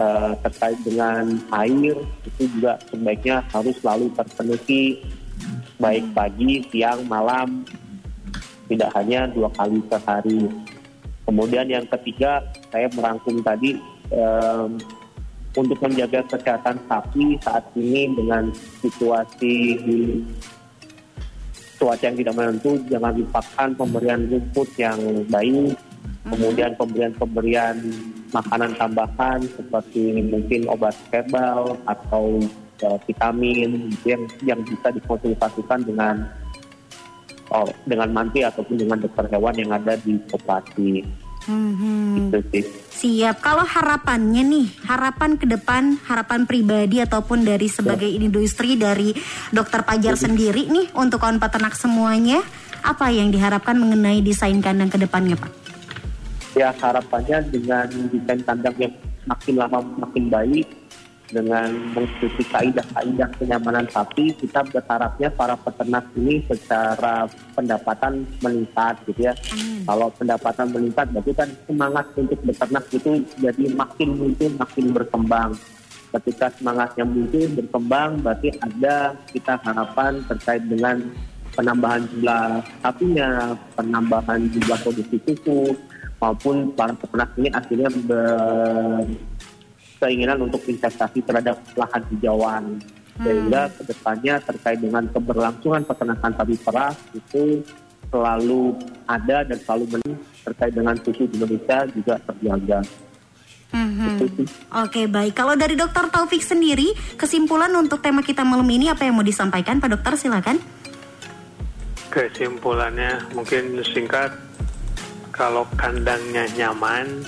uh, 0.00 0.32
terkait 0.48 0.78
dengan 0.80 1.36
air 1.52 1.96
itu 2.24 2.42
juga 2.56 2.80
sebaiknya 2.88 3.44
harus 3.52 3.76
selalu 3.84 4.08
terpenuhi 4.16 5.04
baik 5.80 6.04
pagi, 6.12 6.64
siang, 6.68 7.04
malam, 7.08 7.64
tidak 8.68 8.92
hanya 8.96 9.28
dua 9.32 9.48
kali 9.56 9.80
sehari. 9.88 10.48
Kemudian 11.24 11.66
yang 11.68 11.86
ketiga 11.88 12.44
saya 12.72 12.88
merangkum 12.92 13.40
tadi 13.44 13.80
um, 14.12 14.76
untuk 15.56 15.78
menjaga 15.82 16.22
kesehatan 16.30 16.78
sapi 16.86 17.36
saat 17.42 17.64
ini 17.74 18.14
dengan 18.14 18.54
situasi 18.80 19.54
di 19.82 19.98
cuaca 21.80 22.04
yang 22.04 22.18
tidak 22.20 22.34
menentu 22.36 22.76
jangan 22.92 23.16
lupakan 23.16 23.68
pemberian 23.72 24.20
rumput 24.28 24.68
yang 24.76 25.00
baik 25.32 25.72
kemudian 26.28 26.76
pemberian-pemberian 26.76 27.76
makanan 28.30 28.76
tambahan 28.76 29.40
seperti 29.56 30.20
mungkin 30.28 30.68
obat 30.68 30.92
herbal 31.08 31.80
atau 31.88 32.44
uh, 32.84 32.98
vitamin 33.08 33.88
yang 34.04 34.22
yang 34.44 34.60
bisa 34.62 34.92
dikonsultasikan 34.92 35.80
dengan 35.88 36.28
oh, 37.50 37.68
dengan 37.84 38.08
manti 38.14 38.44
ataupun 38.46 38.78
dengan 38.78 39.00
dokter 39.02 39.26
hewan 39.32 39.54
yang 39.58 39.70
ada 39.74 39.98
di 40.00 40.16
koperasi. 40.30 41.04
Hmm. 41.48 42.28
Itu 42.28 42.38
sih. 42.52 42.64
Siap. 43.00 43.40
Kalau 43.40 43.64
harapannya 43.64 44.44
nih, 44.44 44.68
harapan 44.84 45.40
ke 45.40 45.48
depan, 45.48 45.96
harapan 46.04 46.44
pribadi 46.44 47.00
ataupun 47.00 47.48
dari 47.48 47.64
sebagai 47.64 48.04
ya. 48.04 48.20
industri 48.20 48.76
dari 48.76 49.16
Dokter 49.48 49.88
Pajar 49.88 50.20
sendiri 50.20 50.68
nih 50.68 50.92
untuk 50.92 51.24
kawan 51.24 51.40
peternak 51.40 51.72
semuanya, 51.80 52.44
apa 52.84 53.08
yang 53.08 53.32
diharapkan 53.32 53.80
mengenai 53.80 54.20
desain 54.20 54.60
kandang 54.60 54.92
ke 54.92 55.00
depannya, 55.00 55.32
Pak? 55.32 55.48
Ya 56.60 56.76
harapannya 56.76 57.40
dengan 57.48 57.88
desain 57.88 58.44
kandang 58.44 58.76
yang 58.76 58.92
makin 59.24 59.54
lama 59.56 59.80
makin 59.96 60.24
baik, 60.28 60.68
dengan 61.30 61.70
mengikuti 61.94 62.42
kaidah-kaidah 62.50 63.30
kenyamanan 63.38 63.86
sapi, 63.90 64.34
kita 64.36 64.66
berharapnya 64.68 65.30
para 65.30 65.54
peternak 65.56 66.04
ini 66.18 66.42
secara 66.46 67.30
pendapatan 67.54 68.26
meningkat 68.42 68.98
gitu 69.06 69.30
ya. 69.30 69.34
Kalau 69.86 70.10
pendapatan 70.14 70.66
meningkat 70.74 71.06
berarti 71.14 71.32
kan 71.34 71.48
semangat 71.66 72.06
untuk 72.18 72.38
beternak 72.42 72.84
itu 72.92 73.22
jadi 73.38 73.64
makin 73.74 74.08
muncul, 74.18 74.50
makin 74.58 74.86
berkembang. 74.92 75.50
Ketika 76.10 76.50
semangatnya 76.58 77.06
muncul, 77.06 77.46
berkembang, 77.54 78.18
berarti 78.18 78.50
ada 78.58 79.14
kita 79.30 79.54
harapan 79.62 80.18
terkait 80.26 80.66
dengan 80.66 80.98
penambahan 81.54 82.02
jumlah 82.10 82.62
sapinya, 82.82 83.54
penambahan 83.78 84.50
jumlah 84.50 84.78
produksi 84.82 85.22
susu, 85.22 85.78
maupun 86.20 86.70
para 86.76 86.92
peternak 86.94 87.30
ini 87.40 87.48
akhirnya 87.50 87.90
ber 88.04 89.06
keinginan 90.00 90.40
untuk 90.40 90.64
investasi 90.64 91.20
terhadap 91.22 91.60
lahan 91.76 92.02
hijauan. 92.16 92.64
Sehingga 93.20 93.68
ke 93.68 93.84
depannya 93.84 94.40
terkait 94.40 94.80
dengan 94.80 95.04
keberlangsungan 95.12 95.84
peternakan 95.84 96.32
sapi 96.40 96.56
perah 96.56 96.96
itu 97.12 97.60
selalu 98.08 98.74
ada 99.04 99.44
dan 99.44 99.58
selalu 99.60 99.84
menang 99.92 100.16
terkait 100.42 100.72
dengan 100.72 100.96
susu 100.98 101.28
di 101.28 101.36
Indonesia 101.36 101.78
juga 101.92 102.14
terjaga. 102.24 102.80
Sih. 103.70 104.48
Oke 104.74 105.06
baik, 105.06 105.38
kalau 105.38 105.54
dari 105.54 105.78
Dokter 105.78 106.10
Taufik 106.10 106.42
sendiri, 106.42 106.90
kesimpulan 107.14 107.70
untuk 107.78 108.02
tema 108.02 108.18
kita 108.18 108.42
malam 108.42 108.66
ini 108.66 108.90
apa 108.90 109.06
yang 109.06 109.14
mau 109.14 109.22
disampaikan 109.22 109.78
Pak 109.78 109.94
Dokter 109.94 110.18
silakan. 110.18 110.58
Kesimpulannya 112.10 113.30
mungkin 113.30 113.78
singkat, 113.86 114.34
kalau 115.30 115.62
kandangnya 115.78 116.50
nyaman, 116.58 117.22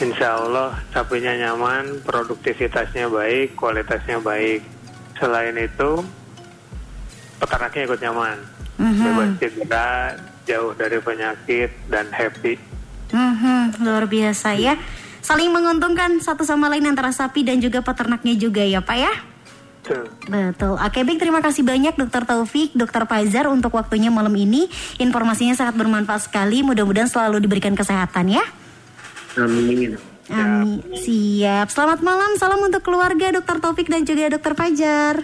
insya 0.00 0.40
Allah 0.40 0.80
sapinya 0.90 1.32
nyaman, 1.36 2.00
produktivitasnya 2.02 3.06
baik, 3.12 3.54
kualitasnya 3.54 4.18
baik. 4.18 4.64
Selain 5.20 5.52
itu, 5.60 6.00
peternaknya 7.36 7.82
ikut 7.84 8.00
nyaman, 8.00 8.36
bebas 8.80 9.30
cedera, 9.36 10.16
jauh 10.48 10.72
dari 10.72 10.98
penyakit, 10.98 11.70
dan 11.92 12.08
happy. 12.08 12.56
Mhm, 13.12 13.84
luar 13.84 14.08
biasa 14.08 14.56
ya. 14.56 14.80
Saling 15.20 15.52
menguntungkan 15.52 16.16
satu 16.24 16.48
sama 16.48 16.72
lain 16.72 16.88
antara 16.88 17.12
sapi 17.12 17.44
dan 17.44 17.60
juga 17.60 17.84
peternaknya 17.84 18.32
juga 18.40 18.64
ya 18.64 18.80
Pak 18.80 18.96
ya. 18.96 19.12
Betul. 20.30 20.78
Oke, 20.78 21.02
baik 21.02 21.18
terima 21.18 21.42
kasih 21.42 21.66
banyak 21.66 21.98
Dokter 21.98 22.22
Taufik, 22.22 22.70
Dokter 22.78 23.04
Faizar 23.10 23.50
untuk 23.50 23.74
waktunya 23.74 24.08
malam 24.08 24.32
ini. 24.38 24.70
Informasinya 25.02 25.52
sangat 25.58 25.74
bermanfaat 25.74 26.30
sekali. 26.30 26.62
Mudah-mudahan 26.62 27.10
selalu 27.10 27.42
diberikan 27.42 27.74
kesehatan 27.74 28.30
ya. 28.30 28.44
Amin. 29.38 29.94
Amin. 30.30 30.82
Siap. 30.94 31.70
Selamat 31.70 32.00
malam. 32.02 32.34
Salam 32.38 32.58
untuk 32.62 32.82
keluarga 32.82 33.30
Dokter 33.30 33.62
Taufik 33.62 33.86
dan 33.86 34.02
juga 34.02 34.30
Dokter 34.30 34.54
Fajar. 34.58 35.14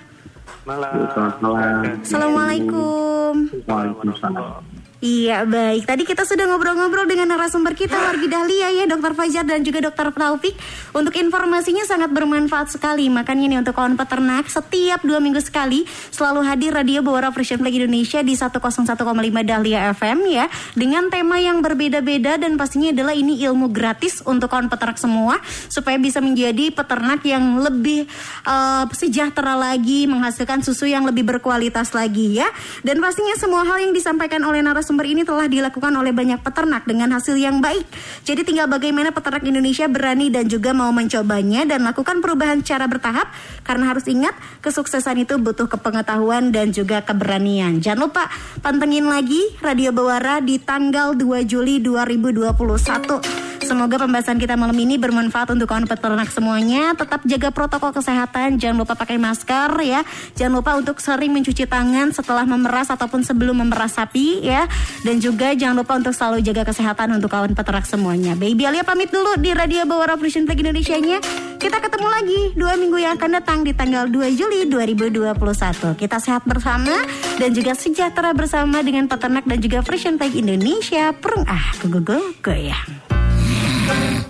Malam. 0.67 0.95
Selamat 1.11 1.37
malam. 1.43 1.83
Assalamualaikum. 2.03 3.33
Waalaikumsalam. 3.67 4.76
Iya 4.97 5.45
baik, 5.45 5.85
tadi 5.85 6.09
kita 6.09 6.25
sudah 6.25 6.49
ngobrol-ngobrol 6.49 7.05
dengan 7.05 7.37
narasumber 7.37 7.77
kita 7.77 8.01
Wargi 8.01 8.33
Dahlia 8.33 8.73
ya 8.73 8.89
Dokter 8.89 9.13
Fajar 9.13 9.45
dan 9.45 9.61
juga 9.61 9.85
Dokter 9.85 10.09
Taufik. 10.09 10.57
Untuk 10.97 11.13
informasinya 11.21 11.85
sangat 11.85 12.17
bermanfaat 12.17 12.73
sekali. 12.73 13.13
Makanya 13.13 13.45
nih 13.45 13.59
untuk 13.61 13.77
kawan 13.77 14.01
peternak 14.01 14.49
setiap 14.49 15.05
dua 15.05 15.21
minggu 15.21 15.45
sekali 15.45 15.85
Selalu 16.09 16.41
hadir 16.49 16.73
Radio 16.73 17.05
Bawara 17.05 17.29
Frisian 17.29 17.61
Flag 17.61 17.77
Indonesia 17.77 18.25
di 18.25 18.33
101,5 18.33 18.97
Dahlia 19.45 19.93
FM 19.93 20.19
ya. 20.33 20.49
Dengan 20.73 21.13
tema 21.13 21.37
yang 21.45 21.61
berbeda-beda 21.61 22.41
dan 22.41 22.57
pastinya 22.57 22.89
adalah 22.89 23.13
ini 23.13 23.37
ilmu 23.45 23.69
gratis 23.69 24.25
untuk 24.25 24.49
kawan 24.49 24.73
peternak 24.73 24.97
semua 24.97 25.37
Supaya 25.69 26.01
bisa 26.01 26.25
menjadi 26.25 26.73
peternak 26.73 27.21
yang 27.29 27.61
lebih 27.61 28.09
eh, 28.49 28.85
sejahtera 28.97 29.61
lagi 29.61 30.09
Menghasilkan 30.09 30.65
susu 30.65 30.89
yang 30.89 31.05
lebih 31.05 31.29
berkualitas 31.29 31.93
lagi 31.93 32.41
ya. 32.41 32.49
Dan 32.81 33.05
pastinya 33.05 33.37
semua 33.37 33.61
hal 33.69 33.85
yang 33.85 33.93
disampaikan 33.93 34.41
oleh 34.41 34.65
narasumber 34.65 34.86
ini 34.87 35.27
telah 35.27 35.51
dilakukan 35.51 35.91
oleh 35.97 36.15
banyak 36.15 36.39
peternak 36.45 36.87
dengan 36.87 37.11
hasil 37.17 37.35
yang 37.35 37.59
baik. 37.59 37.83
Jadi 38.23 38.47
tinggal 38.47 38.71
bagaimana 38.71 39.11
peternak 39.11 39.43
Indonesia 39.43 39.91
berani 39.91 40.31
dan 40.31 40.47
juga 40.47 40.71
mau 40.71 40.95
mencobanya 40.95 41.67
dan 41.67 41.83
lakukan 41.83 42.23
perubahan 42.23 42.63
secara 42.63 42.87
bertahap 42.87 43.31
karena 43.67 43.91
harus 43.91 44.07
ingat 44.07 44.35
kesuksesan 44.63 45.27
itu 45.27 45.41
butuh 45.41 45.67
kepengetahuan 45.67 46.53
dan 46.53 46.71
juga 46.71 47.03
keberanian. 47.03 47.83
Jangan 47.83 48.07
lupa 48.07 48.31
pantengin 48.61 49.09
lagi 49.09 49.57
Radio 49.65 49.91
Bawara 49.91 50.39
di 50.45 50.61
tanggal 50.61 51.17
2 51.17 51.43
Juli 51.49 51.81
2021. 51.81 53.56
Semoga 53.65 53.97
pembahasan 53.97 54.37
kita 54.37 54.59
malam 54.59 54.77
ini 54.77 55.01
bermanfaat 55.01 55.55
untuk 55.57 55.71
kawan 55.71 55.89
peternak 55.89 56.29
semuanya. 56.29 56.93
Tetap 56.93 57.25
jaga 57.25 57.49
protokol 57.49 57.95
kesehatan, 57.97 58.61
jangan 58.61 58.77
lupa 58.85 58.93
pakai 58.99 59.17
masker 59.17 59.71
ya. 59.81 60.05
Jangan 60.37 60.53
lupa 60.61 60.77
untuk 60.77 61.01
sering 61.01 61.33
mencuci 61.33 61.65
tangan 61.65 62.13
setelah 62.13 62.45
memeras 62.45 62.93
ataupun 62.93 63.25
sebelum 63.25 63.65
memeras 63.65 63.97
sapi 63.97 64.45
ya. 64.45 64.69
Dan 65.01 65.23
juga 65.23 65.57
jangan 65.57 65.81
lupa 65.81 65.97
untuk 65.97 66.13
selalu 66.13 66.45
jaga 66.45 66.69
kesehatan 66.69 67.17
untuk 67.17 67.33
kawan 67.33 67.57
peternak 67.57 67.89
semuanya. 67.89 68.37
Baby 68.37 68.69
Alia 68.69 68.85
pamit 68.85 69.09
dulu 69.09 69.41
di 69.41 69.57
Radio 69.57 69.89
Bawara 69.89 70.21
Frisian 70.21 70.45
Flag 70.45 70.61
Indonesia-nya. 70.61 71.19
Kita 71.57 71.81
ketemu 71.81 72.09
lagi 72.13 72.41
dua 72.55 72.77
minggu 72.77 73.01
yang 73.01 73.17
akan 73.17 73.31
datang 73.41 73.65
di 73.65 73.73
tanggal 73.73 74.07
2 74.07 74.39
Juli 74.39 74.69
2021. 74.69 75.97
Kita 75.97 76.21
sehat 76.21 76.45
bersama 76.45 76.93
dan 77.41 77.51
juga 77.57 77.73
sejahtera 77.73 78.37
bersama 78.37 78.85
dengan 78.85 79.09
peternak 79.09 79.49
dan 79.49 79.59
juga 79.59 79.81
Frisian 79.81 80.21
Flag 80.21 80.37
Indonesia. 80.37 81.11
Perung 81.17 81.49
ah, 81.49 81.73
gugu 81.83 82.37
goyang. 82.45 83.16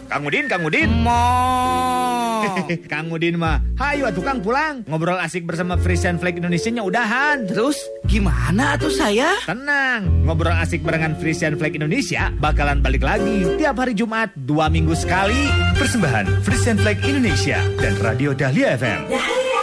Kang 0.07 0.23
Udin, 0.23 0.45
Kang 0.49 0.63
Udin. 0.65 0.91
Mo. 1.05 1.23
Kang 2.93 3.13
Udin 3.13 3.37
mah, 3.37 3.61
hayu 3.77 4.09
atuh 4.09 4.25
Kang 4.25 4.41
pulang. 4.41 4.81
Ngobrol 4.89 5.19
asik 5.21 5.45
bersama 5.45 5.77
Frisian 5.77 6.17
Flag 6.17 6.41
Indonesia-nya 6.41 6.81
udahan. 6.81 7.45
Terus 7.45 7.77
gimana 8.09 8.81
tuh 8.81 8.89
saya? 8.89 9.37
Tenang, 9.45 10.25
ngobrol 10.25 10.57
asik 10.57 10.81
barengan 10.81 11.19
Frisian 11.21 11.61
Flag 11.61 11.77
Indonesia 11.77 12.33
bakalan 12.41 12.81
balik 12.81 13.05
lagi 13.05 13.45
tiap 13.61 13.77
hari 13.77 13.93
Jumat 13.93 14.33
dua 14.37 14.73
minggu 14.73 14.97
sekali. 14.97 15.53
Persembahan 15.77 16.41
Frisian 16.41 16.81
Flag 16.81 16.97
Indonesia 17.05 17.61
dan 17.77 17.95
Radio 18.01 18.33
Dahlia 18.33 18.79
FM. 18.79 19.01
Dahlia 19.13 19.56